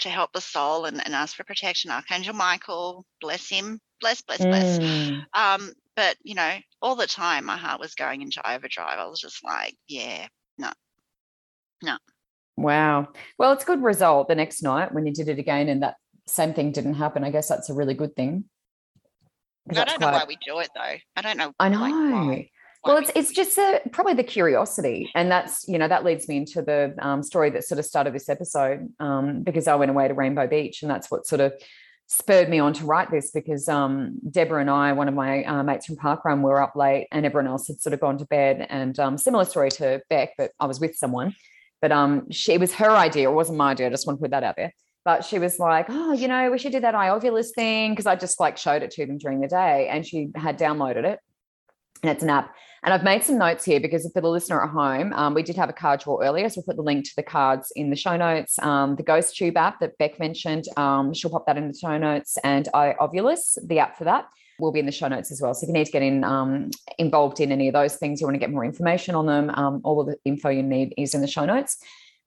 to 0.00 0.08
help 0.08 0.32
the 0.32 0.40
soul 0.40 0.84
and, 0.84 1.04
and 1.04 1.14
asked 1.14 1.36
for 1.36 1.44
protection. 1.44 1.90
Archangel 1.90 2.34
Michael, 2.34 3.04
bless 3.20 3.48
him, 3.48 3.80
bless, 4.00 4.22
bless, 4.22 4.38
bless. 4.38 4.78
Mm. 4.78 5.24
Um, 5.34 5.72
but 5.96 6.16
you 6.22 6.34
know, 6.34 6.54
all 6.82 6.94
the 6.96 7.06
time 7.06 7.44
my 7.44 7.56
heart 7.56 7.80
was 7.80 7.94
going 7.94 8.22
into 8.22 8.40
overdrive. 8.48 8.98
I 8.98 9.06
was 9.06 9.20
just 9.20 9.42
like, 9.44 9.76
yeah, 9.88 10.26
no, 10.56 10.70
no. 11.82 11.96
Wow. 12.56 13.08
Well, 13.38 13.52
it's 13.52 13.62
a 13.62 13.66
good 13.66 13.82
result 13.82 14.28
the 14.28 14.34
next 14.34 14.62
night 14.62 14.92
when 14.92 15.06
you 15.06 15.12
did 15.12 15.28
it 15.28 15.38
again 15.38 15.68
and 15.68 15.82
that 15.82 15.94
same 16.26 16.54
thing 16.54 16.72
didn't 16.72 16.94
happen. 16.94 17.24
I 17.24 17.30
guess 17.30 17.48
that's 17.48 17.70
a 17.70 17.74
really 17.74 17.94
good 17.94 18.16
thing. 18.16 18.44
I 19.70 19.84
don't 19.84 20.00
know 20.00 20.10
why 20.10 20.24
we 20.26 20.36
do 20.44 20.58
it 20.60 20.70
though. 20.74 20.96
I 21.16 21.22
don't 21.22 21.36
know. 21.36 21.52
I 21.60 21.68
know. 21.68 21.80
Like, 21.80 21.92
why, 21.92 22.50
well, 22.84 22.96
it's 22.96 23.10
it's 23.14 23.32
just 23.32 23.58
a, 23.58 23.82
probably 23.92 24.14
the 24.14 24.24
curiosity, 24.24 25.10
and 25.14 25.30
that's 25.30 25.68
you 25.68 25.78
know 25.78 25.88
that 25.88 26.04
leads 26.04 26.26
me 26.28 26.38
into 26.38 26.62
the 26.62 26.94
um, 27.00 27.22
story 27.22 27.50
that 27.50 27.64
sort 27.64 27.78
of 27.78 27.84
started 27.84 28.14
this 28.14 28.28
episode 28.28 28.88
um, 28.98 29.42
because 29.42 29.68
I 29.68 29.74
went 29.74 29.90
away 29.90 30.08
to 30.08 30.14
Rainbow 30.14 30.46
Beach, 30.46 30.82
and 30.82 30.90
that's 30.90 31.10
what 31.10 31.26
sort 31.26 31.40
of 31.40 31.52
spurred 32.06 32.48
me 32.48 32.58
on 32.58 32.72
to 32.72 32.84
write 32.86 33.10
this 33.10 33.30
because 33.30 33.68
um, 33.68 34.18
Deborah 34.30 34.62
and 34.62 34.70
I, 34.70 34.92
one 34.92 35.08
of 35.08 35.14
my 35.14 35.44
uh, 35.44 35.62
mates 35.62 35.86
from 35.86 35.96
Parkrun, 35.96 36.40
were 36.40 36.62
up 36.62 36.74
late 36.74 37.06
and 37.12 37.26
everyone 37.26 37.46
else 37.46 37.68
had 37.68 37.80
sort 37.82 37.92
of 37.92 38.00
gone 38.00 38.16
to 38.16 38.24
bed. 38.24 38.66
And 38.70 38.98
um, 38.98 39.18
similar 39.18 39.44
story 39.44 39.70
to 39.72 40.00
Beck, 40.08 40.30
but 40.38 40.52
I 40.58 40.64
was 40.66 40.80
with 40.80 40.96
someone. 40.96 41.34
But 41.80 41.92
um, 41.92 42.30
she, 42.30 42.52
it 42.52 42.60
was 42.60 42.74
her 42.74 42.90
idea. 42.90 43.30
It 43.30 43.34
wasn't 43.34 43.58
my 43.58 43.70
idea. 43.70 43.86
I 43.86 43.90
just 43.90 44.06
want 44.06 44.18
to 44.18 44.22
put 44.22 44.30
that 44.32 44.42
out 44.42 44.56
there. 44.56 44.72
But 45.04 45.24
she 45.24 45.38
was 45.38 45.58
like, 45.58 45.86
oh, 45.88 46.12
you 46.12 46.28
know, 46.28 46.50
we 46.50 46.58
should 46.58 46.72
do 46.72 46.80
that 46.80 46.94
iOvilus 46.94 47.54
thing 47.54 47.92
because 47.92 48.06
I 48.06 48.14
just 48.14 48.40
like 48.40 48.58
showed 48.58 48.82
it 48.82 48.90
to 48.92 49.06
them 49.06 49.18
during 49.18 49.40
the 49.40 49.48
day. 49.48 49.88
And 49.88 50.06
she 50.06 50.30
had 50.34 50.58
downloaded 50.58 51.04
it. 51.04 51.18
And 52.02 52.12
it's 52.12 52.22
an 52.22 52.30
app. 52.30 52.54
And 52.84 52.94
I've 52.94 53.02
made 53.02 53.24
some 53.24 53.38
notes 53.38 53.64
here 53.64 53.80
because 53.80 54.08
for 54.12 54.20
the 54.20 54.28
listener 54.28 54.62
at 54.62 54.70
home, 54.70 55.12
um, 55.14 55.34
we 55.34 55.42
did 55.42 55.56
have 55.56 55.68
a 55.68 55.72
card 55.72 56.00
draw 56.00 56.20
earlier. 56.20 56.48
So 56.48 56.60
we'll 56.60 56.66
put 56.66 56.76
the 56.76 56.82
link 56.82 57.04
to 57.06 57.16
the 57.16 57.22
cards 57.22 57.72
in 57.74 57.90
the 57.90 57.96
show 57.96 58.16
notes. 58.16 58.58
Um, 58.60 58.96
the 58.96 59.02
Ghost 59.02 59.36
Tube 59.36 59.56
app 59.56 59.80
that 59.80 59.98
Beck 59.98 60.20
mentioned, 60.20 60.66
um, 60.76 61.12
she'll 61.12 61.30
pop 61.30 61.46
that 61.46 61.56
in 61.56 61.68
the 61.68 61.76
show 61.76 61.98
notes. 61.98 62.38
And 62.44 62.68
iOvilus, 62.74 63.58
the 63.66 63.80
app 63.80 63.98
for 63.98 64.04
that, 64.04 64.26
will 64.58 64.72
be 64.72 64.80
in 64.80 64.86
the 64.86 64.92
show 64.92 65.08
notes 65.08 65.30
as 65.30 65.40
well. 65.40 65.54
So 65.54 65.64
if 65.64 65.68
you 65.68 65.74
need 65.74 65.86
to 65.86 65.92
get 65.92 66.02
in 66.02 66.24
um, 66.24 66.70
involved 66.98 67.40
in 67.40 67.52
any 67.52 67.68
of 67.68 67.74
those 67.74 67.96
things, 67.96 68.20
you 68.20 68.26
want 68.26 68.34
to 68.34 68.40
get 68.40 68.50
more 68.50 68.64
information 68.64 69.14
on 69.14 69.26
them, 69.26 69.50
um, 69.50 69.80
all 69.84 70.00
of 70.00 70.06
the 70.06 70.16
info 70.24 70.48
you 70.48 70.62
need 70.62 70.94
is 70.96 71.14
in 71.14 71.20
the 71.20 71.26
show 71.26 71.44
notes. 71.44 71.78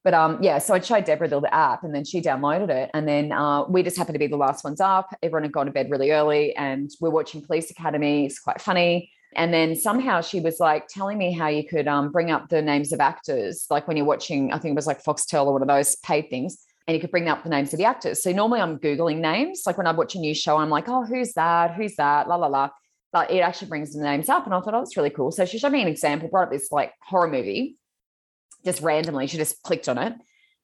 But 0.04 0.14
um, 0.16 0.40
yeah, 0.42 0.58
so 0.58 0.74
I 0.74 0.80
showed 0.80 1.06
Deborah 1.06 1.28
the 1.28 1.54
app 1.54 1.84
and 1.84 1.94
then 1.94 2.04
she 2.06 2.22
downloaded 2.22 2.70
it. 2.70 2.90
And 2.94 3.08
then 3.08 3.32
uh, 3.32 3.66
we 3.66 3.84
just 3.84 3.98
happened 3.98 4.16
to 4.16 4.20
be 4.20 4.28
the 4.28 4.38
last 4.38 4.64
ones 4.64 4.82
up. 4.82 5.16
Everyone 5.22 5.44
had 5.44 5.52
gone 5.52 5.68
to 5.68 5.72
bed 5.72 5.92
really 5.92 6.12
early 6.12 6.56
and 6.56 6.90
we're 7.00 7.12
watching 7.12 7.42
Police 7.42 7.70
Academy. 7.70 8.26
It's 8.26 8.40
quite 8.40 8.60
funny. 8.60 9.12
And 9.36 9.54
then 9.54 9.76
somehow 9.76 10.22
she 10.22 10.40
was 10.40 10.60
like 10.60 10.88
telling 10.88 11.18
me 11.18 11.32
how 11.32 11.48
you 11.48 11.66
could 11.66 11.88
um, 11.88 12.12
bring 12.12 12.32
up 12.32 12.50
the 12.50 12.62
names 12.62 12.92
of 12.92 13.00
actors, 13.00 13.66
like 13.70 13.88
when 13.88 13.96
you're 13.96 14.06
watching, 14.06 14.52
I 14.52 14.58
think 14.58 14.74
it 14.74 14.76
was 14.76 14.88
like 14.88 15.04
Foxtel 15.04 15.46
or 15.46 15.54
one 15.54 15.62
of 15.62 15.68
those 15.68 15.96
paid 15.98 16.30
things, 16.30 16.58
and 16.88 16.96
you 16.96 17.02
could 17.02 17.12
bring 17.12 17.30
up 17.30 17.44
the 17.44 17.50
names 17.50 17.74
of 17.74 17.78
the 17.78 17.86
actors. 17.86 18.24
So 18.24 18.32
normally 18.32 18.62
I'm 18.62 18.80
Googling 18.80 19.18
names. 19.20 19.64
Like 19.66 19.78
when 19.78 19.88
I 19.88 19.92
watch 19.92 20.16
a 20.16 20.20
new 20.20 20.34
show, 20.34 20.58
I'm 20.58 20.70
like, 20.70 20.88
oh, 20.88 21.06
who's 21.06 21.34
that? 21.34 21.74
Who's 21.76 21.96
that? 21.96 22.28
La, 22.28 22.36
la, 22.36 22.48
la. 22.48 22.70
But 23.14 23.30
it 23.30 23.40
actually 23.40 23.68
brings 23.68 23.94
the 23.94 24.02
names 24.02 24.30
up. 24.30 24.46
And 24.46 24.54
I 24.54 24.60
thought, 24.62 24.74
oh, 24.74 24.80
that's 24.80 24.98
really 24.98 25.10
cool. 25.10 25.32
So 25.32 25.46
she 25.46 25.60
showed 25.60 25.72
me 25.72 25.82
an 25.82 25.88
example, 25.88 26.30
brought 26.30 26.48
up 26.48 26.52
this 26.52 26.72
like 26.72 26.94
horror 27.04 27.28
movie 27.28 27.78
just 28.66 28.82
randomly. 28.82 29.28
She 29.28 29.38
just 29.38 29.62
clicked 29.64 29.90
on 29.90 29.98
it 29.98 30.14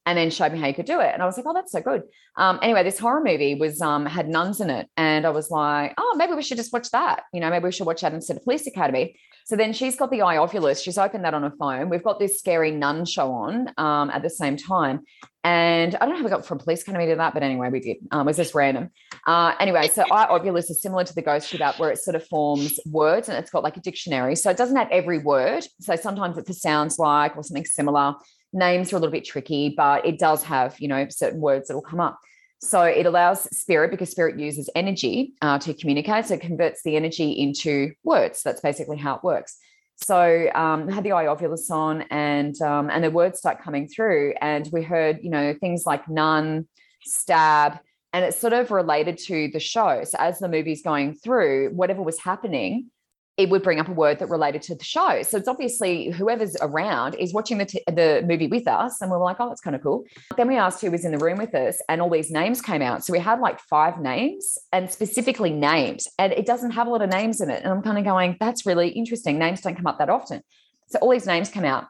and 0.07 0.17
then 0.17 0.29
showed 0.29 0.53
me 0.53 0.59
how 0.59 0.67
you 0.67 0.73
could 0.73 0.85
do 0.85 1.01
it. 1.01 1.11
And 1.13 1.21
I 1.21 1.25
was 1.25 1.35
like, 1.35 1.45
oh, 1.45 1.53
that's 1.53 1.73
so 1.73 1.81
good. 1.81 2.03
Um, 2.37 2.59
anyway, 2.61 2.81
this 2.81 2.97
horror 2.97 3.21
movie 3.21 3.55
was 3.55 3.81
um, 3.81 4.05
had 4.05 4.29
nuns 4.29 4.61
in 4.61 4.69
it. 4.69 4.87
And 4.95 5.25
I 5.25 5.29
was 5.31 5.51
like, 5.51 5.95
oh, 5.97 6.15
maybe 6.17 6.33
we 6.33 6.41
should 6.41 6.55
just 6.55 6.71
watch 6.71 6.89
that. 6.91 7.23
You 7.33 7.41
know, 7.41 7.49
maybe 7.49 7.65
we 7.65 7.73
should 7.73 7.85
watch 7.85 8.01
that 8.01 8.13
instead 8.13 8.37
of 8.37 8.43
Police 8.45 8.65
Academy. 8.67 9.19
So 9.45 9.57
then 9.57 9.73
she's 9.73 9.97
got 9.97 10.09
the 10.09 10.21
eye 10.21 10.37
iOvilus. 10.37 10.81
She's 10.81 10.97
opened 10.97 11.25
that 11.25 11.33
on 11.33 11.43
her 11.43 11.51
phone. 11.59 11.89
We've 11.89 12.03
got 12.03 12.19
this 12.19 12.39
scary 12.39 12.71
nun 12.71 13.03
show 13.03 13.33
on 13.33 13.69
um, 13.77 14.09
at 14.09 14.21
the 14.21 14.29
same 14.29 14.55
time. 14.55 15.01
And 15.43 15.95
I 15.95 15.99
don't 15.99 16.11
know 16.11 16.17
how 16.17 16.23
we 16.23 16.29
got 16.29 16.45
from 16.45 16.59
Police 16.59 16.83
Academy 16.83 17.07
to 17.07 17.15
that, 17.17 17.33
but 17.33 17.43
anyway, 17.43 17.69
we 17.69 17.81
did. 17.81 17.97
Um, 18.11 18.21
it 18.21 18.31
was 18.31 18.37
just 18.37 18.55
random. 18.55 18.89
Uh, 19.25 19.55
anyway, 19.59 19.89
so 19.89 20.03
eye 20.09 20.27
iOvilus 20.27 20.69
is 20.69 20.81
similar 20.81 21.03
to 21.03 21.15
the 21.15 21.21
Ghost 21.21 21.53
app 21.59 21.79
where 21.79 21.91
it 21.91 21.97
sort 21.97 22.15
of 22.15 22.25
forms 22.27 22.79
words 22.85 23.27
and 23.27 23.37
it's 23.37 23.51
got 23.51 23.63
like 23.63 23.75
a 23.75 23.81
dictionary. 23.81 24.37
So 24.37 24.49
it 24.49 24.57
doesn't 24.57 24.75
have 24.75 24.89
every 24.89 25.19
word. 25.19 25.65
So 25.81 25.97
sometimes 25.97 26.37
it 26.37 26.47
sounds 26.53 26.97
like 26.97 27.35
or 27.35 27.43
something 27.43 27.65
similar 27.65 28.15
names 28.53 28.91
are 28.91 28.97
a 28.97 28.99
little 28.99 29.11
bit 29.11 29.25
tricky, 29.25 29.73
but 29.75 30.05
it 30.05 30.19
does 30.19 30.43
have, 30.43 30.79
you 30.79 30.87
know, 30.87 31.07
certain 31.09 31.39
words 31.39 31.67
that 31.67 31.75
will 31.75 31.81
come 31.81 31.99
up. 31.99 32.19
So 32.59 32.81
it 32.81 33.05
allows 33.05 33.43
spirit 33.55 33.91
because 33.91 34.09
spirit 34.09 34.39
uses 34.39 34.69
energy 34.75 35.33
uh, 35.41 35.59
to 35.59 35.73
communicate. 35.73 36.25
So 36.25 36.35
it 36.35 36.41
converts 36.41 36.81
the 36.83 36.95
energy 36.95 37.31
into 37.31 37.91
words. 38.03 38.41
That's 38.41 38.61
basically 38.61 38.97
how 38.97 39.15
it 39.15 39.23
works. 39.23 39.57
So 39.97 40.49
um, 40.53 40.87
had 40.87 41.03
the 41.03 41.11
iOvilus 41.11 41.69
on 41.71 42.03
and 42.09 42.59
um, 42.61 42.89
and 42.89 43.03
the 43.03 43.11
words 43.11 43.39
start 43.39 43.61
coming 43.61 43.87
through. 43.87 44.33
And 44.41 44.67
we 44.71 44.83
heard, 44.83 45.19
you 45.21 45.29
know, 45.29 45.53
things 45.59 45.85
like 45.85 46.07
nun, 46.07 46.67
stab, 47.03 47.79
and 48.13 48.25
it's 48.25 48.39
sort 48.39 48.53
of 48.53 48.71
related 48.71 49.17
to 49.19 49.49
the 49.51 49.59
show. 49.59 50.03
So 50.03 50.17
as 50.19 50.39
the 50.39 50.49
movie's 50.49 50.81
going 50.81 51.15
through, 51.15 51.71
whatever 51.71 52.01
was 52.01 52.19
happening, 52.19 52.89
it 53.37 53.49
would 53.49 53.61
bring 53.61 53.79
up 53.79 53.87
a 53.87 53.91
word 53.91 54.17
that 54.17 54.29
related 54.29 54.63
to 54.63 54.75
the 54.75 54.83
show. 54.83 55.21
So 55.21 55.37
it's 55.37 55.47
obviously 55.47 56.09
whoever's 56.09 56.57
around 56.59 57.13
is 57.15 57.33
watching 57.33 57.59
the, 57.59 57.65
t- 57.65 57.83
the 57.85 58.23
movie 58.25 58.47
with 58.47 58.67
us. 58.67 58.99
And 58.99 59.11
we 59.11 59.17
were 59.17 59.23
like, 59.23 59.37
oh, 59.39 59.47
that's 59.47 59.61
kind 59.61 59.75
of 59.75 59.83
cool. 59.83 60.05
Then 60.37 60.47
we 60.47 60.57
asked 60.57 60.81
who 60.81 60.89
was 60.89 61.05
in 61.05 61.11
the 61.11 61.19
room 61.19 61.37
with 61.37 61.53
us, 61.53 61.79
and 61.87 62.01
all 62.01 62.09
these 62.09 62.31
names 62.31 62.61
came 62.61 62.81
out. 62.81 63.05
So 63.05 63.13
we 63.13 63.19
had 63.19 63.39
like 63.39 63.59
five 63.59 63.99
names 63.99 64.57
and 64.73 64.91
specifically 64.91 65.51
names. 65.51 66.07
And 66.17 66.33
it 66.33 66.47
doesn't 66.47 66.71
have 66.71 66.87
a 66.87 66.89
lot 66.89 67.03
of 67.03 67.11
names 67.11 67.39
in 67.39 67.51
it. 67.51 67.63
And 67.63 67.71
I'm 67.71 67.83
kind 67.83 67.99
of 67.99 68.03
going, 68.03 68.37
that's 68.39 68.65
really 68.65 68.89
interesting. 68.89 69.37
Names 69.37 69.61
don't 69.61 69.75
come 69.75 69.87
up 69.87 69.99
that 69.99 70.09
often. 70.09 70.41
So 70.87 70.97
all 70.99 71.11
these 71.11 71.27
names 71.27 71.49
came 71.49 71.65
out. 71.65 71.85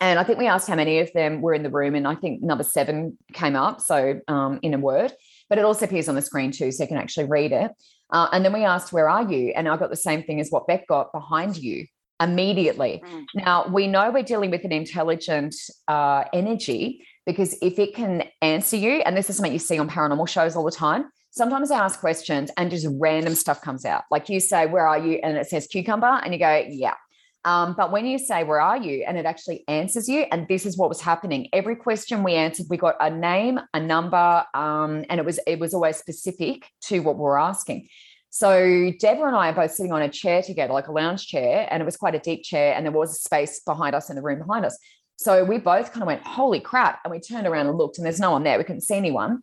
And 0.00 0.18
I 0.18 0.24
think 0.24 0.38
we 0.38 0.46
asked 0.46 0.68
how 0.68 0.76
many 0.76 0.98
of 1.00 1.12
them 1.14 1.40
were 1.40 1.54
in 1.54 1.62
the 1.62 1.70
room. 1.70 1.94
And 1.94 2.06
I 2.06 2.14
think 2.14 2.42
number 2.42 2.64
seven 2.64 3.16
came 3.32 3.56
up. 3.56 3.80
So 3.80 4.20
um, 4.28 4.58
in 4.62 4.74
a 4.74 4.78
word, 4.78 5.12
but 5.48 5.58
it 5.58 5.64
also 5.64 5.86
appears 5.86 6.08
on 6.08 6.14
the 6.14 6.22
screen 6.22 6.52
too. 6.52 6.70
So 6.70 6.84
you 6.84 6.88
can 6.88 6.96
actually 6.96 7.26
read 7.26 7.52
it. 7.52 7.72
Uh, 8.12 8.28
and 8.32 8.44
then 8.44 8.52
we 8.52 8.64
asked, 8.64 8.92
Where 8.92 9.08
are 9.08 9.30
you? 9.30 9.52
And 9.56 9.68
I 9.68 9.76
got 9.76 9.90
the 9.90 9.96
same 9.96 10.22
thing 10.22 10.40
as 10.40 10.50
what 10.50 10.66
Beck 10.66 10.86
got 10.86 11.12
behind 11.12 11.56
you 11.56 11.86
immediately. 12.20 13.02
Mm. 13.04 13.24
Now, 13.34 13.66
we 13.68 13.86
know 13.86 14.10
we're 14.10 14.22
dealing 14.22 14.50
with 14.50 14.64
an 14.64 14.72
intelligent 14.72 15.54
uh, 15.88 16.24
energy 16.32 17.06
because 17.26 17.56
if 17.62 17.78
it 17.78 17.94
can 17.94 18.24
answer 18.42 18.76
you, 18.76 19.02
and 19.06 19.16
this 19.16 19.30
is 19.30 19.36
something 19.36 19.52
you 19.52 19.58
see 19.58 19.78
on 19.78 19.88
paranormal 19.88 20.28
shows 20.28 20.56
all 20.56 20.64
the 20.64 20.70
time, 20.70 21.06
sometimes 21.30 21.70
I 21.70 21.78
ask 21.78 22.00
questions 22.00 22.50
and 22.56 22.70
just 22.70 22.86
random 22.98 23.34
stuff 23.34 23.62
comes 23.62 23.84
out. 23.84 24.04
Like 24.10 24.28
you 24.28 24.40
say, 24.40 24.66
Where 24.66 24.86
are 24.86 24.98
you? 24.98 25.20
And 25.22 25.36
it 25.36 25.48
says 25.48 25.66
cucumber, 25.66 26.20
and 26.22 26.32
you 26.32 26.38
go, 26.38 26.64
Yeah. 26.68 26.94
Um, 27.44 27.74
but 27.76 27.90
when 27.90 28.06
you 28.06 28.18
say, 28.18 28.44
Where 28.44 28.60
are 28.60 28.76
you? 28.76 29.04
and 29.06 29.16
it 29.16 29.24
actually 29.24 29.64
answers 29.66 30.08
you, 30.08 30.26
and 30.30 30.46
this 30.48 30.66
is 30.66 30.76
what 30.76 30.88
was 30.88 31.00
happening. 31.00 31.48
Every 31.52 31.76
question 31.76 32.22
we 32.22 32.34
answered, 32.34 32.66
we 32.68 32.76
got 32.76 32.96
a 33.00 33.10
name, 33.10 33.58
a 33.72 33.80
number, 33.80 34.44
um, 34.54 35.04
and 35.08 35.18
it 35.18 35.24
was 35.24 35.40
it 35.46 35.58
was 35.58 35.72
always 35.72 35.96
specific 35.96 36.66
to 36.82 37.00
what 37.00 37.16
we 37.16 37.22
were 37.22 37.38
asking. 37.38 37.88
So 38.28 38.92
Deborah 39.00 39.28
and 39.28 39.36
I 39.36 39.48
are 39.48 39.54
both 39.54 39.72
sitting 39.72 39.92
on 39.92 40.02
a 40.02 40.08
chair 40.08 40.42
together, 40.42 40.72
like 40.72 40.86
a 40.88 40.92
lounge 40.92 41.26
chair, 41.26 41.66
and 41.70 41.82
it 41.82 41.84
was 41.86 41.96
quite 41.96 42.14
a 42.14 42.20
deep 42.20 42.44
chair, 42.44 42.74
and 42.74 42.84
there 42.84 42.92
was 42.92 43.12
a 43.12 43.20
space 43.20 43.60
behind 43.60 43.94
us 43.94 44.10
in 44.10 44.16
the 44.16 44.22
room 44.22 44.38
behind 44.38 44.64
us. 44.64 44.78
So 45.16 45.44
we 45.44 45.58
both 45.58 45.92
kind 45.92 46.02
of 46.02 46.06
went, 46.06 46.22
"Holy 46.22 46.60
crap!" 46.60 47.00
and 47.04 47.10
we 47.10 47.20
turned 47.20 47.46
around 47.46 47.68
and 47.68 47.78
looked, 47.78 47.98
and 47.98 48.04
there's 48.04 48.20
no 48.20 48.32
one 48.32 48.44
there. 48.44 48.58
We 48.58 48.64
couldn't 48.64 48.82
see 48.82 48.96
anyone 48.96 49.42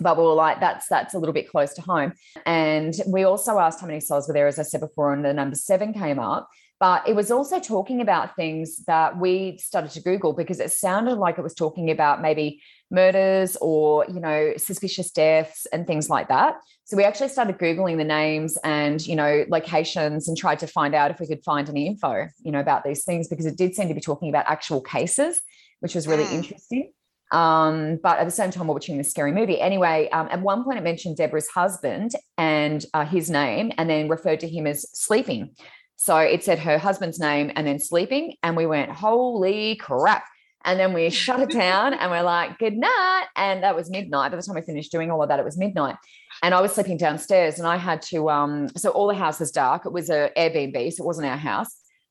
but 0.00 0.16
we 0.16 0.24
were 0.24 0.32
like, 0.32 0.58
that's 0.58 0.88
that's 0.88 1.14
a 1.14 1.18
little 1.18 1.34
bit 1.34 1.50
close 1.50 1.74
to 1.74 1.82
home. 1.82 2.12
And 2.46 2.94
we 3.06 3.24
also 3.24 3.58
asked 3.58 3.80
how 3.80 3.86
many 3.86 4.00
souls 4.00 4.26
were 4.26 4.34
there, 4.34 4.46
as 4.46 4.58
I 4.58 4.62
said 4.62 4.80
before, 4.80 5.12
and 5.12 5.24
the 5.24 5.34
number 5.34 5.54
seven 5.54 5.92
came 5.92 6.18
up 6.18 6.48
but 6.82 7.06
it 7.06 7.14
was 7.14 7.30
also 7.30 7.60
talking 7.60 8.00
about 8.00 8.34
things 8.34 8.84
that 8.86 9.16
we 9.16 9.56
started 9.58 9.92
to 9.92 10.00
google 10.00 10.32
because 10.32 10.58
it 10.58 10.72
sounded 10.72 11.14
like 11.14 11.38
it 11.38 11.42
was 11.42 11.54
talking 11.54 11.92
about 11.92 12.20
maybe 12.20 12.60
murders 12.90 13.56
or 13.60 14.04
you 14.08 14.18
know 14.18 14.52
suspicious 14.56 15.12
deaths 15.12 15.64
and 15.72 15.86
things 15.86 16.10
like 16.10 16.26
that 16.28 16.56
so 16.82 16.96
we 16.96 17.04
actually 17.04 17.28
started 17.28 17.56
googling 17.56 17.98
the 17.98 18.04
names 18.04 18.58
and 18.64 19.06
you 19.06 19.14
know 19.14 19.44
locations 19.48 20.26
and 20.26 20.36
tried 20.36 20.58
to 20.58 20.66
find 20.66 20.92
out 20.92 21.12
if 21.12 21.20
we 21.20 21.26
could 21.26 21.42
find 21.44 21.68
any 21.68 21.86
info 21.86 22.26
you 22.40 22.50
know 22.50 22.60
about 22.60 22.82
these 22.82 23.04
things 23.04 23.28
because 23.28 23.46
it 23.46 23.56
did 23.56 23.76
seem 23.76 23.86
to 23.86 23.94
be 23.94 24.00
talking 24.00 24.28
about 24.28 24.44
actual 24.48 24.80
cases 24.80 25.40
which 25.78 25.94
was 25.94 26.08
really 26.08 26.24
mm. 26.24 26.32
interesting 26.32 26.92
um, 27.30 27.98
but 28.02 28.18
at 28.18 28.24
the 28.24 28.30
same 28.30 28.50
time, 28.50 28.66
we're 28.66 28.74
watching 28.74 28.98
this 28.98 29.10
scary 29.10 29.32
movie. 29.32 29.58
Anyway, 29.58 30.06
um, 30.12 30.28
at 30.30 30.42
one 30.42 30.64
point, 30.64 30.76
it 30.76 30.82
mentioned 30.82 31.16
Deborah's 31.16 31.48
husband 31.48 32.12
and 32.36 32.84
uh, 32.92 33.06
his 33.06 33.30
name, 33.30 33.72
and 33.78 33.88
then 33.88 34.10
referred 34.10 34.40
to 34.40 34.48
him 34.48 34.66
as 34.66 34.86
sleeping. 34.92 35.54
So 36.02 36.16
it 36.16 36.42
said 36.42 36.58
her 36.58 36.78
husband's 36.78 37.20
name 37.20 37.52
and 37.54 37.64
then 37.64 37.78
sleeping. 37.78 38.34
And 38.42 38.56
we 38.56 38.66
went, 38.66 38.90
holy 38.90 39.76
crap. 39.76 40.24
And 40.64 40.80
then 40.80 40.94
we 40.94 41.10
shut 41.10 41.38
it 41.38 41.50
down 41.50 41.94
and 41.94 42.10
we're 42.10 42.24
like, 42.24 42.58
good 42.58 42.76
night. 42.76 43.26
And 43.36 43.62
that 43.62 43.76
was 43.76 43.88
midnight. 43.88 44.32
By 44.32 44.36
the 44.36 44.42
time 44.42 44.56
we 44.56 44.62
finished 44.62 44.90
doing 44.90 45.12
all 45.12 45.22
of 45.22 45.28
that, 45.28 45.38
it 45.38 45.44
was 45.44 45.56
midnight. 45.56 45.94
And 46.42 46.54
I 46.54 46.60
was 46.60 46.72
sleeping 46.72 46.96
downstairs 46.96 47.60
and 47.60 47.68
I 47.68 47.76
had 47.76 48.02
to, 48.02 48.30
um, 48.30 48.68
so 48.76 48.90
all 48.90 49.06
the 49.06 49.14
house 49.14 49.38
was 49.38 49.52
dark. 49.52 49.86
It 49.86 49.92
was 49.92 50.10
a 50.10 50.32
Airbnb, 50.36 50.92
so 50.92 51.04
it 51.04 51.06
wasn't 51.06 51.28
our 51.28 51.36
house. 51.36 51.68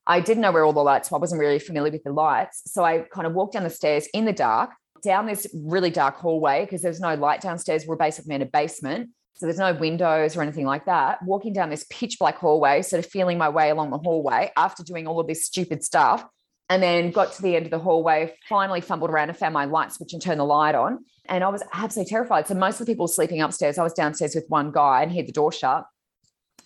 I 0.08 0.22
didn't 0.22 0.40
know 0.40 0.54
where 0.54 0.64
all 0.64 0.72
the 0.72 0.80
lights 0.80 1.12
were. 1.12 1.18
I 1.18 1.20
wasn't 1.20 1.42
really 1.42 1.60
familiar 1.60 1.92
with 1.92 2.04
the 2.04 2.14
lights. 2.14 2.62
So 2.68 2.86
I 2.86 3.00
kind 3.00 3.28
of 3.28 3.34
walked 3.34 3.56
down 3.56 3.64
the 3.64 3.70
stairs 3.70 4.08
in 4.14 4.24
the 4.24 4.32
dark, 4.32 4.70
down 5.04 5.26
this 5.26 5.48
really 5.54 5.90
dark 5.90 6.16
hallway 6.16 6.64
because 6.64 6.82
there's 6.82 7.02
no 7.02 7.16
light 7.16 7.42
downstairs. 7.42 7.86
We're 7.86 7.98
basically 7.98 8.36
in 8.36 8.42
a 8.42 8.46
basement. 8.46 9.10
So 9.42 9.48
there's 9.48 9.58
no 9.58 9.74
windows 9.74 10.38
or 10.38 10.44
anything 10.44 10.68
like 10.68 10.86
that. 10.86 11.24
Walking 11.24 11.52
down 11.52 11.72
this 11.72 11.84
pitch 11.90 12.20
black 12.20 12.38
hallway, 12.38 12.84
sort 12.84 13.04
of 13.04 13.10
feeling 13.10 13.40
my 13.40 13.50
way 13.50 13.72
along 13.72 13.90
the 13.90 13.98
hallway 13.98 14.52
after 14.56 14.84
doing 14.84 15.08
all 15.08 15.20
of 15.20 15.26
this 15.26 15.44
stupid 15.44 15.84
stuff. 15.84 16.24
And 16.70 16.84
then 16.84 17.10
got 17.10 17.32
to 17.34 17.42
the 17.42 17.56
end 17.56 17.66
of 17.66 17.72
the 17.72 17.80
hallway, 17.80 18.36
finally 18.48 18.82
fumbled 18.82 19.10
around 19.10 19.30
and 19.30 19.38
found 19.38 19.56
my 19.56 19.66
light 19.66 19.94
switch 19.94 20.14
and 20.14 20.22
turned 20.22 20.40
the 20.40 20.44
light 20.44 20.76
on. 20.76 21.00
And 21.26 21.44
I 21.44 21.50
was 21.50 21.64
absolutely 21.74 22.12
terrified. 22.12 22.48
So 22.48 22.54
most 22.54 22.80
of 22.80 22.86
the 22.86 22.92
people 22.92 23.06
were 23.06 23.12
sleeping 23.12 23.42
upstairs. 23.42 23.80
I 23.80 23.84
was 23.84 23.94
downstairs 23.94 24.36
with 24.36 24.46
one 24.48 24.72
guy 24.72 25.02
and 25.02 25.12
he 25.12 25.18
had 25.18 25.28
the 25.28 25.32
door 25.32 25.52
shut. 25.52 25.88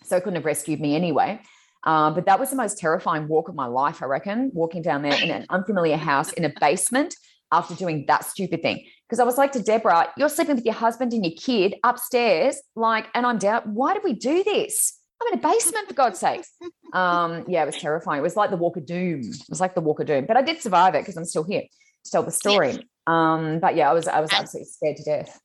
So 0.04 0.18
it 0.18 0.20
couldn't 0.20 0.36
have 0.36 0.44
rescued 0.44 0.78
me 0.78 0.94
anyway. 0.94 1.40
Um, 1.84 2.12
but 2.12 2.26
that 2.26 2.38
was 2.38 2.50
the 2.50 2.56
most 2.56 2.76
terrifying 2.76 3.26
walk 3.26 3.48
of 3.48 3.54
my 3.54 3.68
life, 3.68 4.02
I 4.02 4.04
reckon, 4.04 4.50
walking 4.52 4.82
down 4.82 5.00
there 5.00 5.14
in 5.14 5.30
an 5.30 5.46
unfamiliar 5.48 5.96
house 5.96 6.30
in 6.34 6.44
a 6.44 6.52
basement 6.60 7.14
after 7.52 7.74
doing 7.74 8.04
that 8.08 8.24
stupid 8.24 8.62
thing. 8.62 8.84
Because 9.08 9.20
I 9.20 9.24
was 9.24 9.38
like 9.38 9.52
to 9.52 9.62
Deborah, 9.62 10.08
you're 10.16 10.28
sleeping 10.28 10.56
with 10.56 10.64
your 10.64 10.74
husband 10.74 11.12
and 11.12 11.24
your 11.24 11.34
kid 11.36 11.76
upstairs, 11.84 12.60
like, 12.74 13.06
and 13.14 13.24
I'm 13.24 13.38
down. 13.38 13.62
Why 13.74 13.94
did 13.94 14.02
we 14.02 14.14
do 14.14 14.42
this? 14.42 14.98
I'm 15.22 15.32
in 15.32 15.38
a 15.38 15.42
basement 15.42 15.88
for 15.88 15.94
God's 15.94 16.18
sakes. 16.18 16.50
Um, 16.92 17.44
yeah, 17.48 17.64
it 17.64 17.66
was 17.66 17.76
terrifying. 17.76 18.20
It 18.20 18.22
was 18.22 18.36
like 18.36 18.48
the 18.48 18.56
walk 18.56 18.78
of 18.78 18.86
doom. 18.86 19.20
It 19.20 19.50
was 19.50 19.60
like 19.60 19.74
the 19.74 19.82
walk 19.82 20.00
of 20.00 20.06
doom. 20.06 20.24
But 20.24 20.38
I 20.38 20.42
did 20.42 20.62
survive 20.62 20.94
it 20.94 21.02
because 21.02 21.16
I'm 21.16 21.26
still 21.26 21.42
here 21.42 21.60
to 21.60 22.10
tell 22.10 22.22
the 22.22 22.30
story. 22.30 22.68
Yes. 22.68 22.78
Um, 23.06 23.58
but 23.60 23.76
yeah, 23.76 23.90
I 23.90 23.92
was 23.92 24.08
I 24.08 24.20
was 24.20 24.32
absolutely 24.32 24.70
scared 24.70 24.96
to 24.98 25.02
death. 25.02 25.38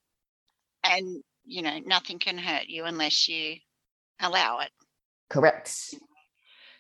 And 0.84 1.22
you 1.44 1.62
know, 1.62 1.80
nothing 1.84 2.20
can 2.20 2.38
hurt 2.38 2.68
you 2.68 2.86
unless 2.86 3.28
you 3.28 3.56
allow 4.22 4.60
it. 4.60 4.70
Correct. 5.30 5.96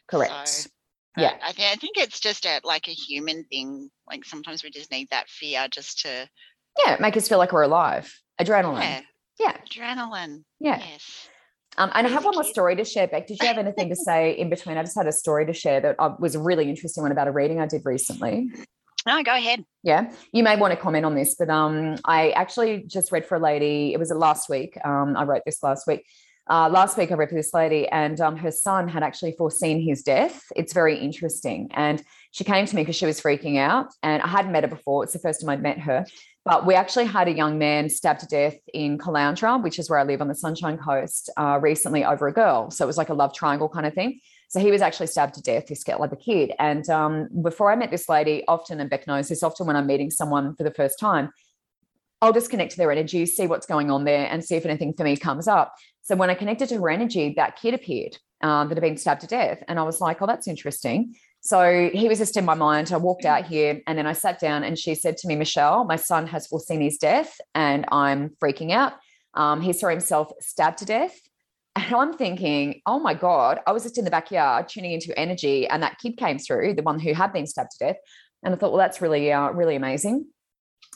Correct. 0.07 0.47
So, 0.47 0.69
yeah. 1.17 1.33
I, 1.45 1.51
th- 1.51 1.71
I 1.71 1.75
think 1.75 1.97
it's 1.97 2.19
just 2.19 2.45
a 2.45 2.61
like 2.63 2.87
a 2.87 2.91
human 2.91 3.43
thing. 3.45 3.89
Like 4.07 4.25
sometimes 4.25 4.63
we 4.63 4.69
just 4.69 4.91
need 4.91 5.09
that 5.09 5.29
fear 5.29 5.67
just 5.69 5.99
to 6.01 6.29
yeah, 6.85 6.97
make 6.99 7.17
us 7.17 7.27
feel 7.27 7.37
like 7.37 7.51
we're 7.51 7.63
alive. 7.63 8.13
Adrenaline. 8.39 8.81
Yeah. 8.81 9.01
Yeah. 9.39 9.57
Adrenaline. 9.69 10.43
Yeah. 10.59 10.79
Yes. 10.79 11.27
Um, 11.77 11.89
and 11.93 12.05
I 12.05 12.09
have 12.09 12.25
one 12.25 12.35
more 12.35 12.43
story 12.43 12.75
to 12.75 12.83
share, 12.83 13.07
Beck. 13.07 13.27
Did 13.27 13.37
you 13.41 13.47
have 13.47 13.57
anything 13.57 13.89
to 13.89 13.95
say 14.05 14.31
in 14.31 14.49
between? 14.49 14.77
I 14.77 14.83
just 14.83 14.97
had 14.97 15.07
a 15.07 15.11
story 15.11 15.45
to 15.45 15.53
share 15.53 15.79
that 15.81 15.95
uh, 15.99 16.15
was 16.19 16.35
a 16.35 16.39
really 16.39 16.69
interesting 16.69 17.03
one 17.03 17.11
about 17.11 17.27
a 17.27 17.31
reading 17.31 17.59
I 17.59 17.67
did 17.67 17.81
recently. 17.85 18.49
No, 19.05 19.23
go 19.23 19.33
ahead. 19.33 19.63
Yeah, 19.81 20.11
you 20.31 20.43
may 20.43 20.55
want 20.57 20.73
to 20.73 20.79
comment 20.79 21.05
on 21.05 21.15
this, 21.15 21.35
but 21.37 21.49
um, 21.49 21.95
I 22.05 22.31
actually 22.31 22.83
just 22.85 23.11
read 23.11 23.25
for 23.25 23.35
a 23.35 23.39
lady. 23.39 23.93
It 23.93 23.99
was 23.99 24.11
last 24.11 24.47
week. 24.47 24.77
Um, 24.85 25.17
I 25.17 25.23
wrote 25.23 25.41
this 25.43 25.63
last 25.63 25.87
week. 25.87 26.05
Uh, 26.49 26.69
last 26.69 26.97
week 26.97 27.11
I 27.11 27.15
read 27.15 27.29
for 27.29 27.35
this 27.35 27.53
lady, 27.53 27.87
and 27.87 28.19
um, 28.19 28.35
her 28.35 28.51
son 28.51 28.87
had 28.87 29.03
actually 29.03 29.33
foreseen 29.33 29.81
his 29.81 30.03
death. 30.03 30.43
It's 30.55 30.73
very 30.73 30.97
interesting, 30.97 31.69
and 31.71 32.03
she 32.31 32.43
came 32.43 32.65
to 32.65 32.75
me 32.75 32.81
because 32.81 32.95
she 32.95 33.05
was 33.05 33.21
freaking 33.21 33.57
out, 33.57 33.87
and 34.03 34.21
I 34.21 34.27
hadn't 34.27 34.51
met 34.51 34.63
her 34.63 34.69
before. 34.69 35.03
It's 35.03 35.13
the 35.13 35.19
first 35.19 35.41
time 35.41 35.49
I'd 35.49 35.61
met 35.61 35.79
her, 35.79 36.05
but 36.43 36.65
we 36.65 36.73
actually 36.73 37.05
had 37.05 37.27
a 37.27 37.31
young 37.31 37.57
man 37.57 37.89
stabbed 37.89 38.21
to 38.21 38.25
death 38.25 38.57
in 38.73 38.97
Caloundra, 38.97 39.61
which 39.61 39.77
is 39.77 39.89
where 39.89 39.99
I 39.99 40.03
live 40.03 40.21
on 40.21 40.27
the 40.27 40.35
Sunshine 40.35 40.77
Coast, 40.77 41.29
uh, 41.37 41.59
recently 41.61 42.03
over 42.03 42.27
a 42.27 42.33
girl. 42.33 42.71
So 42.71 42.83
it 42.83 42.87
was 42.87 42.97
like 42.97 43.09
a 43.09 43.13
love 43.13 43.33
triangle 43.33 43.69
kind 43.69 43.85
of 43.85 43.93
thing. 43.93 44.19
So 44.49 44.59
he 44.59 44.71
was 44.71 44.81
actually 44.81 45.07
stabbed 45.07 45.35
to 45.35 45.41
death, 45.41 45.67
this 45.67 45.87
like 45.87 46.11
a 46.11 46.17
kid. 46.17 46.51
And 46.59 46.89
um, 46.89 47.29
before 47.41 47.71
I 47.71 47.75
met 47.75 47.91
this 47.91 48.09
lady, 48.09 48.43
often, 48.49 48.81
and 48.81 48.89
Beck 48.89 49.07
knows 49.07 49.29
this, 49.29 49.43
often 49.43 49.65
when 49.65 49.77
I'm 49.77 49.87
meeting 49.87 50.11
someone 50.11 50.55
for 50.55 50.63
the 50.63 50.73
first 50.73 50.99
time, 50.99 51.29
I'll 52.21 52.33
just 52.33 52.49
connect 52.49 52.71
to 52.71 52.77
their 52.77 52.91
energy, 52.91 53.25
see 53.25 53.47
what's 53.47 53.65
going 53.65 53.89
on 53.89 54.03
there, 54.03 54.27
and 54.29 54.43
see 54.43 54.55
if 54.55 54.65
anything 54.65 54.93
for 54.93 55.03
me 55.03 55.15
comes 55.15 55.47
up. 55.47 55.73
So 56.01 56.15
when 56.15 56.29
I 56.29 56.33
connected 56.33 56.69
to 56.69 56.75
her 56.75 56.89
energy, 56.89 57.33
that 57.37 57.59
kid 57.59 57.73
appeared 57.73 58.17
um, 58.41 58.69
that 58.69 58.75
had 58.75 58.81
been 58.81 58.97
stabbed 58.97 59.21
to 59.21 59.27
death. 59.27 59.63
And 59.67 59.79
I 59.79 59.83
was 59.83 60.01
like, 60.01 60.21
oh, 60.21 60.27
that's 60.27 60.47
interesting. 60.47 61.15
So 61.41 61.89
he 61.93 62.07
was 62.07 62.19
just 62.19 62.37
in 62.37 62.45
my 62.45 62.53
mind. 62.53 62.91
I 62.91 62.97
walked 62.97 63.25
out 63.25 63.45
here 63.45 63.81
and 63.87 63.97
then 63.97 64.05
I 64.05 64.13
sat 64.13 64.39
down 64.39 64.63
and 64.63 64.77
she 64.77 64.93
said 64.93 65.17
to 65.17 65.27
me, 65.27 65.35
Michelle, 65.35 65.85
my 65.85 65.95
son 65.95 66.27
has 66.27 66.47
foreseen 66.47 66.81
his 66.81 66.97
death 66.97 67.39
and 67.55 67.85
I'm 67.91 68.29
freaking 68.41 68.71
out. 68.71 68.93
Um, 69.33 69.61
he 69.61 69.73
saw 69.73 69.89
himself 69.89 70.31
stabbed 70.39 70.79
to 70.79 70.85
death. 70.85 71.19
And 71.75 71.95
I'm 71.95 72.13
thinking, 72.13 72.81
oh 72.85 72.99
my 72.99 73.13
God, 73.13 73.59
I 73.65 73.71
was 73.71 73.83
just 73.83 73.97
in 73.97 74.05
the 74.05 74.11
backyard 74.11 74.67
tuning 74.67 74.91
into 74.91 75.17
energy 75.17 75.67
and 75.67 75.81
that 75.81 75.99
kid 75.99 76.17
came 76.17 76.37
through, 76.37 76.75
the 76.75 76.83
one 76.83 76.99
who 76.99 77.13
had 77.13 77.31
been 77.31 77.47
stabbed 77.47 77.71
to 77.71 77.85
death. 77.85 77.97
And 78.43 78.53
I 78.53 78.57
thought, 78.57 78.71
well, 78.71 78.79
that's 78.79 79.01
really, 79.01 79.31
uh, 79.31 79.51
really 79.51 79.75
amazing. 79.75 80.27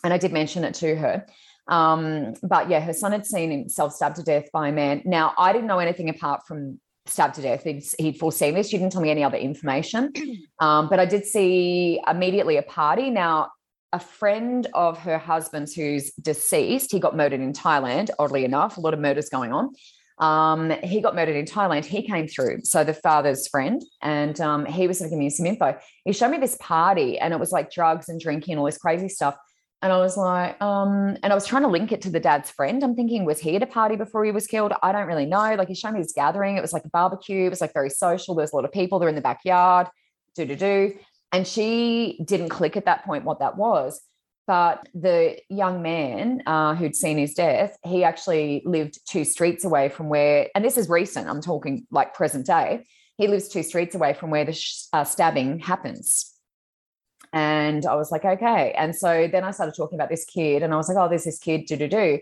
And 0.03 0.13
I 0.13 0.17
did 0.17 0.33
mention 0.33 0.63
it 0.63 0.75
to 0.75 0.95
her. 0.95 1.25
Um, 1.67 2.33
but 2.43 2.69
yeah, 2.69 2.79
her 2.79 2.93
son 2.93 3.11
had 3.11 3.25
seen 3.25 3.51
himself 3.51 3.93
stabbed 3.93 4.17
to 4.17 4.23
death 4.23 4.49
by 4.51 4.69
a 4.69 4.71
man. 4.71 5.01
Now, 5.05 5.33
I 5.37 5.51
didn't 5.51 5.67
know 5.67 5.79
anything 5.79 6.09
apart 6.09 6.45
from 6.47 6.79
stabbed 7.07 7.35
to 7.35 7.41
death. 7.41 7.63
He'd, 7.63 7.83
he'd 7.97 8.17
foreseen 8.17 8.53
this. 8.53 8.69
She 8.69 8.77
didn't 8.77 8.91
tell 8.91 9.01
me 9.01 9.11
any 9.11 9.23
other 9.23 9.37
information. 9.37 10.11
Um, 10.57 10.87
but 10.87 11.01
I 11.01 11.05
did 11.05 11.25
see 11.25 11.99
immediately 12.09 12.55
a 12.55 12.61
party. 12.61 13.09
Now, 13.09 13.49
a 13.91 13.99
friend 13.99 14.65
of 14.73 14.97
her 14.99 15.17
husband's 15.17 15.73
who's 15.73 16.11
deceased, 16.13 16.93
he 16.93 16.99
got 16.99 17.13
murdered 17.13 17.41
in 17.41 17.51
Thailand, 17.51 18.09
oddly 18.17 18.45
enough, 18.45 18.77
a 18.77 18.79
lot 18.79 18.93
of 18.93 19.01
murders 19.01 19.27
going 19.27 19.51
on. 19.51 19.71
Um, 20.17 20.69
he 20.83 21.01
got 21.01 21.13
murdered 21.13 21.35
in 21.35 21.45
Thailand. 21.45 21.83
He 21.83 22.07
came 22.07 22.27
through. 22.27 22.61
So 22.63 22.83
the 22.83 22.93
father's 22.93 23.47
friend, 23.47 23.83
and 24.01 24.39
um, 24.39 24.65
he 24.65 24.87
was 24.87 25.01
giving 25.01 25.19
me 25.19 25.29
some 25.29 25.45
info. 25.45 25.77
He 26.05 26.13
showed 26.13 26.31
me 26.31 26.37
this 26.37 26.57
party, 26.59 27.19
and 27.19 27.33
it 27.33 27.39
was 27.39 27.51
like 27.51 27.71
drugs 27.71 28.07
and 28.07 28.19
drinking 28.19 28.53
and 28.53 28.59
all 28.59 28.65
this 28.65 28.77
crazy 28.77 29.09
stuff. 29.09 29.35
And 29.85 29.93
I 29.93 29.99
was 29.99 30.17
like, 30.17 30.59
um, 30.63 31.15
and 31.21 31.31
I 31.31 31.35
was 31.35 31.45
trying 31.45 31.61
to 31.61 31.67
link 31.67 31.91
it 31.91 32.01
to 32.01 32.09
the 32.09 32.19
dad's 32.19 32.49
friend. 32.49 32.83
I'm 32.83 32.95
thinking, 32.95 33.23
was 33.23 33.39
he 33.39 33.55
at 33.55 33.61
a 33.61 33.67
party 33.67 33.95
before 33.95 34.25
he 34.25 34.31
was 34.31 34.47
killed? 34.47 34.73
I 34.81 34.91
don't 34.91 35.05
really 35.05 35.27
know. 35.27 35.53
Like 35.53 35.67
he 35.67 35.75
showed 35.75 35.91
me 35.91 36.01
this 36.01 36.11
gathering. 36.11 36.57
It 36.57 36.61
was 36.61 36.73
like 36.73 36.85
a 36.85 36.89
barbecue. 36.89 37.45
It 37.45 37.51
was 37.51 37.61
like 37.61 37.71
very 37.71 37.91
social. 37.91 38.33
There's 38.33 38.51
a 38.51 38.55
lot 38.55 38.65
of 38.65 38.71
people. 38.71 38.97
They're 38.97 39.09
in 39.09 39.13
the 39.13 39.21
backyard. 39.21 39.85
Do 40.33 40.43
do 40.43 40.55
do. 40.55 40.97
And 41.31 41.45
she 41.45 42.19
didn't 42.25 42.49
click 42.49 42.75
at 42.75 42.85
that 42.85 43.05
point 43.05 43.25
what 43.25 43.37
that 43.41 43.57
was. 43.57 44.01
But 44.47 44.89
the 44.95 45.37
young 45.49 45.83
man 45.83 46.41
uh, 46.47 46.73
who'd 46.73 46.95
seen 46.95 47.19
his 47.19 47.35
death, 47.35 47.77
he 47.85 48.03
actually 48.03 48.63
lived 48.65 48.97
two 49.07 49.23
streets 49.23 49.65
away 49.65 49.89
from 49.89 50.09
where, 50.09 50.49
and 50.55 50.65
this 50.65 50.79
is 50.79 50.89
recent. 50.89 51.29
I'm 51.29 51.41
talking 51.41 51.85
like 51.91 52.15
present 52.15 52.47
day. 52.47 52.87
He 53.17 53.27
lives 53.27 53.49
two 53.49 53.61
streets 53.61 53.93
away 53.93 54.15
from 54.15 54.31
where 54.31 54.45
the 54.45 54.53
sh- 54.53 54.85
uh, 54.93 55.03
stabbing 55.03 55.59
happens. 55.59 56.34
And 57.35 57.85
I 57.85 57.95
was 57.95 58.11
like, 58.13 58.23
okay. 58.23 58.73
And 58.77 58.95
so 58.95 59.27
then 59.29 59.43
I 59.43 59.51
started 59.51 59.75
talking 59.75 59.97
about 59.97 60.09
this 60.09 60.23
kid, 60.23 60.63
and 60.63 60.73
I 60.73 60.77
was 60.77 60.87
like, 60.87 60.97
oh, 60.97 61.09
there's 61.09 61.25
this 61.25 61.37
kid, 61.37 61.65
do 61.65 61.75
do 61.75 61.87
do, 61.89 62.19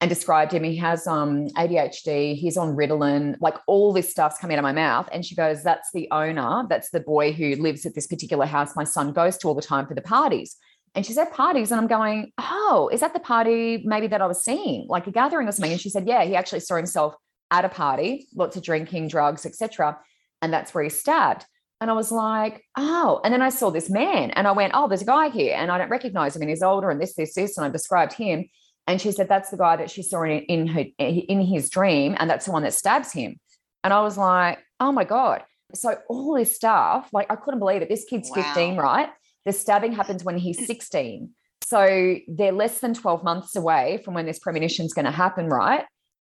and 0.00 0.08
described 0.08 0.50
him. 0.50 0.64
He 0.64 0.74
has 0.76 1.06
um, 1.06 1.46
ADHD. 1.50 2.34
He's 2.34 2.56
on 2.56 2.76
Ritalin. 2.76 3.36
Like 3.40 3.54
all 3.68 3.92
this 3.92 4.10
stuff's 4.10 4.38
coming 4.38 4.56
out 4.56 4.58
of 4.58 4.64
my 4.64 4.72
mouth. 4.72 5.08
And 5.12 5.24
she 5.24 5.36
goes, 5.36 5.62
that's 5.62 5.92
the 5.94 6.08
owner. 6.10 6.64
That's 6.68 6.90
the 6.90 6.98
boy 6.98 7.32
who 7.32 7.54
lives 7.54 7.86
at 7.86 7.94
this 7.94 8.08
particular 8.08 8.44
house. 8.44 8.74
My 8.74 8.82
son 8.82 9.12
goes 9.12 9.38
to 9.38 9.48
all 9.48 9.54
the 9.54 9.62
time 9.62 9.86
for 9.86 9.94
the 9.94 10.02
parties. 10.02 10.56
And 10.96 11.06
she 11.06 11.12
said 11.12 11.30
parties, 11.32 11.70
and 11.70 11.80
I'm 11.80 11.86
going, 11.86 12.32
oh, 12.38 12.90
is 12.92 13.00
that 13.00 13.14
the 13.14 13.20
party 13.20 13.82
maybe 13.84 14.08
that 14.08 14.20
I 14.20 14.26
was 14.26 14.44
seeing, 14.44 14.86
like 14.88 15.06
a 15.06 15.12
gathering 15.12 15.46
or 15.46 15.52
something? 15.52 15.70
And 15.70 15.80
she 15.80 15.90
said, 15.90 16.08
yeah, 16.08 16.24
he 16.24 16.34
actually 16.34 16.60
saw 16.60 16.74
himself 16.74 17.14
at 17.52 17.64
a 17.64 17.68
party, 17.68 18.26
lots 18.34 18.56
of 18.56 18.64
drinking, 18.64 19.06
drugs, 19.08 19.46
etc. 19.46 19.96
And 20.42 20.52
that's 20.52 20.74
where 20.74 20.82
he 20.82 20.90
stabbed. 20.90 21.44
And 21.80 21.90
I 21.90 21.94
was 21.94 22.10
like, 22.10 22.64
oh. 22.76 23.20
And 23.22 23.32
then 23.32 23.42
I 23.42 23.50
saw 23.50 23.70
this 23.70 23.90
man 23.90 24.30
and 24.30 24.46
I 24.46 24.52
went, 24.52 24.72
oh, 24.74 24.88
there's 24.88 25.02
a 25.02 25.06
guy 25.06 25.28
here 25.28 25.54
and 25.56 25.70
I 25.70 25.78
don't 25.78 25.90
recognize 25.90 26.34
him 26.34 26.42
and 26.42 26.50
he's 26.50 26.62
older 26.62 26.90
and 26.90 27.00
this, 27.00 27.14
this, 27.14 27.34
this. 27.34 27.58
And 27.58 27.66
I 27.66 27.68
described 27.68 28.14
him. 28.14 28.46
And 28.86 29.00
she 29.00 29.12
said, 29.12 29.28
that's 29.28 29.50
the 29.50 29.56
guy 29.56 29.76
that 29.76 29.90
she 29.90 30.02
saw 30.02 30.22
in, 30.22 30.42
in, 30.42 30.66
her, 30.68 30.84
in 30.98 31.40
his 31.40 31.68
dream. 31.68 32.16
And 32.18 32.30
that's 32.30 32.46
the 32.46 32.52
one 32.52 32.62
that 32.62 32.72
stabs 32.72 33.12
him. 33.12 33.38
And 33.84 33.92
I 33.92 34.00
was 34.02 34.16
like, 34.16 34.58
oh 34.80 34.92
my 34.92 35.04
God. 35.04 35.42
So 35.74 35.96
all 36.08 36.34
this 36.34 36.54
stuff, 36.54 37.08
like 37.12 37.30
I 37.30 37.36
couldn't 37.36 37.60
believe 37.60 37.82
it. 37.82 37.88
This 37.88 38.04
kid's 38.04 38.30
wow. 38.30 38.42
15, 38.42 38.76
right? 38.76 39.10
The 39.44 39.52
stabbing 39.52 39.92
happens 39.92 40.24
when 40.24 40.38
he's 40.38 40.66
16. 40.66 41.30
So 41.62 42.16
they're 42.28 42.52
less 42.52 42.78
than 42.78 42.94
12 42.94 43.24
months 43.24 43.56
away 43.56 44.00
from 44.04 44.14
when 44.14 44.24
this 44.24 44.38
premonition 44.38 44.86
is 44.86 44.94
going 44.94 45.04
to 45.04 45.10
happen, 45.10 45.48
right? 45.48 45.84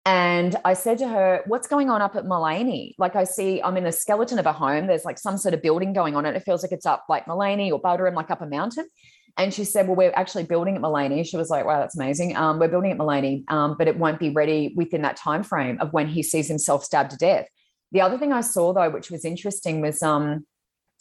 And 0.05 0.55
I 0.65 0.73
said 0.73 0.97
to 0.99 1.07
her, 1.07 1.43
What's 1.45 1.67
going 1.67 1.89
on 1.89 2.01
up 2.01 2.15
at 2.15 2.25
Maleny? 2.25 2.95
Like, 2.97 3.15
I 3.15 3.23
see 3.23 3.61
I'm 3.61 3.77
in 3.77 3.85
a 3.85 3.91
skeleton 3.91 4.39
of 4.39 4.45
a 4.45 4.53
home. 4.53 4.87
There's 4.87 5.05
like 5.05 5.19
some 5.19 5.37
sort 5.37 5.53
of 5.53 5.61
building 5.61 5.93
going 5.93 6.15
on, 6.15 6.25
it 6.25 6.43
feels 6.43 6.63
like 6.63 6.71
it's 6.71 6.85
up 6.85 7.05
like 7.07 7.25
Maleny 7.25 7.71
or 7.71 7.81
Buderim, 7.81 8.15
like 8.15 8.31
up 8.31 8.41
a 8.41 8.47
mountain. 8.47 8.87
And 9.37 9.53
she 9.53 9.63
said, 9.63 9.87
Well, 9.87 9.95
we're 9.95 10.13
actually 10.15 10.43
building 10.43 10.75
at 10.75 10.81
Maleny. 10.81 11.25
She 11.25 11.37
was 11.37 11.49
like, 11.49 11.65
Wow, 11.65 11.79
that's 11.79 11.95
amazing. 11.95 12.35
Um, 12.35 12.59
we're 12.59 12.67
building 12.67 12.91
at 12.91 12.97
Maleny, 12.97 13.43
um, 13.51 13.75
but 13.77 13.87
it 13.87 13.97
won't 13.97 14.19
be 14.19 14.29
ready 14.29 14.73
within 14.75 15.03
that 15.03 15.17
time 15.17 15.43
frame 15.43 15.77
of 15.79 15.93
when 15.93 16.07
he 16.07 16.23
sees 16.23 16.47
himself 16.47 16.83
stabbed 16.83 17.11
to 17.11 17.17
death. 17.17 17.47
The 17.91 18.01
other 18.01 18.17
thing 18.17 18.33
I 18.33 18.41
saw, 18.41 18.73
though, 18.73 18.89
which 18.89 19.11
was 19.11 19.25
interesting, 19.25 19.81
was 19.81 20.01
um, 20.01 20.45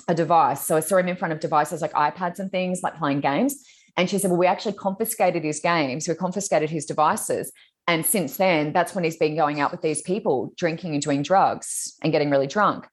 a 0.08 0.14
device. 0.14 0.66
So 0.66 0.76
I 0.76 0.80
saw 0.80 0.96
him 0.96 1.08
in 1.08 1.16
front 1.16 1.32
of 1.32 1.40
devices 1.40 1.80
like 1.80 1.92
iPads 1.92 2.38
and 2.38 2.50
things, 2.50 2.80
like 2.82 2.98
playing 2.98 3.20
games. 3.20 3.64
And 3.96 4.08
she 4.08 4.18
said, 4.18 4.30
Well, 4.30 4.38
we 4.38 4.46
actually 4.46 4.74
confiscated 4.74 5.42
his 5.42 5.60
games, 5.60 6.06
we 6.06 6.14
confiscated 6.14 6.70
his 6.70 6.86
devices. 6.86 7.52
And 7.90 8.06
since 8.06 8.36
then, 8.36 8.72
that's 8.72 8.94
when 8.94 9.02
he's 9.02 9.16
been 9.16 9.34
going 9.34 9.58
out 9.58 9.72
with 9.72 9.82
these 9.82 10.00
people, 10.00 10.52
drinking 10.56 10.92
and 10.92 11.02
doing 11.02 11.22
drugs 11.22 11.96
and 12.04 12.12
getting 12.12 12.30
really 12.30 12.46
drunk. 12.46 12.86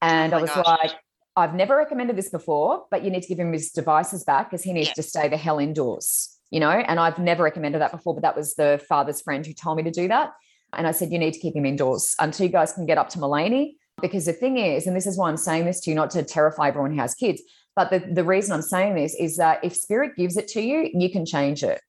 And 0.00 0.34
oh 0.34 0.38
I 0.38 0.40
was 0.40 0.50
gosh. 0.50 0.66
like, 0.66 0.90
I've 1.36 1.54
never 1.54 1.76
recommended 1.76 2.16
this 2.16 2.28
before, 2.28 2.86
but 2.90 3.04
you 3.04 3.10
need 3.10 3.22
to 3.22 3.28
give 3.28 3.38
him 3.38 3.52
his 3.52 3.70
devices 3.70 4.24
back 4.24 4.50
because 4.50 4.64
he 4.64 4.72
needs 4.72 4.92
to 4.94 5.02
stay 5.04 5.28
the 5.28 5.36
hell 5.36 5.60
indoors, 5.60 6.40
you 6.50 6.58
know? 6.58 6.70
And 6.70 6.98
I've 6.98 7.20
never 7.20 7.44
recommended 7.44 7.80
that 7.82 7.92
before, 7.92 8.14
but 8.14 8.22
that 8.22 8.34
was 8.34 8.56
the 8.56 8.84
father's 8.88 9.20
friend 9.20 9.46
who 9.46 9.52
told 9.52 9.76
me 9.76 9.84
to 9.84 9.92
do 9.92 10.08
that. 10.08 10.32
And 10.72 10.88
I 10.88 10.90
said, 10.90 11.12
you 11.12 11.20
need 11.20 11.34
to 11.34 11.38
keep 11.38 11.54
him 11.54 11.64
indoors 11.64 12.16
until 12.18 12.44
you 12.44 12.50
guys 12.50 12.72
can 12.72 12.84
get 12.84 12.98
up 12.98 13.10
to 13.10 13.18
Maleny. 13.18 13.74
Because 14.00 14.26
the 14.26 14.32
thing 14.32 14.58
is, 14.58 14.88
and 14.88 14.96
this 14.96 15.06
is 15.06 15.16
why 15.16 15.28
I'm 15.28 15.36
saying 15.36 15.66
this 15.66 15.78
to 15.82 15.90
you, 15.90 15.94
not 15.94 16.10
to 16.10 16.24
terrify 16.24 16.66
everyone 16.66 16.90
who 16.90 16.98
has 16.98 17.14
kids, 17.14 17.40
but 17.76 17.90
the, 17.90 18.00
the 18.00 18.24
reason 18.24 18.54
I'm 18.54 18.62
saying 18.62 18.96
this 18.96 19.14
is 19.14 19.36
that 19.36 19.64
if 19.64 19.76
spirit 19.76 20.16
gives 20.16 20.36
it 20.36 20.48
to 20.48 20.60
you, 20.60 20.90
you 20.92 21.12
can 21.12 21.24
change 21.24 21.62
it. 21.62 21.80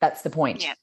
That's 0.00 0.22
the 0.22 0.30
point. 0.30 0.62
Yeah. 0.62 0.74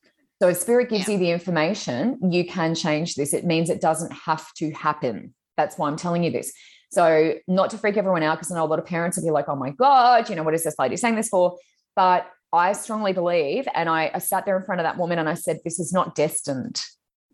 So 0.41 0.49
if 0.49 0.57
spirit 0.57 0.89
gives 0.89 1.07
yeah. 1.07 1.13
you 1.13 1.19
the 1.19 1.31
information, 1.31 2.19
you 2.31 2.45
can 2.45 2.75
change 2.75 3.15
this. 3.15 3.33
It 3.33 3.45
means 3.45 3.69
it 3.69 3.81
doesn't 3.81 4.11
have 4.11 4.53
to 4.55 4.71
happen. 4.71 5.33
That's 5.57 5.77
why 5.77 5.87
I'm 5.87 5.95
telling 5.95 6.23
you 6.23 6.31
this. 6.31 6.51
So 6.91 7.35
not 7.47 7.69
to 7.71 7.77
freak 7.77 7.97
everyone 7.97 8.23
out, 8.23 8.37
because 8.37 8.51
I 8.51 8.55
know 8.55 8.65
a 8.65 8.67
lot 8.67 8.79
of 8.79 8.85
parents 8.85 9.17
will 9.17 9.25
be 9.25 9.31
like, 9.31 9.47
oh 9.47 9.55
my 9.55 9.71
God, 9.71 10.29
you 10.29 10.35
know, 10.35 10.43
what 10.43 10.53
is 10.53 10.63
this 10.63 10.75
lady 10.77 10.97
saying 10.97 11.15
this 11.15 11.29
for? 11.29 11.57
But 11.95 12.29
I 12.53 12.73
strongly 12.73 13.13
believe, 13.13 13.67
and 13.73 13.89
I, 13.89 14.11
I 14.13 14.19
sat 14.19 14.45
there 14.45 14.57
in 14.57 14.63
front 14.63 14.81
of 14.81 14.85
that 14.85 14.97
woman 14.97 15.19
and 15.19 15.27
I 15.27 15.33
said, 15.33 15.59
this 15.63 15.79
is 15.79 15.91
not 15.91 16.15
destined 16.15 16.81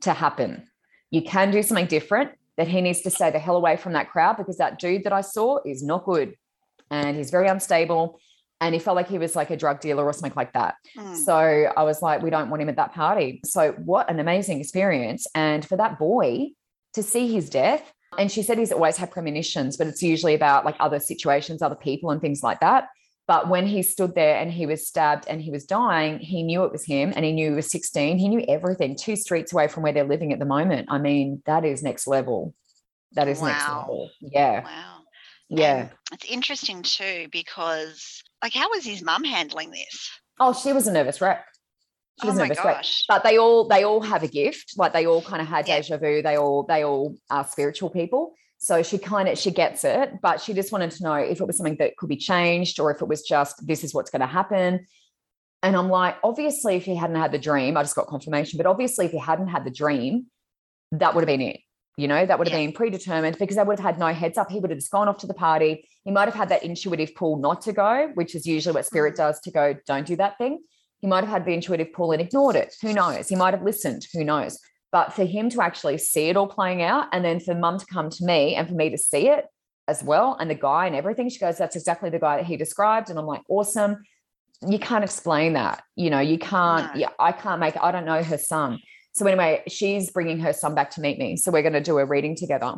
to 0.02 0.14
happen. 0.14 0.68
You 1.10 1.22
can 1.22 1.52
do 1.52 1.62
something 1.64 1.88
different. 1.88 2.32
that 2.58 2.68
he 2.68 2.82
needs 2.82 3.02
to 3.02 3.10
stay 3.10 3.32
the 3.32 3.40
hell 3.40 3.56
away 3.56 3.78
from 3.78 3.94
that 3.94 4.10
crowd 4.10 4.38
because 4.38 4.58
that 4.58 4.80
dude 4.80 5.04
that 5.04 5.14
I 5.14 5.22
saw 5.22 5.60
is 5.66 5.84
not 5.84 6.06
good 6.06 6.36
and 6.90 7.18
he's 7.18 7.32
very 7.32 7.48
unstable. 7.48 8.20
And 8.62 8.76
he 8.76 8.80
felt 8.80 8.96
like 8.96 9.10
he 9.10 9.18
was 9.18 9.36
like 9.36 9.50
a 9.50 9.58
drug 9.58 9.82
dealer 9.82 10.06
or 10.06 10.14
something 10.14 10.34
like 10.36 10.54
that. 10.54 10.76
Mm. 10.96 11.16
So 11.18 11.34
I 11.36 11.84
was 11.84 12.02
like, 12.02 12.22
we 12.22 12.30
don't 12.30 12.50
want 12.50 12.62
him 12.62 12.70
at 12.70 12.76
that 12.78 12.94
party. 12.94 13.42
So 13.44 13.74
what 13.74 14.10
an 14.10 14.20
amazing 14.20 14.60
experience. 14.60 15.26
And 15.34 15.66
for 15.66 15.76
that 15.78 15.98
boy 15.98 16.52
to 16.94 17.02
see 17.02 17.32
his 17.34 17.50
death, 17.50 17.92
and 18.18 18.32
she 18.32 18.44
said 18.44 18.58
he's 18.58 18.72
always 18.72 18.98
had 18.98 19.10
premonitions, 19.10 19.78
but 19.78 19.88
it's 19.88 20.04
usually 20.04 20.36
about 20.36 20.64
like 20.64 20.76
other 20.80 21.00
situations, 21.00 21.62
other 21.62 21.76
people, 21.76 22.12
and 22.12 22.22
things 22.22 22.44
like 22.44 22.60
that. 22.60 22.90
But 23.28 23.48
when 23.48 23.66
he 23.66 23.82
stood 23.82 24.14
there 24.14 24.38
and 24.38 24.52
he 24.52 24.66
was 24.66 24.86
stabbed 24.86 25.26
and 25.28 25.42
he 25.42 25.50
was 25.52 25.66
dying, 25.66 26.20
he 26.20 26.44
knew 26.44 26.66
it 26.66 26.72
was 26.72 26.86
him 26.86 27.14
and 27.16 27.24
he 27.24 27.32
knew 27.32 27.52
he 27.52 27.56
was 27.56 27.72
16. 27.72 28.18
He 28.18 28.28
knew 28.28 28.44
everything, 28.48 28.96
two 28.96 29.16
streets 29.16 29.54
away 29.54 29.70
from 29.70 29.84
where 29.84 29.94
they're 29.94 30.04
living 30.04 30.34
at 30.34 30.40
the 30.40 30.46
moment. 30.46 30.90
I 30.92 30.98
mean, 30.98 31.42
that 31.46 31.64
is 31.64 31.82
next 31.82 32.08
level. 32.08 32.54
That 33.14 33.28
is 33.28 33.42
next 33.42 33.68
Wow. 33.68 33.80
level. 33.80 34.10
Yeah. 34.20 34.64
Wow. 34.64 34.98
Yeah. 35.50 35.80
And 35.80 35.90
it's 36.12 36.26
interesting 36.26 36.84
too 36.84 37.28
because, 37.32 38.22
like, 38.42 38.54
how 38.54 38.70
was 38.70 38.84
his 38.86 39.04
mum 39.04 39.24
handling 39.24 39.72
this? 39.72 40.10
Oh, 40.40 40.54
she 40.54 40.74
was 40.74 40.88
a 40.88 40.92
nervous 40.92 41.22
wreck. 41.22 41.46
She 42.22 42.28
was 42.28 42.36
oh 42.36 42.40
a 42.40 42.42
my 42.44 42.48
nervous 42.50 42.64
wreck. 42.66 42.76
gosh. 42.78 43.04
But 43.08 43.24
they 43.24 43.38
all 43.38 43.68
they 43.68 43.84
all 43.84 44.02
have 44.02 44.24
a 44.24 44.28
gift. 44.28 44.74
Like 44.78 44.94
they 44.94 45.06
all 45.06 45.22
kind 45.22 45.42
of 45.42 45.48
had 45.48 45.68
Yeah. 45.68 45.78
deja 45.78 45.98
vu. 45.98 46.22
They 46.22 46.38
all 46.38 46.64
they 46.64 46.84
all 46.84 47.16
are 47.30 47.46
spiritual 47.46 47.90
people. 47.90 48.34
So 48.58 48.84
she 48.84 48.98
kind 49.00 49.28
of 49.28 49.38
she 49.40 49.50
gets 49.52 49.84
it, 49.84 50.22
but 50.22 50.40
she 50.42 50.54
just 50.54 50.72
wanted 50.72 50.92
to 50.92 51.04
know 51.04 51.16
if 51.16 51.42
it 51.42 51.48
was 51.48 51.58
something 51.58 51.78
that 51.78 51.98
could 51.98 52.10
be 52.10 52.18
changed 52.18 52.80
or 52.80 52.92
if 52.94 53.02
it 53.02 53.08
was 53.08 53.24
just 53.24 53.66
this 53.66 53.84
is 53.84 53.94
what's 53.94 54.12
going 54.12 54.20
to 54.22 54.28
happen. 54.28 54.86
And 55.64 55.76
I'm 55.76 55.90
like, 55.90 56.18
obviously, 56.24 56.76
if 56.76 56.84
he 56.86 56.96
hadn't 56.96 57.16
had 57.18 57.32
the 57.32 57.40
dream, 57.40 57.78
I 57.78 57.84
just 57.84 57.96
got 57.96 58.08
confirmation. 58.08 58.58
But 58.58 58.66
obviously, 58.66 59.06
if 59.06 59.12
he 59.12 59.20
hadn't 59.20 59.48
had 59.48 59.64
the 59.64 59.72
dream, 59.72 60.26
that 60.92 61.14
would 61.16 61.22
have 61.22 61.28
been 61.28 61.42
it. 61.42 61.60
You 61.98 62.08
know, 62.08 62.26
that 62.26 62.40
would 62.40 62.48
have 62.48 62.58
Yeah. 62.60 62.66
been 62.66 62.74
predetermined 62.74 63.38
because 63.38 63.58
they 63.58 63.64
would 63.64 63.80
have 63.80 63.86
had 63.86 64.00
no 64.00 64.08
heads 64.14 64.38
up. 64.38 64.50
He 64.50 64.60
would 64.60 64.70
have 64.72 64.80
just 64.80 64.92
gone 64.92 65.08
off 65.10 65.18
to 65.20 65.28
the 65.28 65.34
party. 65.34 65.88
He 66.04 66.12
might 66.12 66.26
have 66.26 66.34
had 66.34 66.50
that 66.50 66.64
intuitive 66.64 67.14
pull 67.16 67.38
not 67.38 67.62
to 67.64 67.74
go, 67.74 68.10
which 68.14 68.34
is 68.34 68.46
usually 68.46 68.74
what 68.74 68.86
spirit 68.86 69.14
Mm. 69.16 69.18
does 69.18 69.40
to 69.42 69.52
go, 69.52 69.76
don't 69.86 70.08
do 70.08 70.16
that 70.16 70.38
thing. 70.38 70.60
He 71.00 71.08
might 71.08 71.24
have 71.24 71.30
had 71.30 71.46
the 71.46 71.52
intuitive 71.54 71.92
pull 71.94 72.12
and 72.12 72.22
ignored 72.22 72.56
it. 72.56 72.74
Who 72.82 72.94
knows? 72.94 73.28
He 73.28 73.36
might 73.36 73.54
have 73.54 73.64
listened. 73.64 74.06
Who 74.14 74.24
knows? 74.24 74.60
But 74.92 75.14
for 75.14 75.26
him 75.26 75.50
to 75.50 75.62
actually 75.62 75.98
see 75.98 76.30
it 76.30 76.38
all 76.38 76.48
playing 76.48 76.82
out 76.82 77.08
and 77.12 77.24
then 77.26 77.40
for 77.40 77.56
mum 77.56 77.78
to 77.80 77.86
come 77.86 78.10
to 78.10 78.26
me 78.26 78.56
and 78.56 78.68
for 78.68 78.74
me 78.76 78.90
to 78.90 78.98
see 78.98 79.30
it 79.30 79.46
as 79.88 80.04
well 80.04 80.36
and 80.40 80.50
the 80.50 80.56
guy 80.56 80.86
and 80.88 80.96
everything, 80.96 81.28
she 81.30 81.40
goes, 81.40 81.58
that's 81.58 81.76
exactly 81.76 82.10
the 82.10 82.20
guy 82.20 82.38
that 82.38 82.46
he 82.46 82.56
described. 82.56 83.10
And 83.10 83.18
I'm 83.20 83.26
like, 83.26 83.42
awesome. 83.50 84.04
You 84.66 84.78
can't 84.80 85.04
explain 85.04 85.54
that. 85.54 85.82
You 85.96 86.10
know, 86.12 86.20
you 86.20 86.38
can't, 86.38 86.94
No. 86.94 87.00
yeah, 87.02 87.10
I 87.20 87.32
can't 87.32 87.60
make 87.60 87.76
I 87.82 87.92
don't 87.92 88.06
know 88.06 88.22
her 88.24 88.38
son. 88.38 88.80
So 89.14 89.26
anyway, 89.26 89.64
she's 89.68 90.10
bringing 90.10 90.40
her 90.40 90.54
son 90.54 90.74
back 90.76 90.92
to 90.92 91.02
meet 91.02 91.20
me. 91.20 91.36
So 91.38 91.52
we're 91.52 91.64
going 91.64 91.74
to 91.74 91.82
do 91.82 91.98
a 91.98 92.06
reading 92.06 92.36
together. 92.36 92.76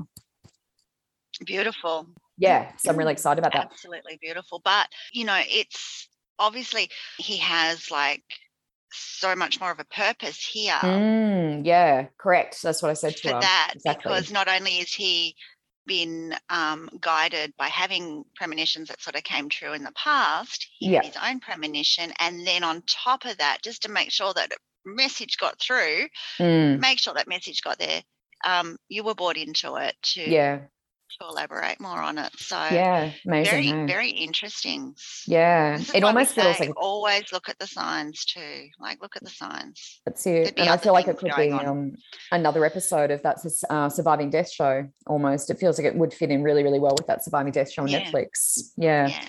Beautiful. 1.45 2.07
Yeah. 2.37 2.71
So 2.77 2.89
I'm 2.91 2.97
really 2.97 3.11
excited 3.13 3.39
about 3.39 3.53
that. 3.53 3.69
Absolutely 3.71 4.17
beautiful. 4.21 4.61
But, 4.63 4.87
you 5.11 5.25
know, 5.25 5.39
it's 5.47 6.07
obviously 6.39 6.89
he 7.17 7.37
has 7.37 7.91
like 7.91 8.23
so 8.91 9.35
much 9.35 9.59
more 9.59 9.71
of 9.71 9.79
a 9.79 9.85
purpose 9.85 10.43
here 10.45 10.73
Mm, 10.81 11.65
yeah, 11.65 12.07
correct. 12.17 12.61
That's 12.61 12.81
what 12.81 12.91
I 12.91 12.93
said 12.93 13.15
to 13.17 13.21
for 13.29 13.33
her. 13.35 13.41
that 13.41 13.71
exactly. 13.75 14.09
because 14.11 14.31
not 14.31 14.47
only 14.47 14.77
is 14.77 14.93
he 14.93 15.35
been 15.85 16.33
um, 16.49 16.89
guided 17.01 17.53
by 17.57 17.67
having 17.67 18.23
premonitions 18.35 18.87
that 18.89 19.01
sort 19.01 19.15
of 19.15 19.23
came 19.23 19.49
true 19.49 19.73
in 19.73 19.83
the 19.83 19.91
past, 19.95 20.67
he 20.79 20.91
Yeah. 20.91 21.01
his 21.03 21.17
own 21.21 21.39
premonition. 21.39 22.13
And 22.19 22.45
then 22.47 22.63
on 22.63 22.83
top 22.87 23.25
of 23.25 23.37
that, 23.39 23.59
just 23.63 23.83
to 23.83 23.91
make 23.91 24.11
sure 24.11 24.33
that 24.33 24.51
a 24.51 24.55
message 24.85 25.37
got 25.37 25.59
through, 25.59 26.07
Mm, 26.39 26.79
make 26.79 26.99
sure 26.99 27.13
that 27.13 27.27
message 27.27 27.61
got 27.61 27.79
there. 27.79 28.01
Um, 28.45 28.77
you 28.89 29.03
were 29.03 29.15
brought 29.15 29.37
into 29.37 29.75
it 29.75 29.95
to, 30.01 30.29
yeah, 30.29 30.57
to 31.19 31.27
elaborate 31.29 31.79
more 31.79 32.01
on 32.01 32.17
it. 32.17 32.31
So 32.37 32.55
yeah, 32.55 33.11
amazing. 33.25 33.51
very, 33.51 33.65
hey? 33.67 33.85
very 33.85 34.09
interesting. 34.09 34.95
yeah, 35.27 35.79
it 35.93 36.03
almost 36.03 36.33
feels 36.35 36.59
like 36.59 36.71
always 36.75 37.31
look 37.31 37.47
at 37.49 37.57
the 37.59 37.67
signs 37.67 38.25
too. 38.25 38.67
Like 38.79 39.01
look 39.01 39.15
at 39.15 39.23
the 39.23 39.29
signs. 39.29 40.01
That's 40.05 40.25
it. 40.25 40.55
And 40.57 40.69
I 40.69 40.77
feel 40.77 40.91
like 40.93 41.07
it 41.07 41.17
could 41.17 41.31
be 41.37 41.51
um, 41.51 41.93
another 42.31 42.65
episode 42.65 43.11
of 43.11 43.21
that 43.23 43.37
uh, 43.69 43.89
Surviving 43.89 44.29
Death 44.29 44.51
show 44.51 44.87
almost. 45.07 45.49
It 45.49 45.59
feels 45.59 45.77
like 45.77 45.85
it 45.85 45.95
would 45.95 46.13
fit 46.13 46.31
in 46.31 46.43
really, 46.43 46.63
really 46.63 46.79
well 46.79 46.95
with 46.97 47.07
that 47.07 47.23
Surviving 47.23 47.51
Death 47.53 47.71
show 47.71 47.83
on 47.83 47.87
Yeah. 47.89 48.01
Netflix. 48.11 48.71
Yeah, 48.75 49.07
Yeah. 49.07 49.25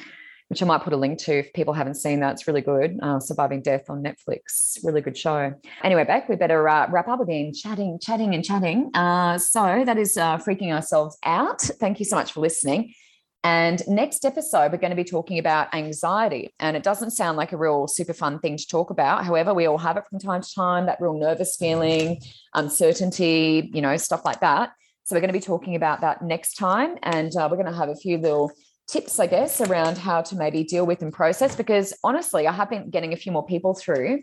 Which 0.54 0.62
I 0.62 0.66
might 0.66 0.82
put 0.82 0.92
a 0.92 0.96
link 0.96 1.18
to 1.22 1.40
if 1.40 1.52
people 1.52 1.74
haven't 1.74 1.96
seen 1.96 2.20
that. 2.20 2.34
It's 2.34 2.46
really 2.46 2.60
good. 2.60 2.96
Uh, 3.02 3.18
Surviving 3.18 3.60
Death 3.60 3.90
on 3.90 4.04
Netflix. 4.04 4.78
Really 4.84 5.00
good 5.00 5.18
show. 5.18 5.52
Anyway, 5.82 6.04
Beck, 6.04 6.28
we 6.28 6.36
better 6.36 6.68
uh, 6.68 6.88
wrap 6.92 7.08
up 7.08 7.18
again, 7.18 7.52
chatting, 7.52 7.98
chatting, 8.00 8.36
and 8.36 8.44
chatting. 8.44 8.88
Uh, 8.94 9.36
so 9.36 9.82
that 9.84 9.98
is 9.98 10.16
uh, 10.16 10.38
freaking 10.38 10.72
ourselves 10.72 11.18
out. 11.24 11.60
Thank 11.60 11.98
you 11.98 12.04
so 12.04 12.14
much 12.14 12.30
for 12.30 12.38
listening. 12.38 12.94
And 13.42 13.82
next 13.88 14.24
episode, 14.24 14.70
we're 14.70 14.78
going 14.78 14.90
to 14.90 14.96
be 14.96 15.02
talking 15.02 15.40
about 15.40 15.74
anxiety. 15.74 16.54
And 16.60 16.76
it 16.76 16.84
doesn't 16.84 17.10
sound 17.10 17.36
like 17.36 17.50
a 17.50 17.56
real 17.56 17.88
super 17.88 18.12
fun 18.14 18.38
thing 18.38 18.56
to 18.56 18.66
talk 18.68 18.90
about. 18.90 19.24
However, 19.24 19.54
we 19.54 19.66
all 19.66 19.78
have 19.78 19.96
it 19.96 20.04
from 20.08 20.20
time 20.20 20.42
to 20.42 20.54
time 20.54 20.86
that 20.86 21.00
real 21.00 21.18
nervous 21.18 21.56
feeling, 21.56 22.20
uncertainty, 22.54 23.72
you 23.74 23.82
know, 23.82 23.96
stuff 23.96 24.24
like 24.24 24.38
that. 24.38 24.70
So 25.02 25.16
we're 25.16 25.20
going 25.20 25.32
to 25.32 25.38
be 25.38 25.40
talking 25.40 25.74
about 25.74 26.02
that 26.02 26.22
next 26.22 26.54
time. 26.54 26.96
And 27.02 27.34
uh, 27.34 27.48
we're 27.50 27.56
going 27.56 27.72
to 27.72 27.76
have 27.76 27.88
a 27.88 27.96
few 27.96 28.18
little 28.18 28.52
tips, 28.86 29.18
I 29.18 29.26
guess, 29.26 29.60
around 29.60 29.98
how 29.98 30.22
to 30.22 30.36
maybe 30.36 30.64
deal 30.64 30.86
with 30.86 31.02
and 31.02 31.12
process. 31.12 31.56
Because 31.56 31.92
honestly, 32.04 32.46
I 32.46 32.52
have 32.52 32.70
been 32.70 32.90
getting 32.90 33.12
a 33.12 33.16
few 33.16 33.32
more 33.32 33.46
people 33.46 33.74
through 33.74 34.22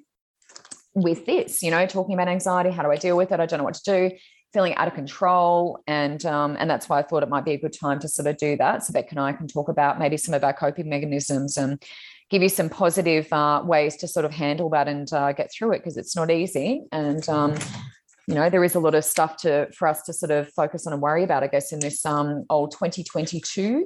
with 0.93 1.25
this, 1.25 1.63
you 1.63 1.71
know, 1.71 1.85
talking 1.85 2.13
about 2.13 2.27
anxiety. 2.27 2.69
How 2.71 2.83
do 2.83 2.91
I 2.91 2.97
deal 2.97 3.17
with 3.17 3.31
it? 3.31 3.39
I 3.39 3.45
don't 3.45 3.59
know 3.59 3.63
what 3.63 3.75
to 3.75 3.83
do 3.83 4.17
feeling 4.53 4.75
out 4.75 4.87
of 4.87 4.93
control 4.93 5.81
and 5.87 6.25
um, 6.25 6.57
and 6.59 6.69
that's 6.69 6.89
why 6.89 6.99
I 6.99 7.03
thought 7.03 7.23
it 7.23 7.29
might 7.29 7.45
be 7.45 7.53
a 7.53 7.57
good 7.57 7.73
time 7.73 7.99
to 7.99 8.07
sort 8.07 8.27
of 8.27 8.37
do 8.37 8.57
that 8.57 8.83
so 8.83 8.93
Beck 8.93 9.11
and 9.11 9.19
I 9.19 9.33
can 9.33 9.47
talk 9.47 9.69
about 9.69 9.99
maybe 9.99 10.17
some 10.17 10.33
of 10.33 10.43
our 10.43 10.53
coping 10.53 10.89
mechanisms 10.89 11.57
and 11.57 11.81
give 12.29 12.41
you 12.41 12.49
some 12.49 12.69
positive 12.69 13.31
uh, 13.31 13.61
ways 13.63 13.95
to 13.97 14.07
sort 14.07 14.25
of 14.25 14.31
handle 14.31 14.69
that 14.69 14.87
and 14.87 15.11
uh, 15.13 15.31
get 15.33 15.51
through 15.51 15.73
it 15.73 15.79
because 15.79 15.97
it's 15.97 16.15
not 16.15 16.29
easy 16.29 16.83
and 16.91 17.27
um, 17.29 17.55
you 18.31 18.35
know 18.37 18.49
there 18.49 18.63
is 18.63 18.75
a 18.75 18.79
lot 18.79 18.95
of 18.95 19.03
stuff 19.03 19.35
to 19.35 19.67
for 19.77 19.87
us 19.89 20.01
to 20.03 20.13
sort 20.13 20.31
of 20.31 20.47
focus 20.53 20.87
on 20.87 20.93
and 20.93 21.01
worry 21.01 21.23
about 21.23 21.43
I 21.43 21.47
guess 21.47 21.73
in 21.73 21.79
this 21.79 22.05
um, 22.05 22.45
old 22.49 22.71
2022 22.71 23.85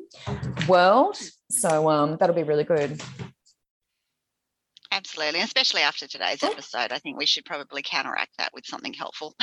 world 0.68 1.18
so 1.50 1.89
um, 1.89 2.18
that'll 2.20 2.36
be 2.36 2.43
really 2.43 2.64
good 2.64 3.02
Absolutely. 4.91 5.41
Especially 5.41 5.82
after 5.82 6.08
today's 6.08 6.41
episode, 6.41 6.93
I 6.93 7.00
think 7.00 7.18
we 7.18 7.26
should 7.26 7.43
probably 7.43 7.82
counteract 7.84 8.30
that 8.38 8.52
with 8.54 8.66
something 8.66 8.93
helpful. 8.93 9.36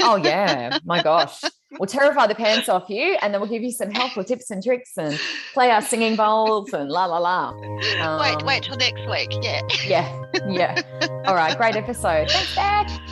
oh 0.00 0.16
yeah 0.16 0.78
my 0.84 1.02
gosh 1.02 1.40
we'll 1.78 1.86
terrify 1.86 2.26
the 2.26 2.34
pants 2.34 2.68
off 2.68 2.88
you 2.88 3.16
and 3.22 3.32
then 3.32 3.40
we'll 3.40 3.48
give 3.50 3.62
you 3.62 3.70
some 3.70 3.90
helpful 3.90 4.22
tips 4.22 4.50
and 4.50 4.62
tricks 4.62 4.92
and 4.98 5.18
play 5.54 5.70
our 5.70 5.80
singing 5.82 6.14
bowls 6.16 6.72
and 6.74 6.90
la 6.90 7.06
la 7.06 7.18
la 7.18 7.52
wait, 7.58 8.00
Um, 8.02 8.46
wait 8.46 8.62
till 8.62 8.76
next 8.76 9.00
week. 9.10 9.30
Yeah. 9.42 9.62
yeah 9.86 10.28
yeah 10.50 10.82
all 11.26 11.34
right 11.34 11.56
great 11.56 11.76
episode 11.76 12.28
thanks 12.30 12.54
Beck. 12.54 13.05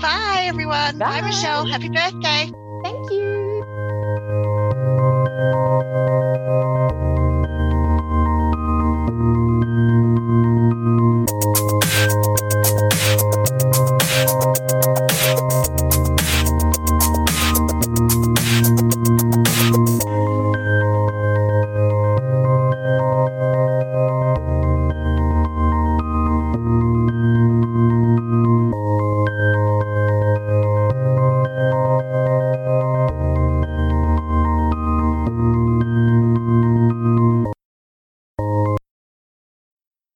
Bye, 0.00 0.44
everyone. 0.46 0.98
Bye, 0.98 1.20
Bye. 1.20 1.28
Michelle. 1.28 1.66
Happy 1.66 1.88
birthday. 1.88 2.50
thank 2.82 3.10
you 3.10 3.46